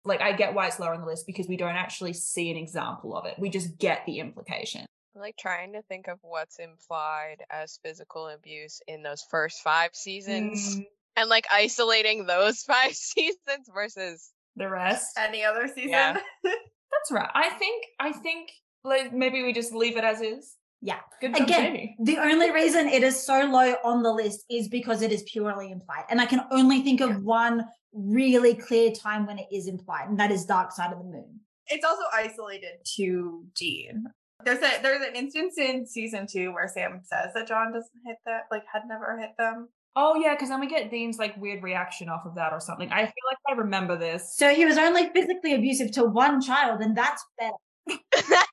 like 0.04 0.20
I 0.20 0.32
get 0.32 0.54
why 0.54 0.68
it's 0.68 0.78
lower 0.78 0.94
on 0.94 1.00
the 1.00 1.06
list 1.06 1.26
because 1.26 1.48
we 1.48 1.56
don't 1.56 1.74
actually 1.74 2.12
see 2.12 2.48
an 2.50 2.56
example 2.56 3.16
of 3.16 3.24
it. 3.26 3.34
We 3.40 3.48
just 3.48 3.78
get 3.78 4.04
the 4.06 4.20
implication. 4.20 4.86
I'm 5.16 5.22
like 5.22 5.36
trying 5.38 5.72
to 5.72 5.82
think 5.82 6.08
of 6.08 6.18
what's 6.20 6.58
implied 6.58 7.38
as 7.50 7.78
physical 7.82 8.28
abuse 8.28 8.82
in 8.86 9.02
those 9.02 9.24
first 9.30 9.62
five 9.62 9.90
seasons 9.94 10.76
Mm, 10.76 10.84
and 11.16 11.30
like 11.30 11.46
isolating 11.50 12.26
those 12.26 12.62
five 12.66 12.92
seasons 12.92 13.70
versus 13.74 14.30
the 14.56 14.68
rest. 14.68 15.18
Any 15.18 15.42
other 15.42 15.68
season? 15.68 15.88
Yeah. 15.90 16.18
That's 16.44 17.10
right. 17.10 17.30
I 17.34 17.48
think 17.50 17.84
I 17.98 18.12
think 18.12 18.50
like, 18.84 19.12
maybe 19.12 19.42
we 19.42 19.52
just 19.54 19.72
leave 19.72 19.96
it 19.96 20.04
as 20.04 20.20
is. 20.20 20.56
Yeah. 20.82 21.00
Good 21.20 21.34
job, 21.34 21.44
Again, 21.48 21.64
Jamie. 21.64 21.96
The 22.00 22.18
only 22.18 22.50
reason 22.50 22.86
it 22.86 23.02
is 23.02 23.20
so 23.20 23.40
low 23.46 23.74
on 23.84 24.02
the 24.02 24.12
list 24.12 24.44
is 24.50 24.68
because 24.68 25.00
it 25.00 25.10
is 25.12 25.22
purely 25.22 25.72
implied. 25.72 26.04
And 26.10 26.20
I 26.20 26.26
can 26.26 26.42
only 26.50 26.82
think 26.82 27.00
of 27.00 27.24
one 27.24 27.66
really 27.94 28.54
clear 28.54 28.92
time 28.92 29.26
when 29.26 29.38
it 29.38 29.46
is 29.50 29.66
implied, 29.66 30.10
and 30.10 30.20
that 30.20 30.30
is 30.30 30.44
Dark 30.44 30.72
Side 30.72 30.92
of 30.92 30.98
the 30.98 31.04
Moon. 31.04 31.40
it's 31.68 31.84
also 31.84 32.02
isolated 32.14 32.84
to 32.96 33.44
Dean. 33.56 34.04
There's 34.44 34.58
a 34.58 34.82
there's 34.82 35.06
an 35.06 35.16
instance 35.16 35.58
in 35.58 35.86
season 35.86 36.26
two 36.30 36.52
where 36.52 36.68
Sam 36.68 37.00
says 37.02 37.32
that 37.34 37.48
John 37.48 37.72
doesn't 37.72 37.90
hit 38.04 38.16
that, 38.26 38.42
like 38.50 38.64
had 38.72 38.82
never 38.86 39.18
hit 39.18 39.30
them. 39.38 39.68
Oh 39.96 40.14
yeah, 40.14 40.34
because 40.34 40.50
then 40.50 40.60
we 40.60 40.66
get 40.66 40.90
Dean's 40.90 41.18
like 41.18 41.36
weird 41.38 41.62
reaction 41.62 42.08
off 42.08 42.26
of 42.26 42.34
that 42.34 42.52
or 42.52 42.60
something. 42.60 42.92
I 42.92 43.04
feel 43.04 43.24
like 43.30 43.38
I 43.48 43.52
remember 43.52 43.96
this. 43.96 44.36
So 44.36 44.54
he 44.54 44.66
was 44.66 44.76
only 44.76 45.08
physically 45.14 45.54
abusive 45.54 45.90
to 45.92 46.04
one 46.04 46.40
child, 46.40 46.80
and 46.82 46.96
that's 46.96 47.24
better. 47.38 48.42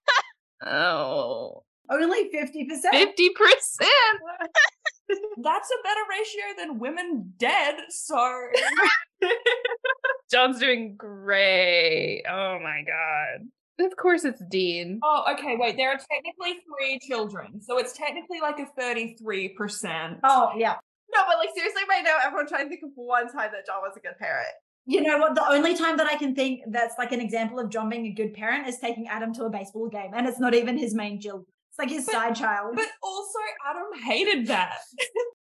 Oh. 0.66 1.64
Only 1.90 2.30
50%. 2.34 2.66
50%. 2.94 3.10
That's 5.44 5.70
a 5.70 5.84
better 5.84 6.02
ratio 6.10 6.44
than 6.58 6.80
women 6.80 7.34
dead. 7.38 7.76
So 7.90 8.48
John's 10.32 10.60
doing 10.60 10.96
great. 10.96 12.24
Oh 12.30 12.60
my 12.60 12.84
god. 12.88 13.48
Of 13.80 13.96
course 13.98 14.24
it's 14.24 14.42
Dean. 14.52 15.00
Oh, 15.04 15.24
okay, 15.34 15.56
wait. 15.58 15.78
There 15.78 15.90
are 15.90 15.98
technically 15.98 16.62
three 16.68 17.00
children, 17.00 17.60
so 17.62 17.78
it's 17.80 17.94
technically 17.94 18.40
like 18.42 18.60
a 18.60 18.66
thirty-three 18.80 19.50
percent. 19.50 20.20
Oh, 20.24 20.52
yeah. 20.56 20.76
No, 21.14 21.22
but 21.28 21.38
like 21.38 21.50
seriously, 21.56 21.82
right 21.90 22.04
now, 22.04 22.18
everyone 22.24 22.48
trying 22.48 22.66
to 22.66 22.70
think 22.70 22.82
of 22.84 22.92
one 22.96 23.32
time 23.32 23.50
that 23.52 23.66
John 23.66 23.82
was 23.82 23.94
a 23.98 24.00
good 24.00 24.18
parent. 24.20 24.50
You 24.86 25.02
know 25.02 25.18
what? 25.18 25.34
The 25.36 25.48
only 25.50 25.76
time 25.76 25.98
that 25.98 26.08
I 26.08 26.16
can 26.18 26.36
think 26.36 26.62
that's 26.70 26.96
like 26.98 27.12
an 27.14 27.22
example 27.22 27.60
of 27.60 27.70
John 27.70 27.90
being 27.90 28.06
a 28.08 28.12
good 28.14 28.34
parent 28.34 28.68
is 28.68 28.78
taking 28.80 29.08
Adam 29.08 29.34
to 29.36 29.46
a 29.46 29.50
baseball 29.50 29.88
game, 29.90 30.12
and 30.14 30.28
it's 30.28 30.40
not 30.40 30.54
even 30.54 30.78
his 30.78 30.94
main 30.94 31.20
child. 31.22 31.46
It's 31.70 31.80
like 31.80 31.90
his 31.90 32.06
But- 32.06 32.12
side 32.14 32.36
child. 32.36 32.76
But 32.76 32.86
also, 33.02 33.40
Adam 33.68 34.04
hated 34.06 34.48
that. 34.48 34.76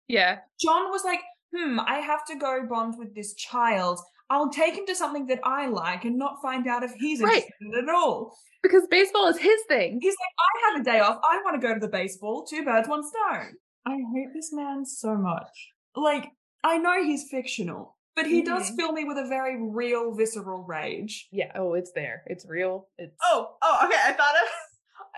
Yeah. 0.09 0.39
John 0.61 0.91
was 0.91 1.05
like, 1.05 1.21
"Hmm, 1.55 1.79
I 1.81 1.97
have 1.97 2.25
to 2.27 2.37
go 2.37 2.65
bond 2.69 2.95
with 2.99 3.15
this 3.15 3.35
child. 3.35 4.01
I'll 4.31 4.51
take 4.51 4.75
him 4.75 4.87
to 4.87 4.95
something 4.95 5.27
that 5.27 5.41
I 5.45 5.67
like 5.67 6.05
and 6.05 6.17
not 6.19 6.41
find 6.43 6.67
out 6.67 6.83
if 6.83 6.93
he's 6.95 7.21
Right. 7.21 7.45
interested 7.61 7.89
at 7.89 7.95
all." 7.95 8.37
Because 8.63 8.87
baseball 8.89 9.27
is 9.29 9.39
his 9.39 9.61
thing. 9.69 9.99
He's 10.01 10.15
like, 10.19 10.35
"I 10.39 10.73
have 10.73 10.81
a 10.81 10.85
day 10.85 11.01
off. 11.01 11.21
I 11.23 11.41
want 11.45 11.61
to 11.61 11.67
go 11.67 11.75
to 11.75 11.81
the 11.81 11.89
baseball. 11.89 12.45
Two 12.47 12.65
birds, 12.65 12.89
one 12.89 13.03
stone." 13.03 13.57
I 13.87 13.97
hate 14.15 14.29
this 14.35 14.53
man 14.53 14.87
so 14.87 15.15
much. 15.15 15.73
Like, 15.95 16.31
I 16.63 16.79
know 16.79 17.03
he's 17.05 17.29
fictional, 17.31 17.99
but 18.17 18.27
he 18.27 18.41
does 18.43 18.71
Mhm. 18.71 18.77
fill 18.77 18.93
me 18.93 19.05
with 19.05 19.19
a 19.19 19.27
very 19.27 19.57
real, 19.61 20.13
visceral 20.15 20.63
rage. 20.65 21.29
Yeah. 21.31 21.53
Oh, 21.55 21.75
it's 21.75 21.93
there. 21.93 22.23
It's 22.27 22.47
real. 22.49 22.89
It's 22.97 23.15
Oh, 23.23 23.57
oh, 23.61 23.81
okay. 23.85 23.99
I 24.03 24.13
thought 24.13 24.35
it. 24.37 24.49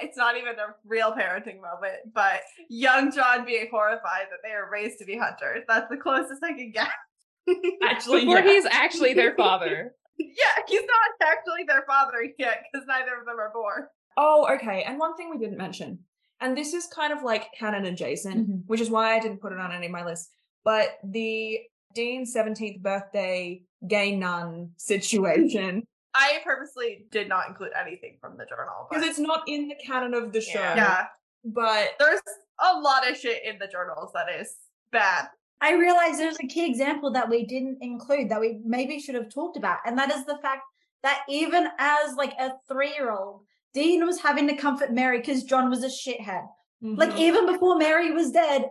It's 0.02 0.16
not 0.18 0.36
even 0.36 0.58
a 0.58 0.74
real 0.84 1.12
parenting 1.12 1.58
moment, 1.62 2.12
but 2.12 2.42
young 2.68 3.10
John 3.10 3.46
being 3.46 3.68
horrified 3.70 4.26
that 4.30 4.40
they 4.42 4.50
are 4.52 4.68
raised 4.70 4.98
to 4.98 5.06
be 5.06 5.16
hunters. 5.16 5.64
That's 5.66 5.88
the 5.88 5.96
closest 5.96 6.44
I 6.44 6.52
can 6.52 6.70
get. 6.70 6.90
Actually, 7.82 8.20
before 8.20 8.38
yeah. 8.38 8.44
he's 8.44 8.64
actually 8.66 9.14
their 9.14 9.34
father. 9.36 9.94
yeah, 10.18 10.62
he's 10.66 10.80
not 10.80 11.28
actually 11.28 11.64
their 11.66 11.84
father 11.86 12.18
yet 12.38 12.62
because 12.72 12.86
neither 12.86 13.14
of 13.18 13.26
them 13.26 13.38
are 13.38 13.50
born. 13.52 13.86
Oh, 14.16 14.48
okay. 14.54 14.82
And 14.84 14.98
one 14.98 15.16
thing 15.16 15.30
we 15.30 15.38
didn't 15.38 15.58
mention, 15.58 15.98
and 16.40 16.56
this 16.56 16.72
is 16.72 16.86
kind 16.86 17.12
of 17.12 17.22
like 17.22 17.48
canon 17.58 17.84
adjacent, 17.84 18.48
Mhm. 18.48 18.62
which 18.66 18.80
is 18.80 18.90
why 18.90 19.14
I 19.14 19.20
didn't 19.20 19.40
put 19.40 19.52
it 19.52 19.58
on 19.58 19.72
any 19.72 19.86
of 19.86 19.92
my 19.92 20.04
lists. 20.04 20.30
But 20.64 20.98
the 21.04 21.60
Dean's 21.94 22.32
17th 22.34 22.82
birthday 22.82 23.62
gay 23.86 24.16
nun 24.16 24.72
situation, 24.76 25.86
I 26.14 26.40
purposely 26.44 27.04
did 27.10 27.28
not 27.28 27.48
include 27.48 27.72
anything 27.78 28.16
from 28.20 28.38
the 28.38 28.46
journal 28.46 28.86
because 28.88 29.02
but 29.02 29.10
it's 29.10 29.18
not 29.18 29.42
in 29.46 29.68
the 29.68 29.76
canon 29.84 30.14
of 30.14 30.32
the 30.32 30.40
show. 30.40 30.58
Yeah. 30.58 30.74
yeah, 30.76 31.04
But 31.44 31.90
there's 31.98 32.20
a 32.58 32.78
lot 32.80 33.08
of 33.08 33.16
shit 33.18 33.42
in 33.44 33.58
the 33.58 33.66
journals 33.66 34.12
that 34.14 34.26
is 34.40 34.54
bad. 34.90 35.28
I 35.60 35.72
realized 35.74 36.18
there's 36.20 36.38
a 36.42 36.46
key 36.46 36.66
example 36.68 37.10
that 37.12 37.28
we 37.28 37.44
didn't 37.46 37.78
include 37.80 38.28
that 38.28 38.40
we 38.40 38.60
maybe 38.64 39.00
should 39.00 39.14
have 39.14 39.32
talked 39.32 39.56
about, 39.56 39.78
and 39.86 39.96
that 39.98 40.10
is 40.12 40.24
the 40.26 40.38
fact 40.42 40.62
that 41.02 41.22
even 41.28 41.68
as 41.78 42.14
like 42.16 42.32
a 42.38 42.52
three-year-old, 42.68 43.42
Dean 43.74 44.04
was 44.06 44.20
having 44.20 44.46
to 44.48 44.56
comfort 44.56 44.92
Mary 44.92 45.18
because 45.18 45.44
John 45.44 45.70
was 45.70 45.82
a 45.84 45.88
shithead. 45.88 46.46
Like 46.82 47.10
Mhm. 47.10 47.18
even 47.18 47.46
before 47.46 47.76
Mary 47.76 48.10
was 48.12 48.30
dead, 48.32 48.70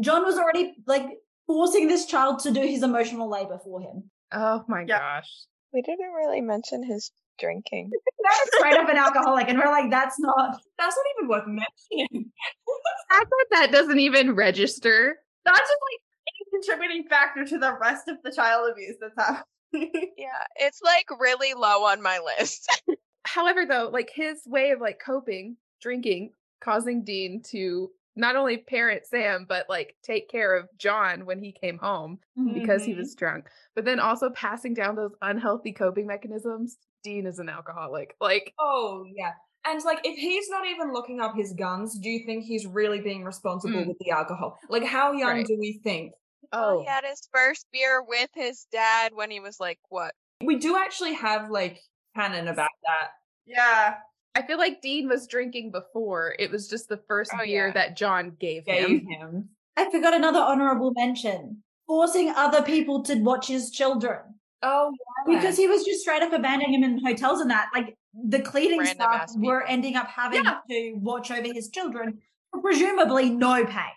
John 0.00 0.24
was 0.24 0.38
already 0.38 0.74
like 0.86 1.18
forcing 1.46 1.88
this 1.88 2.06
child 2.06 2.38
to 2.40 2.50
do 2.52 2.60
his 2.60 2.82
emotional 2.82 3.28
labor 3.28 3.58
for 3.64 3.80
him. 3.80 4.10
Oh 4.32 4.64
my 4.68 4.82
Yeah. 4.82 4.98
gosh. 4.98 5.28
We 5.72 5.82
didn't 5.82 6.12
really 6.12 6.40
mention 6.40 6.82
his 6.84 7.10
drinking. 7.38 7.90
That's 8.22 8.56
straight 8.56 8.76
up 8.76 8.88
an 8.88 8.96
alcoholic, 8.96 9.48
and 9.48 9.58
we're 9.58 9.70
like, 9.70 9.90
that's 9.90 10.18
not. 10.20 10.60
that's 10.78 10.96
not 10.96 11.04
even 11.16 11.28
worth 11.28 11.46
mentioning. 11.46 12.30
I 13.10 13.18
thought 13.18 13.46
that 13.52 13.72
doesn't 13.72 13.98
even 13.98 14.34
register. 14.34 15.18
That's 15.44 15.58
just 15.58 15.70
like 15.70 16.00
a 16.00 16.09
contributing 16.50 17.04
factor 17.08 17.44
to 17.44 17.58
the 17.58 17.76
rest 17.80 18.08
of 18.08 18.16
the 18.24 18.32
child 18.32 18.70
abuse 18.70 18.96
that's 19.00 19.14
happening. 19.16 19.44
Yeah, 20.16 20.44
it's 20.56 20.80
like 20.82 21.06
really 21.20 21.54
low 21.54 21.84
on 21.84 22.02
my 22.02 22.18
list. 22.18 22.68
However, 23.24 23.64
though, 23.66 23.88
like 23.92 24.10
his 24.12 24.42
way 24.46 24.70
of 24.72 24.80
like 24.80 25.00
coping, 25.04 25.56
drinking, 25.80 26.32
causing 26.60 27.04
Dean 27.04 27.40
to 27.50 27.90
not 28.16 28.34
only 28.34 28.58
parent 28.58 29.06
Sam, 29.06 29.46
but 29.48 29.66
like 29.68 29.94
take 30.02 30.28
care 30.28 30.56
of 30.56 30.68
John 30.76 31.24
when 31.24 31.40
he 31.40 31.52
came 31.52 31.78
home 31.78 32.18
because 32.52 32.84
he 32.84 32.92
Mhm. 32.94 32.98
was 32.98 33.14
drunk, 33.14 33.46
but 33.76 33.84
then 33.84 34.00
also 34.00 34.30
passing 34.30 34.74
down 34.74 34.96
those 34.96 35.14
unhealthy 35.22 35.72
coping 35.72 36.06
mechanisms. 36.08 36.76
Dean 37.04 37.24
is 37.24 37.38
an 37.38 37.48
alcoholic. 37.48 38.16
Like, 38.20 38.52
Oh, 38.58 39.04
yeah. 39.14 39.32
And 39.64 39.80
like, 39.84 40.00
if 40.04 40.18
he's 40.18 40.48
not 40.50 40.66
even 40.66 40.92
looking 40.92 41.20
up 41.20 41.36
his 41.36 41.52
guns, 41.52 41.96
do 41.98 42.08
you 42.10 42.26
think 42.26 42.44
he's 42.44 42.66
really 42.66 43.00
being 43.00 43.24
responsible 43.24 43.84
Mm. 43.84 43.88
with 43.88 43.98
the 44.00 44.10
alcohol? 44.10 44.58
Like, 44.68 44.84
how 44.84 45.12
young 45.12 45.28
Right. 45.36 45.46
do 45.46 45.56
we 45.58 45.80
think? 45.84 46.12
Oh, 46.52 46.78
oh, 46.78 46.80
he 46.80 46.86
oh. 46.86 46.90
had 46.90 47.04
his 47.04 47.28
first 47.32 47.66
beer 47.72 48.02
with 48.06 48.30
his 48.34 48.66
dad 48.72 49.12
when 49.14 49.30
he 49.30 49.40
was 49.40 49.60
like, 49.60 49.78
what? 49.88 50.12
We 50.42 50.56
do 50.56 50.76
actually 50.76 51.14
have 51.14 51.50
like 51.50 51.80
canon 52.16 52.48
about 52.48 52.70
that. 52.86 53.10
yeah. 53.46 53.94
I 54.36 54.42
feel 54.42 54.58
like 54.58 54.80
Dean 54.80 55.08
was 55.08 55.26
drinking 55.26 55.72
before. 55.72 56.36
It 56.38 56.52
was 56.52 56.68
just 56.68 56.88
the 56.88 57.00
first 57.08 57.32
Oh, 57.34 57.44
beer 57.44 57.66
yeah. 57.66 57.72
that 57.72 57.96
John 57.96 58.36
gave, 58.38 58.64
Gave 58.64 58.88
him. 58.88 59.06
him. 59.08 59.48
I 59.76 59.90
forgot 59.90 60.14
another 60.14 60.38
honorable 60.38 60.92
mention: 60.94 61.62
forcing 61.88 62.30
other 62.30 62.62
people 62.62 63.02
to 63.04 63.16
watch 63.16 63.48
his 63.48 63.70
children. 63.72 64.18
Oh, 64.62 64.92
yeah. 65.26 65.36
because 65.36 65.56
he 65.56 65.66
was 65.66 65.84
just 65.84 66.02
straight 66.02 66.22
up 66.22 66.32
abandoning 66.32 66.74
him 66.74 66.84
in 66.84 67.04
hotels 67.04 67.40
and 67.40 67.50
that. 67.50 67.70
Like 67.74 67.96
the 68.14 68.40
cleaning 68.40 68.78
Random 68.78 68.94
staff 68.94 69.30
were 69.36 69.60
people. 69.62 69.72
ending 69.74 69.96
up 69.96 70.06
having 70.08 70.44
Yeah. 70.44 70.58
to 70.70 70.92
watch 71.00 71.30
over 71.32 71.52
his 71.52 71.68
children 71.70 72.18
for 72.52 72.60
presumably 72.60 73.30
no 73.30 73.64
pay. 73.66 73.90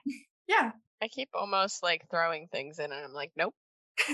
Yeah. 0.47 0.71
I 1.03 1.09
keep 1.09 1.29
almost 1.33 1.83
like 1.83 2.09
throwing 2.09 2.47
things 2.47 2.79
in 2.79 2.85
and 2.85 3.05
I'm 3.05 3.11
like, 3.11 3.33
nope. 3.35 3.53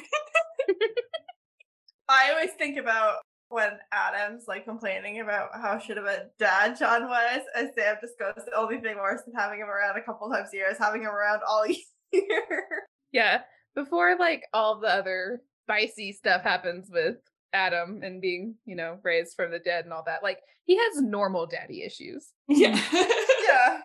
I 2.09 2.31
always 2.31 2.49
think 2.57 2.79
about 2.79 3.17
when 3.49 3.73
Adam's 3.91 4.45
like 4.47 4.65
complaining 4.65 5.21
about 5.21 5.49
how 5.53 5.77
shit 5.77 5.99
of 5.99 6.05
a 6.05 6.25
dad 6.39 6.79
John 6.79 7.03
was, 7.07 7.41
and 7.55 7.69
Sam 7.77 7.97
just 8.01 8.17
goes, 8.17 8.33
the 8.43 8.57
only 8.57 8.79
thing 8.79 8.97
worse 8.97 9.21
than 9.23 9.35
having 9.35 9.59
him 9.59 9.67
around 9.67 9.99
a 9.99 10.03
couple 10.03 10.31
times 10.31 10.49
a 10.51 10.57
year 10.57 10.71
is 10.71 10.79
having 10.79 11.03
him 11.03 11.11
around 11.11 11.41
all 11.47 11.63
year. 12.11 12.87
Yeah. 13.11 13.41
Before 13.75 14.17
like 14.17 14.45
all 14.51 14.79
the 14.79 14.87
other 14.87 15.41
spicy 15.65 16.11
stuff 16.11 16.41
happens 16.41 16.89
with 16.91 17.17
Adam 17.53 18.01
and 18.01 18.19
being, 18.19 18.55
you 18.65 18.75
know, 18.75 18.97
raised 19.03 19.35
from 19.35 19.51
the 19.51 19.59
dead 19.59 19.83
and 19.85 19.93
all 19.93 20.03
that. 20.07 20.23
Like 20.23 20.39
he 20.65 20.75
has 20.75 21.03
normal 21.03 21.45
daddy 21.45 21.83
issues. 21.83 22.29
yeah. 22.47 22.81
yeah. 23.47 23.81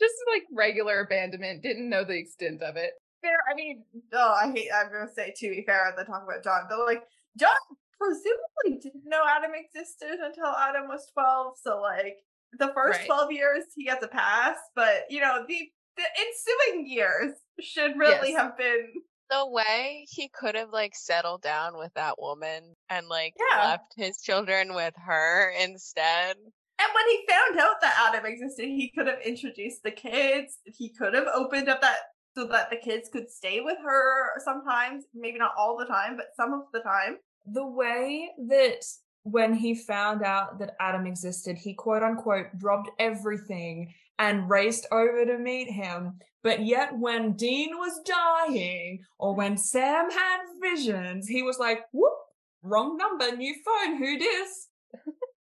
Just 0.00 0.14
like 0.32 0.42
regular 0.52 1.00
abandonment. 1.00 1.62
Didn't 1.62 1.88
know 1.90 2.04
the 2.04 2.18
extent 2.18 2.62
of 2.62 2.76
it. 2.76 2.92
Fair. 3.22 3.36
I 3.50 3.54
mean, 3.54 3.84
oh, 4.14 4.34
I 4.42 4.50
hate. 4.50 4.68
I'm 4.74 4.90
gonna 4.90 5.10
say 5.14 5.32
to 5.36 5.50
be 5.50 5.62
fair, 5.66 5.88
and 5.88 5.98
then 5.98 6.06
talk 6.06 6.22
about 6.24 6.42
John, 6.42 6.62
but 6.68 6.78
like 6.86 7.02
John 7.38 7.50
presumably 7.98 8.80
didn't 8.82 9.04
know 9.04 9.22
Adam 9.28 9.52
existed 9.54 10.18
until 10.24 10.46
Adam 10.46 10.88
was 10.88 11.06
12. 11.12 11.54
So 11.62 11.80
like 11.80 12.16
the 12.58 12.72
first 12.74 13.00
Right. 13.00 13.06
12 13.06 13.32
years, 13.32 13.64
he 13.76 13.84
gets 13.84 14.02
a 14.04 14.08
pass, 14.08 14.56
but 14.74 15.04
you 15.10 15.20
know 15.20 15.44
the 15.46 15.68
the 15.96 16.04
ensuing 16.18 16.86
years 16.88 17.32
should 17.60 17.98
really 17.98 18.30
Yes. 18.30 18.40
have 18.40 18.56
been 18.56 18.90
The 19.28 19.46
way 19.46 20.06
he 20.08 20.28
could 20.30 20.54
have 20.54 20.70
like 20.70 20.96
settled 20.96 21.42
down 21.42 21.76
with 21.76 21.92
that 21.94 22.14
woman 22.18 22.74
and 22.88 23.06
like 23.06 23.34
Yeah. 23.52 23.64
left 23.64 23.92
his 23.96 24.20
children 24.22 24.72
with 24.74 24.94
her 24.96 25.50
instead. 25.60 26.36
And 26.82 26.88
when 26.94 27.08
he 27.08 27.26
found 27.28 27.58
out 27.60 27.80
that 27.82 27.94
Adam 28.08 28.24
existed, 28.24 28.64
he 28.64 28.90
could 28.90 29.06
have 29.06 29.20
introduced 29.24 29.82
the 29.82 29.90
kids. 29.90 30.58
He 30.64 30.88
could 30.88 31.12
have 31.14 31.26
opened 31.34 31.68
up 31.68 31.80
that 31.82 31.96
so 32.34 32.46
that 32.46 32.70
the 32.70 32.76
kids 32.76 33.08
could 33.12 33.30
stay 33.30 33.60
with 33.60 33.76
her 33.84 34.40
sometimes, 34.44 35.04
maybe 35.14 35.38
not 35.38 35.52
all 35.58 35.76
the 35.76 35.84
time, 35.84 36.16
but 36.16 36.26
some 36.36 36.54
of 36.54 36.62
the 36.72 36.80
time. 36.80 37.18
the 37.52 37.66
way 37.66 38.30
that 38.48 38.84
when 39.24 39.52
he 39.52 39.74
found 39.74 40.22
out 40.22 40.58
that 40.58 40.76
Adam 40.80 41.06
existed, 41.06 41.58
he 41.58 41.74
quote 41.74 42.02
unquote 42.02 42.46
dropped 42.56 42.90
everything 42.98 43.92
and 44.18 44.48
raced 44.48 44.86
over 44.92 45.24
to 45.26 45.36
meet 45.38 45.68
him. 45.70 46.18
But 46.42 46.64
yet, 46.64 46.96
when 46.96 47.32
Dean 47.34 47.76
was 47.76 48.00
dying 48.06 49.04
or 49.18 49.34
when 49.34 49.58
Sam 49.58 50.10
had 50.10 50.38
visions, 50.62 51.28
he 51.28 51.42
was 51.42 51.58
like, 51.58 51.80
whoop, 51.92 52.14
wrong 52.62 52.96
number, 52.96 53.36
new 53.36 53.54
phone, 53.64 53.96
who 53.98 54.18
dis? 54.18 54.68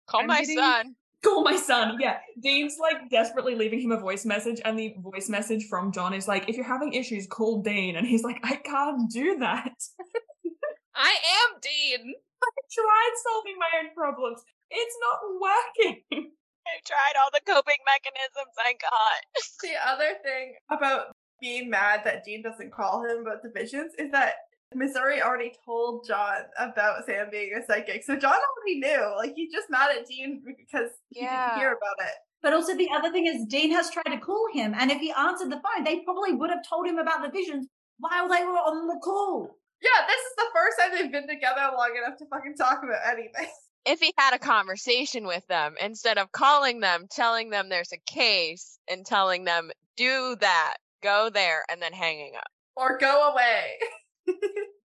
Call 0.07 0.21
I'm 0.21 0.27
my 0.27 0.39
getting- 0.41 0.57
son. 0.57 0.95
Call 1.23 1.43
my 1.43 1.57
son. 1.57 1.97
Yeah. 1.99 2.17
Dean's 2.41 2.77
like 2.79 3.09
desperately 3.09 3.55
leaving 3.55 3.81
him 3.81 3.91
a 3.91 3.99
voice 3.99 4.25
message, 4.25 4.61
and 4.63 4.79
the 4.79 4.95
voice 4.99 5.29
message 5.29 5.67
from 5.67 5.91
John 5.91 6.13
is 6.13 6.27
like, 6.27 6.47
if 6.47 6.55
you're 6.55 6.65
having 6.65 6.93
issues, 6.93 7.27
call 7.27 7.61
Dean. 7.61 7.95
And 7.95 8.07
he's 8.07 8.23
like, 8.23 8.39
I 8.43 8.55
can't 8.55 9.11
do 9.11 9.37
that. 9.39 9.73
I 10.95 11.09
am 11.09 11.59
Dean. 11.61 12.13
I 12.41 12.49
tried 12.71 13.13
solving 13.23 13.55
my 13.59 13.79
own 13.79 13.93
problems. 13.95 14.41
It's 14.71 14.97
not 15.01 15.19
working. 15.41 16.03
I've 16.69 16.83
tried 16.85 17.19
all 17.19 17.29
the 17.33 17.41
coping 17.45 17.81
mechanisms 17.85 18.55
I 18.57 18.73
got. 18.79 19.43
The 19.61 19.75
other 19.85 20.15
thing 20.23 20.55
about 20.69 21.15
being 21.41 21.69
mad 21.69 22.01
that 22.05 22.23
Dean 22.23 22.43
doesn't 22.43 22.71
call 22.71 23.03
him 23.03 23.19
about 23.21 23.41
the 23.43 23.49
visions 23.49 23.93
is 23.97 24.11
that 24.11 24.33
Missouri 24.79 25.21
already 25.21 25.53
told 25.65 26.05
John 26.07 26.41
about 26.59 27.05
Sam 27.05 27.27
being 27.31 27.51
a 27.59 27.65
psychic. 27.65 28.03
So 28.03 28.15
John 28.15 28.33
already 28.33 28.79
knew. 28.79 29.13
Like 29.17 29.33
he's 29.35 29.51
just 29.51 29.69
mad 29.69 29.89
at 29.97 30.05
Dean 30.07 30.43
because 30.45 30.91
he 31.09 31.21
Yeah. 31.21 31.47
didn't 31.49 31.59
hear 31.59 31.69
about 31.71 32.07
it. 32.07 32.13
But 32.41 32.53
also 32.53 32.75
the 32.75 32.89
other 32.91 33.11
thing 33.11 33.25
is 33.25 33.45
Dean 33.47 33.71
has 33.71 33.89
tried 33.89 34.11
to 34.13 34.19
call 34.19 34.47
him, 34.53 34.73
and 34.77 34.91
if 34.91 34.99
he 35.01 35.11
answered 35.11 35.49
the 35.51 35.59
phone, 35.61 35.83
they 35.83 35.99
probably 36.01 36.33
would 36.33 36.49
have 36.49 36.63
told 36.67 36.87
him 36.87 36.97
about 36.97 37.21
the 37.21 37.29
visions 37.29 37.67
while 37.97 38.29
they 38.29 38.43
were 38.45 38.51
on 38.57 38.87
the 38.87 38.99
call. 39.03 39.57
Yeah, 39.81 40.05
this 40.07 40.19
is 40.21 40.35
the 40.37 40.45
first 40.53 40.77
time 40.79 40.91
they've 40.93 41.11
been 41.11 41.27
together 41.27 41.69
long 41.75 41.91
enough 41.97 42.17
to 42.19 42.25
fucking 42.27 42.55
talk 42.55 42.81
about 42.83 42.99
anything. 43.07 43.47
If 43.85 44.01
he 44.01 44.13
had 44.17 44.33
a 44.33 44.39
conversation 44.39 45.25
with 45.25 45.47
them 45.47 45.73
instead 45.81 46.17
of 46.17 46.31
calling 46.33 46.81
them, 46.81 47.07
telling 47.09 47.49
them 47.49 47.69
there's 47.69 47.93
a 47.93 47.97
case, 48.11 48.77
and 48.89 49.05
telling 49.05 49.45
them, 49.45 49.71
do 49.95 50.35
that, 50.41 50.75
go 51.01 51.29
there, 51.29 51.63
and 51.71 51.81
then 51.81 51.93
hanging 51.93 52.35
up. 52.35 52.43
or 52.75 52.97
go 52.97 53.29
away. 53.31 53.77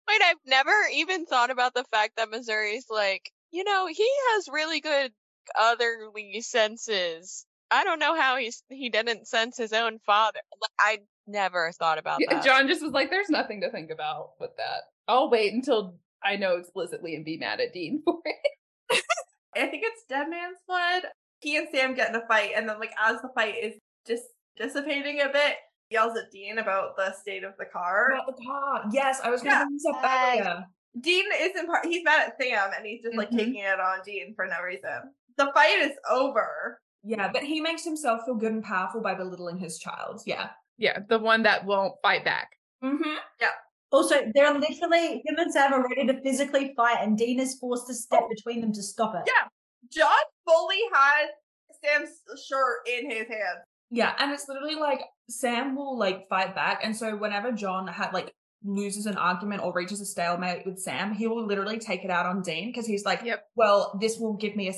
Wait, 0.07 0.21
I've 0.23 0.37
never 0.45 0.71
even 0.93 1.25
thought 1.25 1.51
about 1.51 1.73
the 1.73 1.83
fact 1.91 2.13
that 2.17 2.29
Missouri's 2.29 2.85
like, 2.89 3.31
you 3.51 3.63
know, 3.63 3.87
he 3.87 4.07
has 4.33 4.47
really 4.51 4.79
good 4.79 5.11
otherly 5.59 6.41
senses. 6.41 7.45
I 7.69 7.83
don't 7.83 7.99
know 7.99 8.15
how 8.15 8.37
he's 8.37 8.63
he 8.69 8.89
didn't 8.89 9.27
sense 9.27 9.57
his 9.57 9.73
own 9.73 9.99
father. 10.05 10.39
I 10.79 10.99
never 11.25 11.71
thought 11.77 11.97
about 11.97 12.21
Yeah, 12.21 12.35
that. 12.35 12.45
John 12.45 12.67
just 12.67 12.81
was 12.81 12.93
like, 12.93 13.09
there's 13.09 13.29
nothing 13.29 13.61
to 13.61 13.69
think 13.69 13.91
about 13.91 14.31
with 14.39 14.55
that. 14.57 14.83
I'll 15.07 15.29
wait 15.29 15.53
until 15.53 15.95
I 16.23 16.37
know 16.37 16.55
explicitly 16.55 17.15
and 17.15 17.25
be 17.25 17.37
mad 17.37 17.59
at 17.59 17.73
Dean 17.73 18.01
for 18.05 18.19
it. 18.23 19.03
I 19.55 19.67
think 19.67 19.83
it's 19.85 20.03
Dead 20.07 20.29
Man's 20.29 20.57
Blood. 20.67 21.03
He 21.41 21.57
and 21.57 21.67
Sam 21.73 21.93
get 21.95 22.09
in 22.09 22.15
a 22.15 22.25
fight, 22.27 22.51
and 22.55 22.67
then 22.67 22.79
like 22.79 22.93
as 22.99 23.21
the 23.21 23.29
fight 23.35 23.55
is 23.61 23.75
just 24.07 24.23
dissipating 24.57 25.19
a 25.21 25.29
bit, 25.29 25.55
yells 25.89 26.17
at 26.17 26.31
Dean 26.31 26.57
about 26.59 26.95
the 26.97 27.13
state 27.13 27.43
of 27.43 27.53
the 27.57 27.65
car. 27.65 28.11
About 28.13 28.27
the 28.37 28.45
car. 28.45 28.83
Yes, 28.91 29.19
I 29.23 29.29
was 29.29 29.41
going 29.41 29.53
to 29.53 29.59
Yeah. 29.59 29.63
bring 29.65 29.73
this 29.73 29.85
up 29.85 30.03
earlier. 30.03 30.65
Dean 30.99 31.25
isn't 31.35 31.67
part. 31.67 31.85
He's 31.85 32.03
mad 32.03 32.29
at 32.29 32.41
Sam, 32.41 32.71
and 32.75 32.85
he's 32.85 33.03
just 33.03 33.15
like 33.15 33.29
Mhm. 33.29 33.37
taking 33.37 33.55
it 33.55 33.79
on 33.79 34.01
Dean 34.03 34.33
for 34.35 34.45
no 34.47 34.61
reason. 34.61 35.13
The 35.37 35.51
fight 35.53 35.79
is 35.79 35.97
over. 36.09 36.81
Yeah, 37.03 37.31
but 37.31 37.43
he 37.43 37.61
makes 37.61 37.83
himself 37.83 38.21
feel 38.25 38.35
good 38.35 38.51
and 38.51 38.63
powerful 38.63 39.01
by 39.01 39.13
belittling 39.13 39.57
his 39.57 39.77
child. 39.79 40.21
Yeah. 40.25 40.49
Yeah, 40.77 40.99
the 41.07 41.19
one 41.19 41.43
that 41.43 41.65
won't 41.65 41.95
fight 42.01 42.25
back. 42.25 42.57
Mm-hmm. 42.83 43.15
Yeah. 43.39 43.51
Also, 43.91 44.15
they're 44.33 44.51
literally 44.53 45.21
him 45.25 45.37
and 45.37 45.51
Sam 45.53 45.73
are 45.73 45.87
ready 45.87 46.05
to 46.07 46.21
physically 46.21 46.73
fight, 46.75 46.97
and 47.01 47.17
Dean 47.17 47.39
is 47.39 47.57
forced 47.59 47.87
to 47.87 47.93
step 47.93 48.23
Oh. 48.23 48.27
between 48.29 48.61
them 48.61 48.73
to 48.73 48.83
stop 48.83 49.15
it. 49.15 49.21
Yeah. 49.27 49.47
John 49.89 50.17
fully 50.45 50.81
has 50.93 51.29
Sam's 51.83 52.21
shirt 52.47 52.87
in 52.87 53.09
his 53.09 53.27
hand. 53.27 53.59
Yeah, 53.89 54.13
and 54.19 54.31
it's 54.31 54.47
literally 54.47 54.75
like 54.75 55.01
Sam 55.29 55.75
will 55.75 55.97
like 55.97 56.27
fight 56.27 56.55
back, 56.55 56.81
and 56.83 56.95
so 56.95 57.15
whenever 57.15 57.51
John 57.51 57.87
had 57.87 58.13
like 58.13 58.33
loses 58.63 59.05
an 59.05 59.17
argument 59.17 59.63
or 59.63 59.71
reaches 59.73 60.01
a 60.01 60.05
stalemate 60.05 60.65
with 60.65 60.79
Sam, 60.79 61.13
he 61.13 61.27
will 61.27 61.45
literally 61.45 61.79
take 61.79 62.03
it 62.03 62.09
out 62.09 62.25
on 62.25 62.41
Dean 62.41 62.69
because 62.69 62.85
he's 62.85 63.05
like, 63.05 63.21
Yep. 63.23 63.45
"Well, 63.55 63.97
this 64.01 64.17
will 64.17 64.33
give 64.33 64.55
me 64.55 64.69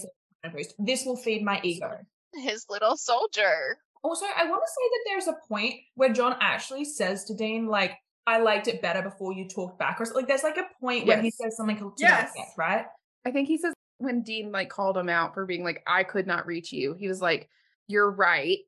a 0.43 0.49
boost. 0.49 0.76
This 0.80 1.05
will 1.05 1.18
feed 1.18 1.43
my 1.43 1.60
ego." 1.64 1.91
His 2.36 2.66
little 2.70 2.95
soldier. 2.95 3.78
Also, 4.03 4.26
I 4.26 4.45
want 4.45 4.62
to 4.64 4.68
say 4.68 4.89
that 4.91 5.03
there's 5.07 5.28
a 5.28 5.47
point 5.47 5.76
where 5.95 6.14
John 6.14 6.36
actually 6.39 6.86
says 6.86 7.26
to 7.26 7.34
Dean, 7.36 7.68
like, 7.68 7.97
"I 8.28 8.39
liked 8.39 8.68
it 8.68 8.82
better 8.82 9.01
before 9.01 9.34
you 9.34 9.47
talked 9.47 9.80
back," 9.80 9.99
or 9.99 10.05
like, 10.14 10.28
there's 10.28 10.43
like 10.43 10.57
a 10.57 10.68
point 10.80 11.07
where 11.07 11.22
he 11.22 11.32
says 11.32 11.57
something 11.57 11.78
to 11.78 11.93
Yes. 11.97 12.32
effect, 12.36 12.57
right? 12.57 12.86
I 13.26 13.32
think 13.32 13.47
he 13.47 13.57
says 13.57 13.74
when 13.97 14.22
Dean 14.22 14.51
like 14.51 14.70
called 14.70 14.95
him 14.97 15.10
out 15.10 15.34
for 15.34 15.45
being 15.45 15.64
like, 15.64 15.84
I 15.86 16.03
could 16.03 16.28
not 16.28 16.45
reach 16.45 16.72
you, 16.72 16.93
he 16.93 17.07
was 17.07 17.22
like, 17.22 17.49
You're 17.88 18.12
right. 18.12 18.60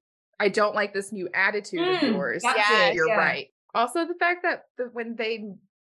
I 0.41 0.49
don't 0.49 0.73
like 0.75 0.91
this 0.93 1.11
new 1.11 1.29
attitude 1.35 1.87
of 1.87 1.97
Mm, 2.01 2.13
yours. 2.13 2.41
Yeah, 2.43 2.87
it, 2.87 2.95
You're 2.95 3.07
yeah. 3.07 3.15
right. 3.17 3.47
Also, 3.75 4.05
the 4.07 4.15
fact 4.15 4.41
that 4.43 4.63
the, 4.77 4.85
when 4.91 5.15
they 5.15 5.45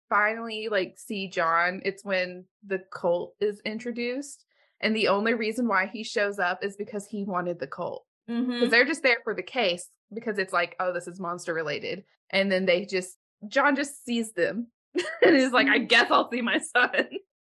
finally 0.09 0.69
like 0.71 0.95
see 0.97 1.27
John, 1.29 1.81
it's 1.83 2.05
when 2.05 2.45
the 2.65 2.79
cult 2.93 3.33
is 3.41 3.59
introduced. 3.65 4.45
And 4.79 4.95
the 4.95 5.09
only 5.09 5.33
reason 5.33 5.67
why 5.67 5.87
he 5.87 6.03
shows 6.03 6.39
up 6.39 6.63
is 6.63 6.77
because 6.77 7.05
he 7.05 7.23
wanted 7.25 7.59
the 7.59 7.67
cult. 7.67 8.05
Mm-hmm. 8.29 8.51
Because 8.51 8.69
they're 8.69 8.85
just 8.85 9.03
there 9.03 9.17
for 9.23 9.33
the 9.35 9.43
case 9.43 9.89
because 10.13 10.37
it's 10.37 10.53
like, 10.53 10.75
oh, 10.79 10.93
this 10.93 11.07
is 11.07 11.19
monster 11.19 11.53
related. 11.53 12.03
And 12.29 12.49
then 12.51 12.65
they 12.65 12.85
just 12.85 13.17
John 13.49 13.75
just 13.75 14.05
sees 14.05 14.31
them 14.33 14.67
and 15.21 15.35
is 15.35 15.51
like, 15.51 15.67
I 15.67 15.79
guess 15.79 16.09
I'll 16.09 16.29
see 16.31 16.41
my 16.41 16.59
son. 16.73 16.91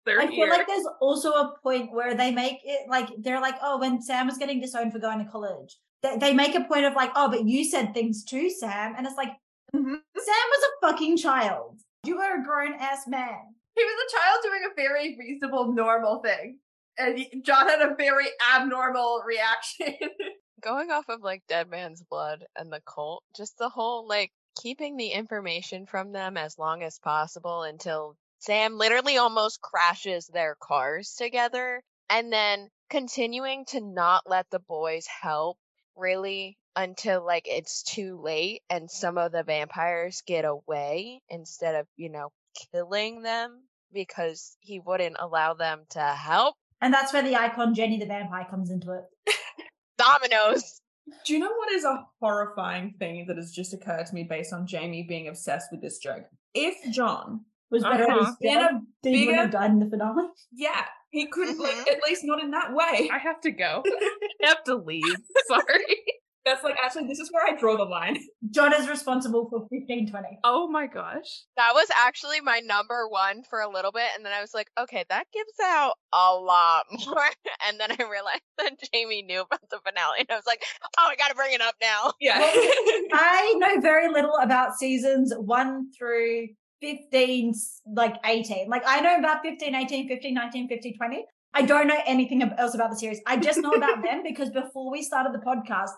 They're 0.04 0.20
I 0.20 0.26
here. 0.26 0.46
feel 0.46 0.56
like 0.56 0.66
there's 0.66 0.86
also 1.00 1.30
a 1.32 1.54
point 1.62 1.92
where 1.92 2.14
they 2.14 2.32
make 2.32 2.58
it 2.64 2.88
like 2.88 3.08
they're 3.18 3.40
like, 3.40 3.56
oh, 3.62 3.78
when 3.78 4.00
Sam 4.02 4.26
was 4.26 4.38
getting 4.38 4.60
disowned 4.60 4.92
for 4.92 4.98
going 4.98 5.24
to 5.24 5.30
college, 5.30 5.76
they, 6.02 6.16
they 6.16 6.34
make 6.34 6.54
a 6.54 6.64
point 6.64 6.84
of 6.84 6.94
like, 6.94 7.12
oh, 7.16 7.28
but 7.28 7.46
you 7.46 7.64
said 7.64 7.94
things 7.94 8.24
too, 8.24 8.50
Sam, 8.50 8.94
and 8.96 9.06
it's 9.06 9.16
like, 9.16 9.32
Mhm. 9.74 10.00
Sam 10.16 10.48
was 10.50 10.64
a 10.64 10.86
fucking 10.86 11.16
child. 11.18 11.80
You 12.04 12.16
were 12.16 12.40
a 12.40 12.42
grown 12.42 12.74
ass 12.74 13.06
man. 13.06 13.54
He 13.74 13.84
was 13.84 14.06
a 14.06 14.16
child 14.16 14.38
doing 14.42 14.62
a 14.64 14.74
very 14.74 15.16
reasonable, 15.18 15.72
normal 15.72 16.20
thing. 16.20 16.58
And 16.96 17.44
John 17.44 17.68
had 17.68 17.82
a 17.82 17.94
very 17.94 18.28
abnormal 18.54 19.22
reaction. 19.26 19.94
Going 20.62 20.90
off 20.90 21.08
of 21.08 21.20
like 21.22 21.42
Dead 21.46 21.68
Man's 21.68 22.02
Blood 22.02 22.44
and 22.56 22.72
the 22.72 22.80
cult, 22.80 23.22
just 23.36 23.58
the 23.58 23.68
whole 23.68 24.08
like 24.08 24.32
keeping 24.60 24.96
the 24.96 25.08
information 25.08 25.86
from 25.86 26.12
them 26.12 26.36
as 26.36 26.58
long 26.58 26.82
as 26.82 26.98
possible 26.98 27.62
until 27.62 28.16
Sam 28.40 28.76
literally 28.76 29.18
almost 29.18 29.60
crashes 29.60 30.26
their 30.26 30.56
cars 30.60 31.14
together 31.14 31.82
and 32.10 32.32
then 32.32 32.68
continuing 32.90 33.66
to 33.66 33.80
not 33.80 34.28
let 34.28 34.46
the 34.50 34.60
boys 34.60 35.06
help 35.06 35.58
really 35.98 36.56
until 36.76 37.24
like 37.26 37.44
it's 37.46 37.82
too 37.82 38.20
late 38.22 38.62
and 38.70 38.90
some 38.90 39.18
of 39.18 39.32
the 39.32 39.42
vampires 39.42 40.22
get 40.26 40.44
away 40.44 41.20
instead 41.28 41.74
of, 41.74 41.86
you 41.96 42.08
know, 42.10 42.30
killing 42.72 43.22
them 43.22 43.62
because 43.92 44.56
he 44.60 44.80
wouldn't 44.80 45.16
allow 45.18 45.54
them 45.54 45.80
to 45.90 46.00
help. 46.00 46.54
And 46.80 46.94
that's 46.94 47.12
where 47.12 47.22
the 47.22 47.34
icon 47.36 47.74
Jenny 47.74 47.98
the 47.98 48.06
vampire 48.06 48.46
comes 48.48 48.70
into 48.70 48.92
it. 48.92 49.04
Dominoes. 49.98 50.80
Do 51.24 51.32
you 51.32 51.38
know 51.38 51.52
what 51.56 51.72
is 51.72 51.84
a 51.84 52.04
horrifying 52.20 52.94
thing 52.98 53.24
that 53.28 53.36
has 53.36 53.50
just 53.50 53.72
occurred 53.74 54.06
to 54.06 54.14
me 54.14 54.24
based 54.24 54.52
on 54.52 54.66
Jamie 54.66 55.04
being 55.08 55.26
obsessed 55.28 55.68
with 55.72 55.80
this 55.80 55.98
joke? 55.98 56.24
If 56.54 56.76
John, 56.92 57.44
Was 57.70 57.82
better 57.82 58.04
at 58.04 58.10
Uh-huh. 58.10 58.24
his 58.26 58.36
in 58.40 58.54
job, 58.60 58.70
a 58.74 58.80
Dean 59.02 59.26
wouldn't 59.26 59.36
have 59.42 59.50
died 59.50 59.70
in 59.70 59.80
the 59.80 59.88
finale. 59.90 60.28
yeah, 60.52 60.84
he 61.10 61.26
could 61.26 61.56
like 61.58 61.74
Mhm. 61.74 61.92
at 61.92 62.02
least 62.04 62.22
not 62.24 62.42
in 62.42 62.50
that 62.52 62.72
way. 62.72 63.08
I 63.12 63.18
have 63.18 63.40
to 63.42 63.50
go. 63.50 63.82
I 64.44 64.46
have 64.48 64.64
to 64.64 64.74
leave. 64.76 65.02
Sorry. 65.46 65.96
That's 66.44 66.64
like 66.64 66.76
actually 66.82 67.06
this 67.08 67.18
is 67.18 67.30
where 67.30 67.44
I 67.46 67.58
draw 67.58 67.76
the 67.76 67.84
line. 67.84 68.16
John 68.50 68.72
is 68.72 68.88
responsible 68.88 69.50
for 69.50 69.58
1520. 69.68 70.38
Oh 70.44 70.66
my 70.66 70.86
gosh. 70.86 71.42
That 71.58 71.72
was 71.74 71.88
actually 71.94 72.40
my 72.40 72.60
number 72.60 73.06
one 73.06 73.42
for 73.50 73.60
a 73.60 73.68
little 73.68 73.92
bit, 73.92 74.08
and 74.16 74.24
then 74.24 74.32
I 74.32 74.40
was 74.40 74.54
like, 74.54 74.68
okay, 74.80 75.04
that 75.10 75.24
gives 75.34 75.52
out 75.62 75.92
a 76.14 76.32
lot 76.34 76.84
more. 77.06 77.28
And 77.66 77.78
then 77.78 77.90
I 77.92 78.02
realized 78.10 78.40
that 78.56 78.72
Jamie 78.94 79.22
knew 79.22 79.42
about 79.42 79.60
the 79.70 79.78
finale, 79.84 80.20
and 80.20 80.28
I 80.30 80.36
was 80.36 80.46
like, 80.46 80.62
oh, 80.98 81.06
I 81.10 81.16
gotta 81.16 81.34
bring 81.34 81.52
it 81.52 81.60
up 81.60 81.74
now. 81.82 82.12
Yeah. 82.18 82.38
I 82.40 83.54
know 83.58 83.80
very 83.82 84.08
little 84.10 84.36
about 84.40 84.74
seasons 84.78 85.34
one 85.36 85.90
through 85.98 86.48
15, 86.80 87.54
like 87.94 88.16
18. 88.24 88.68
Like 88.68 88.82
I 88.86 89.00
know 89.00 89.16
about 89.16 89.42
15, 89.42 89.74
18, 89.74 90.08
15, 90.08 90.34
19, 90.34 90.68
15, 90.68 90.96
20. 90.96 91.24
I 91.54 91.62
don't 91.62 91.86
know 91.86 91.98
anything 92.06 92.42
else 92.42 92.74
about 92.74 92.90
the 92.90 92.96
series. 92.96 93.20
I 93.26 93.36
just 93.36 93.60
know 93.60 93.72
about 93.72 94.02
them 94.02 94.22
because 94.26 94.50
before 94.50 94.90
we 94.90 95.02
started 95.02 95.32
the 95.32 95.38
podcast, 95.38 95.90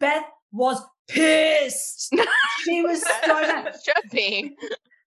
Beth 0.00 0.24
was 0.52 0.82
pissed. 1.08 2.14
She 2.64 2.82
was 2.82 3.02
so 3.02 3.26
mad. 3.26 3.74
Should 3.84 4.10
be. 4.10 4.54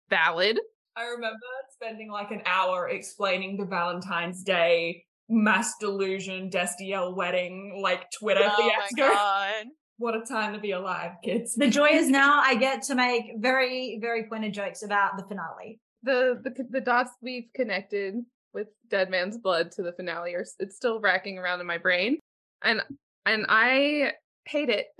Valid. 0.09 0.59
I 0.95 1.05
remember 1.05 1.37
spending 1.71 2.09
like 2.09 2.31
an 2.31 2.41
hour 2.45 2.89
explaining 2.89 3.57
the 3.57 3.65
Valentine's 3.65 4.43
Day 4.43 5.05
mass 5.29 5.75
delusion 5.79 6.49
Destiel 6.49 7.15
wedding 7.15 7.79
like 7.81 8.09
Twitter 8.11 8.41
Oh 8.43 8.47
my 8.47 8.87
fiasco. 8.97 9.69
God. 9.99 10.05
What 10.05 10.15
a 10.15 10.21
time 10.21 10.53
to 10.53 10.59
be 10.59 10.71
alive, 10.71 11.13
kids. 11.23 11.55
The 11.55 11.69
joy 11.69 11.89
is 11.91 12.09
now 12.09 12.41
I 12.41 12.55
get 12.55 12.83
to 12.83 12.95
make 12.95 13.33
very, 13.37 13.97
very 14.01 14.23
pointed 14.27 14.53
jokes 14.53 14.83
about 14.83 15.17
the 15.17 15.23
finale. 15.23 15.79
The 16.03 16.39
the 16.43 16.65
the 16.69 16.81
dots 16.81 17.11
we've 17.21 17.49
connected 17.53 18.15
with 18.53 18.67
Dead 18.89 19.09
Man's 19.09 19.37
Blood 19.37 19.71
to 19.73 19.83
the 19.83 19.91
finale 19.91 20.33
are 20.35 20.45
it's 20.59 20.75
still 20.75 20.99
racking 20.99 21.37
around 21.37 21.59
in 21.61 21.67
my 21.67 21.77
brain. 21.77 22.19
And 22.63 22.81
and 23.25 23.45
I 23.49 24.13
hate 24.45 24.69
it. 24.69 24.87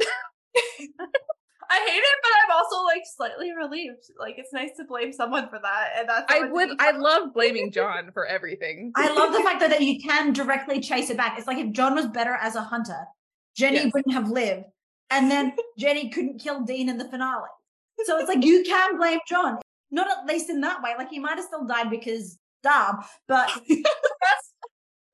I 1.71 1.77
hate 1.87 1.99
it, 1.99 2.19
but 2.23 2.31
I'm 2.43 2.57
also 2.57 2.83
like 2.83 3.03
slightly 3.05 3.51
relieved. 3.55 4.03
Like 4.19 4.35
it's 4.37 4.51
nice 4.51 4.71
to 4.77 4.85
blame 4.85 5.13
someone 5.13 5.49
for 5.49 5.59
that, 5.59 5.89
and 5.97 6.09
that's 6.09 6.25
I 6.27 6.47
would. 6.47 6.69
I 6.79 6.91
love 6.91 7.33
blaming 7.33 7.71
John 7.73 8.11
for 8.11 8.25
everything. 8.25 8.91
I 8.95 9.13
love 9.13 9.33
the 9.33 9.39
fact 9.43 9.59
that, 9.59 9.69
that 9.69 9.81
you 9.81 10.01
can 10.01 10.33
directly 10.33 10.79
chase 10.79 11.09
it 11.11 11.17
back. 11.17 11.37
It's 11.37 11.47
like 11.47 11.59
if 11.59 11.71
John 11.71 11.93
was 11.93 12.07
better 12.07 12.33
as 12.33 12.55
a 12.55 12.61
hunter, 12.63 13.05
Jenny 13.55 13.77
Yes. 13.77 13.91
wouldn't 13.93 14.15
have 14.15 14.29
lived. 14.29 14.65
And 15.11 15.29
then 15.29 15.53
Jenny 15.77 16.09
couldn't 16.09 16.39
kill 16.39 16.61
Dean 16.61 16.89
in 16.89 16.97
the 16.97 17.07
finale. 17.09 17.49
So 18.05 18.17
it's 18.17 18.29
like 18.29 18.43
you 18.43 18.63
can 18.63 18.97
blame 18.97 19.19
John. 19.27 19.57
Not 19.91 20.07
at 20.09 20.25
least 20.25 20.49
in 20.49 20.61
that 20.61 20.81
way. 20.81 20.93
Like 20.97 21.09
he 21.09 21.19
might 21.19 21.37
have 21.37 21.45
still 21.45 21.65
died 21.65 21.89
because 21.89 22.37
dumb, 22.63 23.03
but 23.27 23.47
the 23.67 23.75
rest. 23.75 24.53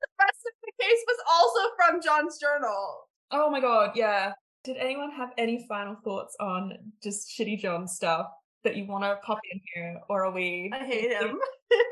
The 0.00 0.08
rest 0.20 0.40
of 0.46 0.52
the 0.62 0.72
case 0.80 1.04
was 1.06 1.18
also 1.30 1.74
from 1.76 2.02
John's 2.02 2.38
journal. 2.38 3.08
Oh 3.30 3.50
my 3.50 3.60
god, 3.60 3.92
yeah. 3.94 4.32
Did 4.64 4.76
anyone 4.76 5.10
have 5.12 5.30
any 5.38 5.64
final 5.68 5.96
thoughts 6.04 6.36
on 6.40 6.72
just 7.02 7.30
shitty 7.30 7.60
John 7.60 7.88
stuff 7.88 8.26
that 8.64 8.76
you 8.76 8.86
want 8.86 9.04
to 9.04 9.16
pop 9.24 9.38
in 9.52 9.60
here, 9.74 10.00
or 10.08 10.26
are 10.26 10.32
we? 10.32 10.70
I 10.74 10.84
hate 10.84 11.12
him. 11.12 11.38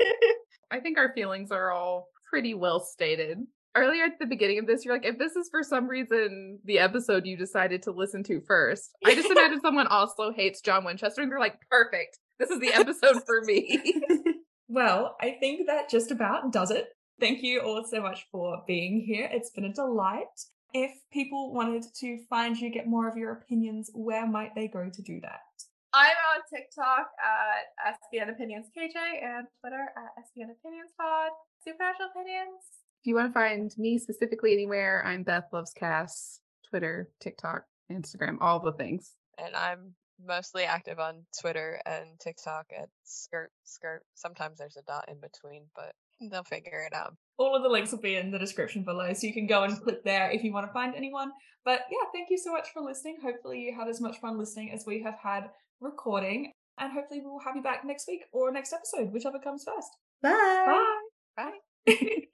I 0.71 0.81
think 0.81 0.99
our 0.99 1.13
feelings 1.15 1.51
are 1.53 1.71
all 1.71 2.09
pretty 2.29 2.55
well 2.55 2.81
stated. 2.81 3.39
Earlier 3.77 4.05
at 4.05 4.19
the 4.21 4.27
beginning 4.27 4.61
of 4.61 4.67
this, 4.67 4.85
you're 4.85 4.95
like, 4.95 5.05
if 5.05 5.19
this 5.19 5.35
is 5.35 5.49
for 5.51 5.63
some 5.63 5.89
reason 5.89 6.61
the 6.65 6.79
episode 6.79 7.27
you 7.27 7.37
decided 7.37 7.83
to 7.83 7.91
listen 7.91 8.23
to 8.25 8.41
first, 8.41 8.91
I 9.05 9.15
just 9.15 9.31
imagine 9.31 9.61
someone 9.61 9.89
also 9.89 10.33
hates 10.33 10.61
John 10.61 10.85
Winchester 10.85 11.23
and 11.23 11.31
they're 11.31 11.41
like, 11.41 11.59
perfect. 11.71 12.19
This 12.39 12.51
is 12.51 12.61
the 12.61 12.73
episode 12.73 13.23
for 13.27 13.43
me. 13.43 14.03
Well, 14.69 15.17
I 15.21 15.37
think 15.41 15.67
that 15.67 15.91
just 15.91 16.11
about 16.11 16.53
does 16.53 16.71
it. 16.71 16.89
Thank 17.21 17.43
you 17.43 17.61
all 17.61 17.85
so 17.85 18.01
much 18.01 18.27
for 18.33 18.63
being 18.67 19.01
here. 19.07 19.29
It's 19.31 19.51
been 19.51 19.67
a 19.67 19.73
delight. 19.73 20.35
If 20.73 20.91
people 21.13 21.55
wanted 21.55 21.85
to 22.01 22.19
find 22.29 22.57
you, 22.57 22.71
get 22.71 22.89
more 22.89 23.09
of 23.09 23.17
your 23.17 23.33
opinions, 23.33 23.91
where 23.95 24.27
might 24.27 24.55
they 24.57 24.67
go 24.67 24.91
to 24.93 25.03
do 25.03 25.21
that? 25.21 25.41
I'm 25.93 26.17
on 26.35 26.43
TikTok 26.51 27.07
at 27.23 27.95
SPN 27.95 28.31
Opinions 28.31 28.67
KJ 28.77 28.97
and 29.23 29.47
Twitter 29.61 29.87
at 29.97 30.25
SPN 30.25 30.51
Opinions 30.51 30.91
Pod. 30.99 31.31
Supernatural 31.63 32.11
Opinions. 32.11 32.84
If 33.05 33.09
you 33.09 33.17
want 33.17 33.29
to 33.29 33.39
find 33.39 33.71
me 33.77 33.99
specifically 33.99 34.55
anywhere, 34.55 35.05
I'm 35.05 35.25
Beth 35.25 35.45
Loves 35.53 35.75
Cass, 35.75 36.41
Twitter, 36.71 37.11
TikTok, 37.21 37.65
Instagram, 37.93 38.39
all 38.41 38.61
the 38.61 38.73
things. 38.73 39.13
And 39.37 39.55
I'm 39.55 39.93
mostly 40.27 40.63
active 40.65 40.99
on 40.99 41.27
Twitter 41.39 41.83
and 41.85 42.19
TikTok 42.19 42.65
at 42.75 42.89
skirt 43.05 43.51
skirt. 43.63 44.05
Sometimes 44.15 44.57
there's 44.57 44.79
a 44.79 44.83
dot 44.85 45.05
in 45.09 45.21
between, 45.21 45.67
but 45.77 45.93
they'll 46.31 46.45
figure 46.45 46.83
it 46.91 46.95
out. 46.95 47.15
All 47.37 47.55
of 47.55 47.63
the 47.63 47.69
links 47.69 47.93
will 47.93 48.01
be 48.01 48.17
in 48.17 48.31
the 48.31 48.39
description 48.39 48.85
below, 48.85 49.13
so 49.13 49.27
you 49.27 49.35
can 49.35 49.47
go 49.47 49.65
and 49.65 49.79
click 49.83 50.03
there 50.03 50.31
if 50.31 50.43
you 50.43 50.55
want 50.55 50.67
to 50.67 50.73
find 50.73 50.95
anyone. 50.95 51.31
But 51.63 51.81
yeah, 51.91 52.09
thank 52.15 52.31
you 52.31 52.39
so 52.39 52.53
much 52.53 52.69
for 52.73 52.81
listening. 52.81 53.19
Hopefully, 53.23 53.61
you 53.61 53.77
had 53.77 53.87
as 53.87 54.01
much 54.01 54.17
fun 54.17 54.39
listening 54.39 54.71
as 54.73 54.85
we 54.87 55.03
have 55.03 55.19
had 55.23 55.51
recording, 55.79 56.53
and 56.81 56.91
hopefully, 56.91 57.21
we'll 57.23 57.41
have 57.41 57.55
you 57.55 57.63
back 57.63 57.85
next 57.85 58.09
week 58.09 58.23
or 58.33 58.51
next 58.51 58.73
episode, 58.73 59.13
whichever 59.13 59.39
comes 59.41 59.63
first. 59.63 59.91
Bye. 60.23 60.95
Bye. 61.37 61.51
Bye. 61.87 62.21